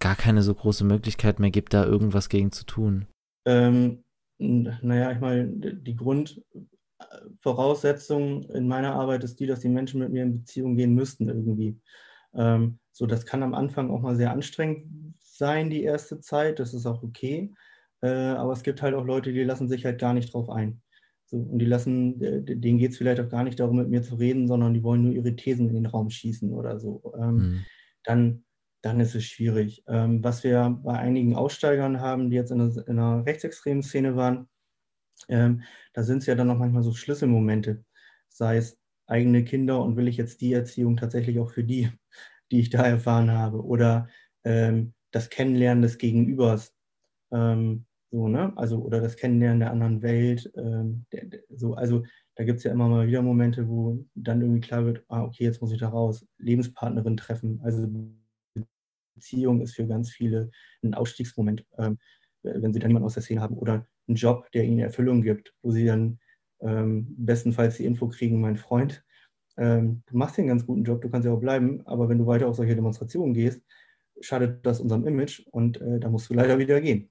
gar 0.00 0.16
keine 0.16 0.42
so 0.42 0.52
große 0.52 0.84
Möglichkeit 0.84 1.38
mehr 1.38 1.52
gibt, 1.52 1.72
da 1.72 1.84
irgendwas 1.84 2.28
gegen 2.28 2.50
zu 2.50 2.66
tun? 2.66 3.06
Ähm, 3.46 4.02
naja, 4.38 5.12
ich 5.12 5.20
meine, 5.20 5.46
die 5.46 5.94
Grundvoraussetzung 5.94 8.42
in 8.50 8.66
meiner 8.66 8.96
Arbeit 8.96 9.22
ist 9.22 9.38
die, 9.38 9.46
dass 9.46 9.60
die 9.60 9.68
Menschen 9.68 10.00
mit 10.00 10.10
mir 10.10 10.24
in 10.24 10.38
Beziehung 10.38 10.74
gehen 10.74 10.94
müssten 10.94 11.28
irgendwie. 11.28 11.78
Ähm, 12.34 12.78
so, 12.92 13.06
das 13.06 13.26
kann 13.26 13.42
am 13.42 13.54
Anfang 13.54 13.90
auch 13.90 14.00
mal 14.00 14.16
sehr 14.16 14.32
anstrengend 14.32 15.14
sein, 15.20 15.70
die 15.70 15.82
erste 15.82 16.20
Zeit, 16.20 16.58
das 16.58 16.74
ist 16.74 16.86
auch 16.86 17.02
okay. 17.02 17.54
Äh, 18.02 18.08
aber 18.08 18.52
es 18.52 18.62
gibt 18.62 18.82
halt 18.82 18.94
auch 18.94 19.04
Leute, 19.04 19.32
die 19.32 19.44
lassen 19.44 19.68
sich 19.68 19.84
halt 19.84 20.00
gar 20.00 20.14
nicht 20.14 20.32
drauf 20.32 20.50
ein. 20.50 20.82
So, 21.26 21.38
und 21.38 21.58
die 21.58 21.66
lassen, 21.66 22.20
äh, 22.22 22.42
denen 22.42 22.78
geht 22.78 22.92
es 22.92 22.98
vielleicht 22.98 23.20
auch 23.20 23.28
gar 23.28 23.44
nicht 23.44 23.60
darum, 23.60 23.76
mit 23.76 23.88
mir 23.88 24.02
zu 24.02 24.16
reden, 24.16 24.48
sondern 24.48 24.74
die 24.74 24.82
wollen 24.82 25.02
nur 25.02 25.12
ihre 25.12 25.36
Thesen 25.36 25.68
in 25.68 25.74
den 25.74 25.86
Raum 25.86 26.10
schießen 26.10 26.52
oder 26.52 26.78
so. 26.80 27.14
Ähm, 27.18 27.38
Hm. 27.38 27.66
dann, 28.04 28.44
dann 28.82 29.00
ist 29.00 29.14
es 29.14 29.24
schwierig. 29.24 29.84
Ähm, 29.88 30.22
was 30.24 30.44
wir 30.44 30.78
bei 30.82 30.98
einigen 30.98 31.36
Aussteigern 31.36 32.00
haben, 32.00 32.30
die 32.30 32.36
jetzt 32.36 32.50
in 32.50 32.60
einer, 32.60 32.88
in 32.88 32.98
einer 32.98 33.26
rechtsextremen 33.26 33.82
Szene 33.82 34.16
waren, 34.16 34.48
ähm, 35.28 35.62
da 35.94 36.02
sind 36.02 36.18
es 36.18 36.26
ja 36.26 36.34
dann 36.34 36.48
noch 36.48 36.58
manchmal 36.58 36.82
so 36.82 36.94
Schlüsselmomente, 36.94 37.84
sei 38.28 38.56
es 38.58 38.81
eigene 39.12 39.44
Kinder 39.44 39.82
und 39.82 39.96
will 39.96 40.08
ich 40.08 40.16
jetzt 40.16 40.40
die 40.40 40.52
Erziehung 40.52 40.96
tatsächlich 40.96 41.38
auch 41.38 41.50
für 41.52 41.64
die, 41.64 41.90
die 42.50 42.60
ich 42.60 42.70
da 42.70 42.82
erfahren 42.84 43.30
habe, 43.30 43.64
oder 43.64 44.08
ähm, 44.44 44.94
das 45.12 45.30
Kennenlernen 45.30 45.82
des 45.82 45.98
Gegenübers, 45.98 46.74
ähm, 47.32 47.86
so, 48.10 48.28
ne? 48.28 48.52
Also, 48.56 48.78
oder 48.82 49.00
das 49.00 49.16
Kennenlernen 49.16 49.60
der 49.60 49.70
anderen 49.70 50.02
Welt, 50.02 50.52
ähm, 50.56 51.06
der, 51.12 51.26
der, 51.26 51.40
so, 51.48 51.74
also 51.74 52.02
da 52.36 52.44
gibt 52.44 52.58
es 52.58 52.64
ja 52.64 52.72
immer 52.72 52.88
mal 52.88 53.06
wieder 53.06 53.22
Momente, 53.22 53.68
wo 53.68 54.04
dann 54.14 54.42
irgendwie 54.42 54.60
klar 54.60 54.84
wird, 54.84 55.04
ah, 55.08 55.22
okay, 55.24 55.44
jetzt 55.44 55.62
muss 55.62 55.72
ich 55.72 55.80
da 55.80 55.88
raus, 55.88 56.26
Lebenspartnerin 56.38 57.16
treffen. 57.16 57.60
Also 57.62 57.88
Beziehung 59.14 59.60
ist 59.60 59.74
für 59.74 59.86
ganz 59.86 60.10
viele 60.10 60.50
ein 60.82 60.94
Ausstiegsmoment, 60.94 61.64
ähm, 61.78 61.98
wenn 62.42 62.72
sie 62.72 62.80
dann 62.80 62.90
jemanden 62.90 63.06
aus 63.06 63.14
der 63.14 63.22
Szene 63.22 63.40
haben 63.40 63.56
oder 63.56 63.86
einen 64.08 64.16
Job, 64.16 64.50
der 64.52 64.64
ihnen 64.64 64.80
Erfüllung 64.80 65.22
gibt, 65.22 65.54
wo 65.62 65.70
sie 65.70 65.86
dann 65.86 66.18
ähm, 66.62 67.14
bestenfalls 67.18 67.76
die 67.76 67.84
Info 67.84 68.08
kriegen, 68.08 68.40
mein 68.40 68.56
Freund, 68.56 69.04
ähm, 69.56 70.02
du 70.06 70.16
machst 70.16 70.36
hier 70.36 70.42
einen 70.42 70.48
ganz 70.48 70.66
guten 70.66 70.84
Job, 70.84 71.02
du 71.02 71.10
kannst 71.10 71.26
ja 71.26 71.32
auch 71.32 71.40
bleiben, 71.40 71.82
aber 71.86 72.08
wenn 72.08 72.18
du 72.18 72.26
weiter 72.26 72.48
auf 72.48 72.56
solche 72.56 72.74
Demonstrationen 72.74 73.34
gehst, 73.34 73.62
schadet 74.20 74.64
das 74.64 74.80
unserem 74.80 75.06
Image 75.06 75.42
und 75.50 75.80
äh, 75.80 75.98
da 75.98 76.08
musst 76.08 76.30
du 76.30 76.34
leider 76.34 76.58
wieder 76.58 76.80
gehen. 76.80 77.10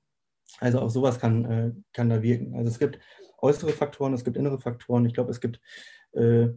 Also 0.59 0.79
auch 0.79 0.89
sowas 0.89 1.19
kann, 1.19 1.45
äh, 1.45 1.71
kann 1.93 2.09
da 2.09 2.21
wirken. 2.21 2.55
Also 2.55 2.69
es 2.69 2.79
gibt 2.79 2.99
äußere 3.39 3.71
Faktoren, 3.71 4.13
es 4.13 4.23
gibt 4.23 4.37
innere 4.37 4.59
Faktoren. 4.59 5.05
Ich 5.05 5.13
glaube, 5.13 5.31
es 5.31 5.41
gibt 5.41 5.59
äh, 6.13 6.49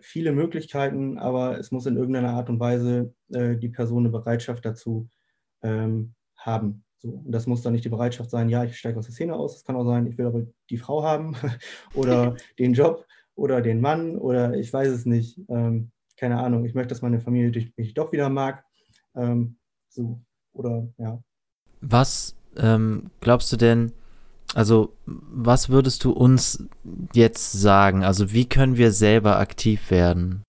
viele 0.00 0.32
Möglichkeiten, 0.32 1.18
aber 1.18 1.58
es 1.58 1.70
muss 1.70 1.86
in 1.86 1.96
irgendeiner 1.96 2.30
Art 2.30 2.48
und 2.48 2.60
Weise 2.60 3.14
äh, 3.32 3.56
die 3.56 3.68
Person 3.68 4.04
eine 4.04 4.10
Bereitschaft 4.10 4.64
dazu 4.64 5.08
ähm, 5.62 6.14
haben. 6.36 6.84
So, 7.02 7.08
und 7.08 7.32
das 7.32 7.46
muss 7.46 7.62
dann 7.62 7.72
nicht 7.72 7.84
die 7.84 7.90
Bereitschaft 7.90 8.30
sein, 8.30 8.50
ja, 8.50 8.64
ich 8.64 8.76
steige 8.76 8.98
aus 8.98 9.06
der 9.06 9.14
Szene 9.14 9.34
aus. 9.34 9.56
Es 9.56 9.64
kann 9.64 9.76
auch 9.76 9.86
sein, 9.86 10.06
ich 10.06 10.18
will 10.18 10.26
aber 10.26 10.42
die 10.68 10.76
Frau 10.76 11.02
haben 11.02 11.34
oder 11.94 12.36
den 12.58 12.74
Job 12.74 13.06
oder 13.34 13.62
den 13.62 13.80
Mann 13.80 14.18
oder 14.18 14.54
ich 14.54 14.72
weiß 14.72 14.88
es 14.88 15.06
nicht. 15.06 15.40
Ähm, 15.48 15.90
keine 16.16 16.38
Ahnung. 16.38 16.66
Ich 16.66 16.74
möchte, 16.74 16.90
dass 16.90 17.00
meine 17.00 17.20
Familie 17.20 17.72
mich 17.76 17.94
doch 17.94 18.12
wieder 18.12 18.28
mag. 18.28 18.64
Ähm, 19.14 19.56
so, 19.88 20.20
oder 20.52 20.86
ja. 20.98 21.22
Was 21.80 22.36
ähm, 22.58 23.10
glaubst 23.20 23.50
du 23.50 23.56
denn, 23.56 23.92
also 24.54 24.92
was 25.06 25.70
würdest 25.70 26.04
du 26.04 26.12
uns 26.12 26.68
jetzt 27.14 27.52
sagen? 27.52 28.04
Also 28.04 28.32
wie 28.32 28.46
können 28.46 28.76
wir 28.76 28.92
selber 28.92 29.38
aktiv 29.38 29.90
werden? 29.90 30.42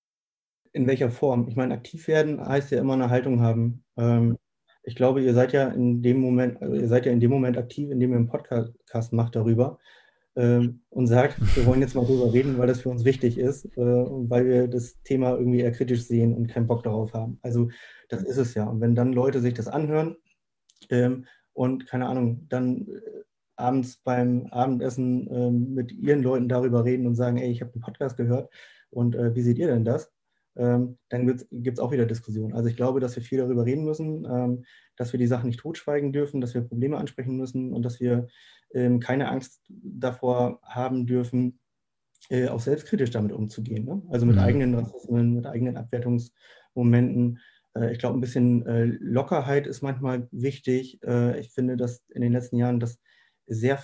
In 0.74 0.88
welcher 0.88 1.12
Form? 1.12 1.48
Ich 1.48 1.56
meine, 1.56 1.74
aktiv 1.74 2.10
werden 2.10 2.46
heißt 2.46 2.72
ja 2.72 2.80
immer 2.80 2.94
eine 2.94 3.10
Haltung 3.10 3.42
haben. 3.42 3.86
Ähm, 3.98 4.38
ich 4.84 4.96
glaube, 4.96 5.22
ihr 5.22 5.34
seid 5.34 5.54
ja 5.54 5.68
in 5.70 6.02
dem 6.02 6.20
Moment, 6.20 6.62
also 6.62 6.76
ihr 6.76 6.88
seid 6.88 7.06
ja 7.06 7.12
in 7.12 7.20
dem 7.20 7.32
Moment 7.32 7.58
aktiv, 7.58 7.90
indem 7.92 8.12
ihr 8.12 8.18
einen 8.18 8.28
Podcast 8.28 9.14
macht 9.14 9.36
darüber 9.36 9.80
ähm, 10.36 10.82
und 10.90 11.08
sagt, 11.08 11.38
wir 11.56 11.66
wollen 11.66 11.82
jetzt 11.82 11.96
mal 11.96 12.06
drüber 12.06 12.34
reden, 12.34 12.58
weil 12.58 12.68
das 12.68 12.82
für 12.82 12.90
uns 12.90 13.06
wichtig 13.06 13.38
ist 13.38 13.66
äh, 13.78 13.82
und 13.82 14.30
weil 14.30 14.46
wir 14.46 14.68
das 14.68 15.02
Thema 15.04 15.38
irgendwie 15.38 15.60
eher 15.60 15.72
kritisch 15.72 16.04
sehen 16.04 16.34
und 16.34 16.48
keinen 16.48 16.68
Bock 16.68 16.84
darauf 16.84 17.14
haben. 17.14 17.40
Also 17.42 17.70
das 18.10 18.24
ist 18.24 18.38
es 18.38 18.54
ja. 18.54 18.66
Und 18.66 18.82
wenn 18.82 18.96
dann 18.96 19.14
Leute 19.14 19.40
sich 19.40 19.54
das 19.54 19.68
anhören 19.68 20.16
ähm, 20.90 21.26
und 21.54 21.88
keine 21.88 22.08
Ahnung, 22.08 22.48
dann 22.50 22.88
äh, 22.88 23.24
abends 23.58 23.98
beim 23.98 24.48
Abendessen 24.48 25.30
ähm, 25.32 25.74
mit 25.74 25.92
ihren 25.92 26.24
Leuten 26.24 26.50
darüber 26.50 26.86
reden 26.86 27.06
und 27.06 27.16
sagen, 27.16 27.38
ey, 27.38 27.52
ich 27.52 27.62
habe 27.62 27.74
einen 27.74 27.82
Podcast 27.82 28.18
gehört 28.18 28.50
und 28.90 29.16
äh, 29.16 29.36
wie 29.36 29.42
seht 29.42 29.60
ihr 29.60 29.68
denn 29.68 29.86
das? 29.86 30.12
Ähm, 30.56 30.98
dann 31.10 31.26
gibt 31.28 31.78
es 31.78 31.80
auch 31.80 31.92
wieder 31.92 32.06
Diskussionen. 32.06 32.54
Also 32.54 32.68
ich 32.70 32.76
glaube, 32.76 33.00
dass 33.00 33.16
wir 33.16 33.24
viel 33.24 33.38
darüber 33.40 33.66
reden 33.66 33.86
müssen, 33.86 34.26
ähm, 34.26 34.66
dass 34.98 35.14
wir 35.14 35.18
die 35.20 35.28
Sachen 35.28 35.48
nicht 35.48 35.60
totschweigen 35.60 36.12
dürfen, 36.12 36.42
dass 36.42 36.54
wir 36.54 36.62
Probleme 36.62 36.98
ansprechen 36.98 37.38
müssen 37.38 37.74
und 37.74 37.84
dass 37.84 38.00
wir 38.00 38.28
ähm, 38.74 39.00
keine 39.00 39.30
Angst 39.30 39.62
davor 39.70 40.60
haben 40.64 41.06
dürfen, 41.06 41.60
äh, 42.30 42.48
auch 42.50 42.60
selbstkritisch 42.60 43.12
damit 43.12 43.32
umzugehen. 43.32 43.86
Ne? 43.86 44.02
Also 44.10 44.26
mit 44.26 44.36
Mhm. 44.36 44.42
eigenen 44.42 44.76
Rassismen, 44.76 45.34
mit 45.36 45.46
eigenen 45.48 45.78
Abwertungsmomenten. 45.78 47.40
Äh, 47.76 47.92
ich 47.94 48.00
glaube, 48.00 48.18
ein 48.18 48.22
bisschen 48.22 48.66
äh, 48.66 48.86
Lockerheit 48.86 49.68
ist 49.68 49.82
manchmal 49.82 50.28
wichtig. 50.32 51.00
Äh, 51.04 51.40
ich 51.40 51.52
finde, 51.52 51.78
dass 51.78 52.04
in 52.10 52.22
den 52.22 52.34
letzten 52.34 52.58
Jahren 52.58 52.80
das 52.80 53.00
sehr, 53.48 53.82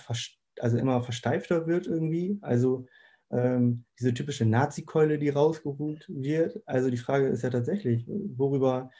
also 0.60 0.76
immer 0.78 1.02
versteifter 1.02 1.66
wird 1.66 1.86
irgendwie. 1.86 2.38
Also 2.42 2.86
ähm, 3.30 3.84
diese 3.98 4.14
typische 4.14 4.44
Nazi-Keule, 4.44 5.18
die 5.18 5.28
rausgeholt 5.28 6.06
wird. 6.08 6.62
Also 6.66 6.90
die 6.90 6.96
Frage 6.96 7.28
ist 7.28 7.42
ja 7.42 7.50
tatsächlich, 7.50 8.06
worüber 8.08 8.90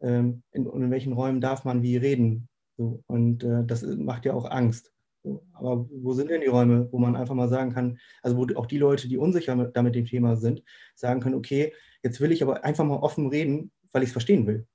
ähm, 0.00 0.42
in, 0.52 0.66
und 0.66 0.82
in 0.82 0.90
welchen 0.90 1.12
Räumen 1.12 1.40
darf 1.40 1.64
man 1.64 1.82
wie 1.82 1.96
reden? 1.96 2.48
So, 2.76 3.02
und 3.06 3.44
äh, 3.44 3.64
das 3.64 3.82
macht 3.82 4.24
ja 4.24 4.34
auch 4.34 4.50
Angst. 4.50 4.92
So, 5.22 5.44
aber 5.54 5.88
wo 5.90 6.12
sind 6.12 6.30
denn 6.30 6.40
die 6.40 6.46
Räume, 6.46 6.88
wo 6.92 6.98
man 6.98 7.16
einfach 7.16 7.34
mal 7.34 7.48
sagen 7.48 7.72
kann, 7.72 7.98
also 8.22 8.36
wo 8.36 8.46
auch 8.56 8.66
die 8.66 8.78
Leute, 8.78 9.08
die 9.08 9.18
unsicher 9.18 9.56
mit, 9.56 9.76
damit 9.76 9.94
dem 9.94 10.06
Thema 10.06 10.36
sind, 10.36 10.62
sagen 10.94 11.20
können, 11.20 11.34
okay, 11.34 11.72
jetzt 12.02 12.20
will 12.20 12.32
ich 12.32 12.42
aber 12.42 12.64
einfach 12.64 12.84
mal 12.84 12.98
offen 12.98 13.28
reden, 13.28 13.72
weil 13.92 14.02
ich 14.02 14.08
es 14.08 14.12
verstehen 14.12 14.46
will. 14.46 14.66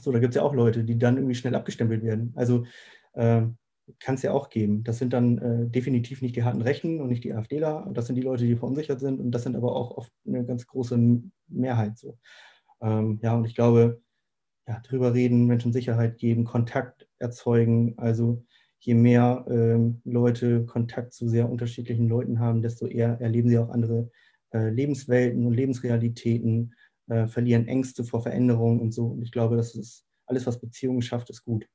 So, 0.00 0.12
da 0.12 0.18
gibt 0.18 0.32
es 0.32 0.36
ja 0.36 0.42
auch 0.42 0.54
Leute, 0.54 0.84
die 0.84 0.98
dann 0.98 1.16
irgendwie 1.16 1.34
schnell 1.34 1.54
abgestempelt 1.54 2.02
werden. 2.02 2.32
Also 2.36 2.66
ähm, 3.14 3.56
kann 4.00 4.14
es 4.16 4.22
ja 4.22 4.32
auch 4.32 4.48
geben. 4.48 4.84
Das 4.84 4.98
sind 4.98 5.12
dann 5.12 5.38
äh, 5.38 5.68
definitiv 5.68 6.22
nicht 6.22 6.36
die 6.36 6.44
harten 6.44 6.62
Rechten 6.62 7.00
und 7.00 7.08
nicht 7.08 7.24
die 7.24 7.34
AfDler. 7.34 7.88
Das 7.92 8.06
sind 8.06 8.16
die 8.16 8.22
Leute, 8.22 8.44
die 8.44 8.56
verunsichert 8.56 9.00
sind 9.00 9.20
und 9.20 9.30
das 9.30 9.42
sind 9.42 9.56
aber 9.56 9.74
auch 9.74 9.96
oft 9.96 10.12
eine 10.26 10.44
ganz 10.44 10.66
große 10.66 10.98
Mehrheit. 11.48 11.98
So. 11.98 12.18
Ähm, 12.80 13.18
ja, 13.22 13.34
und 13.36 13.44
ich 13.44 13.54
glaube, 13.54 14.00
ja, 14.66 14.80
drüber 14.80 15.14
reden, 15.14 15.46
Menschen 15.46 15.72
Sicherheit 15.72 16.18
geben, 16.18 16.44
Kontakt 16.44 17.08
erzeugen. 17.18 17.94
Also 17.96 18.44
je 18.80 18.94
mehr 18.94 19.44
ähm, 19.48 20.00
Leute 20.04 20.66
Kontakt 20.66 21.12
zu 21.12 21.28
sehr 21.28 21.48
unterschiedlichen 21.48 22.08
Leuten 22.08 22.38
haben, 22.38 22.62
desto 22.62 22.86
eher 22.86 23.20
erleben 23.20 23.48
sie 23.48 23.58
auch 23.58 23.70
andere 23.70 24.10
äh, 24.52 24.68
Lebenswelten 24.68 25.46
und 25.46 25.54
Lebensrealitäten, 25.54 26.74
äh, 27.08 27.26
verlieren 27.26 27.66
Ängste 27.66 28.04
vor 28.04 28.22
Veränderungen 28.22 28.80
und 28.80 28.92
so. 28.92 29.06
Und 29.06 29.22
ich 29.22 29.32
glaube, 29.32 29.56
das 29.56 29.74
ist 29.74 30.04
alles, 30.26 30.46
was 30.46 30.60
Beziehungen 30.60 31.02
schafft, 31.02 31.30
ist 31.30 31.44
gut. 31.44 31.66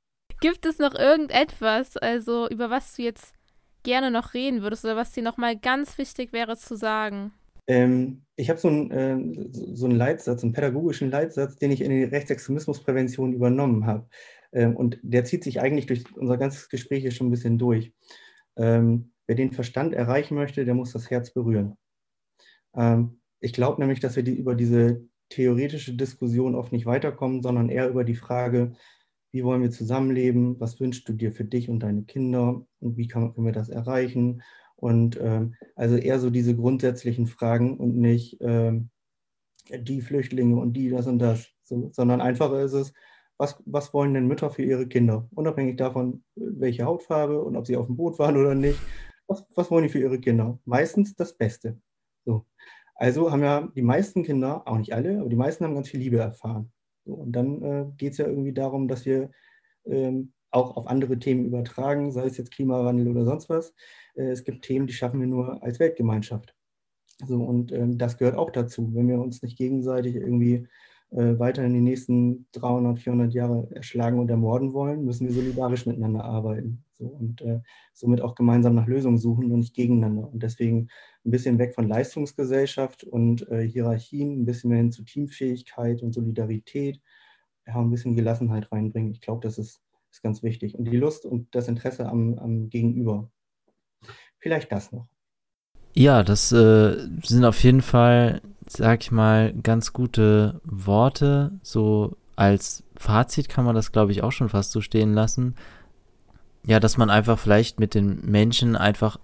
Gibt 0.44 0.66
es 0.66 0.78
noch 0.78 0.94
irgendetwas, 0.94 1.96
also 1.96 2.50
über 2.50 2.70
was 2.70 2.98
du 2.98 3.02
jetzt 3.02 3.34
gerne 3.84 4.12
noch 4.12 4.34
reden 4.34 4.62
würdest 4.62 4.84
oder 4.84 4.98
was 4.98 5.14
dir 5.14 5.24
nochmal 5.24 5.58
ganz 5.58 5.98
wichtig 5.98 6.34
wäre 6.34 6.58
zu 6.58 6.76
sagen? 6.76 7.32
Ähm, 7.66 8.26
ich 8.36 8.50
habe 8.50 8.60
so, 8.60 8.68
einen, 8.68 8.92
äh, 8.92 9.50
so 9.74 9.86
einen 9.86 9.96
Leitsatz, 9.96 10.44
einen 10.44 10.52
pädagogischen 10.52 11.10
Leitsatz, 11.10 11.56
den 11.56 11.72
ich 11.72 11.80
in 11.80 11.92
die 11.92 12.04
Rechtsextremismusprävention 12.04 13.32
übernommen 13.32 13.86
habe. 13.86 14.10
Ähm, 14.52 14.76
und 14.76 15.00
der 15.02 15.24
zieht 15.24 15.46
sich 15.46 15.62
eigentlich 15.62 15.86
durch 15.86 16.04
unser 16.18 16.36
ganzes 16.36 16.68
Gespräch 16.68 17.04
hier 17.04 17.12
schon 17.12 17.28
ein 17.28 17.32
bisschen 17.32 17.58
durch. 17.58 17.94
Ähm, 18.58 19.14
wer 19.28 19.38
den 19.38 19.54
Verstand 19.54 19.94
erreichen 19.94 20.36
möchte, 20.36 20.66
der 20.66 20.74
muss 20.74 20.92
das 20.92 21.10
Herz 21.10 21.32
berühren. 21.32 21.78
Ähm, 22.76 23.22
ich 23.40 23.54
glaube 23.54 23.80
nämlich, 23.80 24.02
dass 24.02 24.18
wir 24.18 24.24
die, 24.24 24.36
über 24.36 24.56
diese 24.56 25.08
theoretische 25.30 25.94
Diskussion 25.94 26.54
oft 26.54 26.74
nicht 26.74 26.86
weiterkommen, 26.86 27.42
sondern 27.42 27.70
eher 27.70 27.88
über 27.88 28.04
die 28.04 28.16
Frage, 28.16 28.74
wie 29.34 29.44
wollen 29.44 29.64
wir 29.64 29.72
zusammenleben, 29.72 30.60
was 30.60 30.80
wünschst 30.80 31.10
du 31.10 31.14
dir 31.14 31.32
für 31.32 31.44
dich 31.44 31.68
und 31.68 31.80
deine 31.80 32.04
Kinder 32.04 32.64
und 32.80 32.98
wie 32.98 33.08
kann, 33.08 33.34
können 33.34 33.48
wir 33.48 33.54
das 33.54 33.70
erreichen? 33.70 34.44
Und 34.76 35.20
ähm, 35.20 35.56
also 35.76 35.96
eher 35.96 36.20
so 36.20 36.30
diese 36.30 36.56
grundsätzlichen 36.56 37.26
Fragen 37.26 37.78
und 37.78 37.98
nicht 37.98 38.38
ähm, 38.42 38.90
die 39.72 40.02
Flüchtlinge 40.02 40.60
und 40.60 40.74
die 40.74 40.90
das 40.90 41.08
und 41.08 41.18
das, 41.20 41.48
so, 41.64 41.90
sondern 41.94 42.22
einfacher 42.22 42.62
ist 42.62 42.74
es, 42.74 42.94
was, 43.38 43.62
was 43.66 43.94
wollen 43.94 44.14
denn 44.14 44.28
Mütter 44.28 44.52
für 44.52 44.62
ihre 44.62 44.88
Kinder? 44.88 45.28
Unabhängig 45.34 45.78
davon, 45.78 46.24
welche 46.36 46.86
Hautfarbe 46.86 47.42
und 47.42 47.56
ob 47.56 47.66
sie 47.66 47.76
auf 47.76 47.88
dem 47.88 47.98
Boot 47.98 48.20
waren 48.20 48.38
oder 48.38 48.54
nicht. 48.54 48.80
Was, 49.28 49.46
was 49.56 49.72
wollen 49.72 49.84
die 49.84 49.90
für 49.90 50.00
ihre 50.00 50.20
Kinder? 50.20 50.60
Meistens 50.66 51.16
das 51.16 51.36
Beste. 51.36 51.80
So. 52.24 52.46
Also 52.96 53.32
haben 53.32 53.42
ja 53.42 53.68
die 53.76 53.82
meisten 53.82 54.24
Kinder, 54.24 54.68
auch 54.68 54.78
nicht 54.78 54.94
alle, 54.94 55.20
aber 55.20 55.30
die 55.30 55.36
meisten 55.36 55.66
haben 55.66 55.74
ganz 55.74 55.90
viel 55.90 56.02
Liebe 56.02 56.20
erfahren. 56.20 56.73
So, 57.06 57.14
und 57.14 57.32
dann 57.34 57.62
äh, 57.62 57.86
geht 57.98 58.14
es 58.14 58.18
ja 58.18 58.28
irgendwie 58.28 58.54
darum, 58.54 58.88
dass 58.88 59.06
wir 59.06 59.32
ähm, 59.86 60.34
auch 60.52 60.78
auf 60.78 60.88
andere 60.88 61.18
Themen 61.20 61.46
übertragen, 61.46 62.12
sei 62.12 62.26
es 62.26 62.38
jetzt 62.38 62.52
Klimawandel 62.52 63.08
oder 63.08 63.26
sonst 63.26 63.50
was. 63.50 63.74
Äh, 64.16 64.30
es 64.30 64.44
gibt 64.44 64.64
Themen, 64.64 64.88
die 64.88 64.94
schaffen 64.94 65.20
wir 65.20 65.28
nur 65.28 65.62
als 65.64 65.80
Weltgemeinschaft. 65.80 66.56
So, 67.26 67.44
und 67.44 67.72
ähm, 67.72 67.98
das 67.98 68.18
gehört 68.18 68.38
auch 68.38 68.52
dazu. 68.52 68.94
Wenn 68.94 69.08
wir 69.08 69.20
uns 69.20 69.42
nicht 69.42 69.58
gegenseitig 69.58 70.16
irgendwie 70.16 70.68
äh, 71.16 71.38
weiter 71.40 71.64
in 71.64 71.74
die 71.74 71.82
nächsten 71.82 72.48
300, 72.54 73.00
400 73.00 73.34
Jahre 73.34 73.68
erschlagen 73.72 74.20
und 74.20 74.30
ermorden 74.30 74.74
wollen, 74.74 75.06
müssen 75.06 75.28
wir 75.28 75.34
solidarisch 75.34 75.86
miteinander 75.86 76.24
arbeiten. 76.24 76.84
So, 76.98 77.06
und 77.06 77.42
äh, 77.42 77.60
somit 77.94 78.22
auch 78.22 78.36
gemeinsam 78.36 78.76
nach 78.76 78.88
Lösungen 78.88 79.18
suchen 79.18 79.52
und 79.52 79.60
nicht 79.60 79.76
gegeneinander. 79.76 80.32
Und 80.32 80.42
deswegen 80.42 80.90
ein 81.26 81.32
bisschen 81.32 81.60
weg 81.60 81.76
von 81.76 81.88
Leistungsgesellschaft 81.88 83.04
und 83.04 83.48
äh, 83.50 83.68
Hierarchien, 83.68 84.42
ein 84.42 84.46
bisschen 84.46 84.70
mehr 84.70 84.80
hin 84.80 84.92
zu 84.92 85.04
Teamfähigkeit 85.04 86.02
und 86.02 86.14
Solidarität, 86.14 87.00
ja, 87.68 87.80
ein 87.80 87.92
bisschen 87.92 88.16
Gelassenheit 88.16 88.72
reinbringen. 88.72 89.12
Ich 89.12 89.22
glaube, 89.22 89.42
das 89.42 89.58
ist, 89.58 89.82
ist 90.12 90.24
ganz 90.24 90.44
wichtig. 90.44 90.76
Und 90.76 90.86
die 90.86 90.98
Lust 90.98 91.26
und 91.26 91.54
das 91.56 91.68
Interesse 91.68 92.08
am, 92.08 92.38
am 92.40 92.70
Gegenüber. 92.70 93.30
Vielleicht 94.40 94.72
das 94.72 94.92
noch. 94.92 95.08
Ja, 95.96 96.24
das 96.24 96.52
äh, 96.52 97.08
sind 97.24 97.46
auf 97.46 97.64
jeden 97.64 97.82
Fall, 97.82 98.42
sag 98.68 99.02
ich 99.02 99.12
mal, 99.12 99.54
ganz 99.54 99.94
gute 99.94 100.62
Worte. 100.64 101.52
So 101.62 102.18
als 102.36 102.84
Fazit 102.96 103.50
kann 103.50 103.66
man 103.66 103.76
das, 103.76 103.92
glaube 103.92 104.12
ich, 104.12 104.24
auch 104.24 104.32
schon 104.32 104.50
fast 104.50 104.72
so 104.72 104.82
stehen 104.82 105.14
lassen. 105.14 105.56
Ja, 106.66 106.80
dass 106.80 106.98
man 106.98 107.10
einfach 107.10 107.38
vielleicht 107.38 107.80
mit 107.80 107.94
den 107.94 108.22
Menschen 108.26 108.76
einfach 108.76 109.20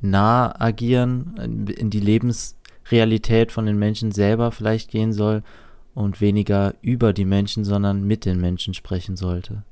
nah 0.00 0.58
agieren, 0.58 1.36
in 1.68 1.90
die 1.90 2.00
Lebensrealität 2.00 3.52
von 3.52 3.66
den 3.66 3.78
Menschen 3.78 4.12
selber 4.12 4.52
vielleicht 4.52 4.90
gehen 4.90 5.12
soll 5.12 5.42
und 5.94 6.20
weniger 6.20 6.74
über 6.80 7.12
die 7.12 7.24
Menschen, 7.24 7.64
sondern 7.64 8.04
mit 8.04 8.24
den 8.24 8.40
Menschen 8.40 8.74
sprechen 8.74 9.16
sollte. 9.16 9.64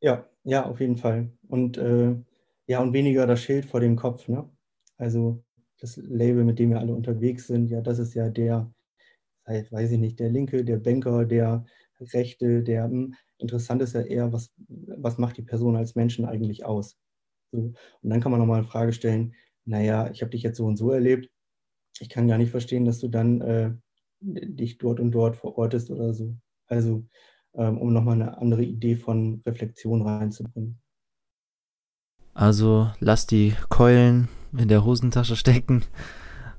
Ja, 0.00 0.26
ja, 0.44 0.66
auf 0.66 0.80
jeden 0.80 0.96
Fall. 0.96 1.30
Und 1.48 1.78
äh, 1.78 2.14
ja, 2.66 2.80
und 2.80 2.92
weniger 2.92 3.26
das 3.26 3.40
Schild 3.40 3.64
vor 3.64 3.80
dem 3.80 3.96
Kopf, 3.96 4.28
ne? 4.28 4.48
Also 4.98 5.42
das 5.80 5.96
Label, 5.96 6.44
mit 6.44 6.58
dem 6.58 6.70
wir 6.70 6.80
alle 6.80 6.94
unterwegs 6.94 7.46
sind, 7.46 7.70
ja, 7.70 7.80
das 7.80 7.98
ist 7.98 8.14
ja 8.14 8.28
der, 8.28 8.72
weiß 9.44 9.92
ich 9.92 9.98
nicht, 9.98 10.18
der 10.18 10.30
Linke, 10.30 10.64
der 10.64 10.78
Banker, 10.78 11.24
der 11.24 11.64
Rechte, 12.00 12.62
der, 12.62 12.84
hm, 12.84 13.14
interessant 13.38 13.82
ist 13.82 13.94
ja 13.94 14.02
eher, 14.02 14.32
was, 14.32 14.52
was 14.68 15.18
macht 15.18 15.36
die 15.36 15.42
Person 15.42 15.76
als 15.76 15.94
Menschen 15.94 16.24
eigentlich 16.24 16.64
aus? 16.64 16.96
So. 17.52 17.58
Und 18.02 18.10
dann 18.10 18.20
kann 18.20 18.32
man 18.32 18.40
nochmal 18.40 18.58
eine 18.58 18.68
Frage 18.68 18.92
stellen, 18.92 19.34
naja, 19.64 20.10
ich 20.10 20.22
habe 20.22 20.30
dich 20.30 20.42
jetzt 20.42 20.58
so 20.58 20.66
und 20.66 20.76
so 20.76 20.90
erlebt, 20.90 21.30
ich 22.00 22.08
kann 22.08 22.28
gar 22.28 22.38
nicht 22.38 22.50
verstehen, 22.50 22.84
dass 22.84 22.98
du 23.00 23.08
dann 23.08 23.40
äh, 23.40 23.72
dich 24.20 24.78
dort 24.78 25.00
und 25.00 25.12
dort 25.12 25.36
verortest 25.36 25.90
oder 25.90 26.12
so. 26.12 26.36
Also, 26.66 27.06
ähm, 27.54 27.78
um 27.78 27.92
nochmal 27.92 28.14
eine 28.14 28.38
andere 28.38 28.62
Idee 28.62 28.96
von 28.96 29.42
Reflexion 29.46 30.02
reinzubringen. 30.02 30.80
Also 32.34 32.90
lasst 33.00 33.30
die 33.30 33.54
Keulen 33.70 34.28
in 34.56 34.68
der 34.68 34.84
Hosentasche 34.84 35.36
stecken 35.36 35.84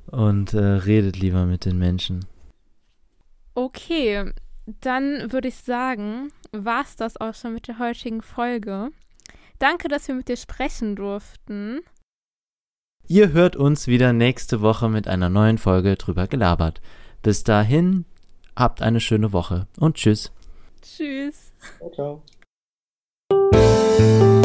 und 0.07 0.53
äh, 0.53 0.59
redet 0.59 1.17
lieber 1.17 1.45
mit 1.45 1.65
den 1.65 1.77
Menschen. 1.77 2.25
Okay, 3.53 4.31
dann 4.81 5.31
würde 5.31 5.47
ich 5.47 5.55
sagen, 5.55 6.31
war 6.51 6.83
es 6.83 6.95
das 6.95 7.17
auch 7.17 7.33
schon 7.33 7.53
mit 7.53 7.67
der 7.67 7.79
heutigen 7.79 8.21
Folge. 8.21 8.89
Danke, 9.59 9.87
dass 9.87 10.07
wir 10.07 10.15
mit 10.15 10.27
dir 10.27 10.37
sprechen 10.37 10.95
durften. 10.95 11.79
Ihr 13.07 13.31
hört 13.31 13.55
uns 13.55 13.87
wieder 13.87 14.13
nächste 14.13 14.61
Woche 14.61 14.89
mit 14.89 15.07
einer 15.07 15.29
neuen 15.29 15.57
Folge 15.57 15.95
drüber 15.95 16.27
gelabert. 16.27 16.81
Bis 17.23 17.43
dahin, 17.43 18.05
habt 18.55 18.81
eine 18.81 18.99
schöne 18.99 19.31
Woche 19.33 19.67
und 19.79 19.95
tschüss. 19.95 20.31
Tschüss. 20.81 21.53
Ciao. 21.95 22.21
ciao. 23.29 24.36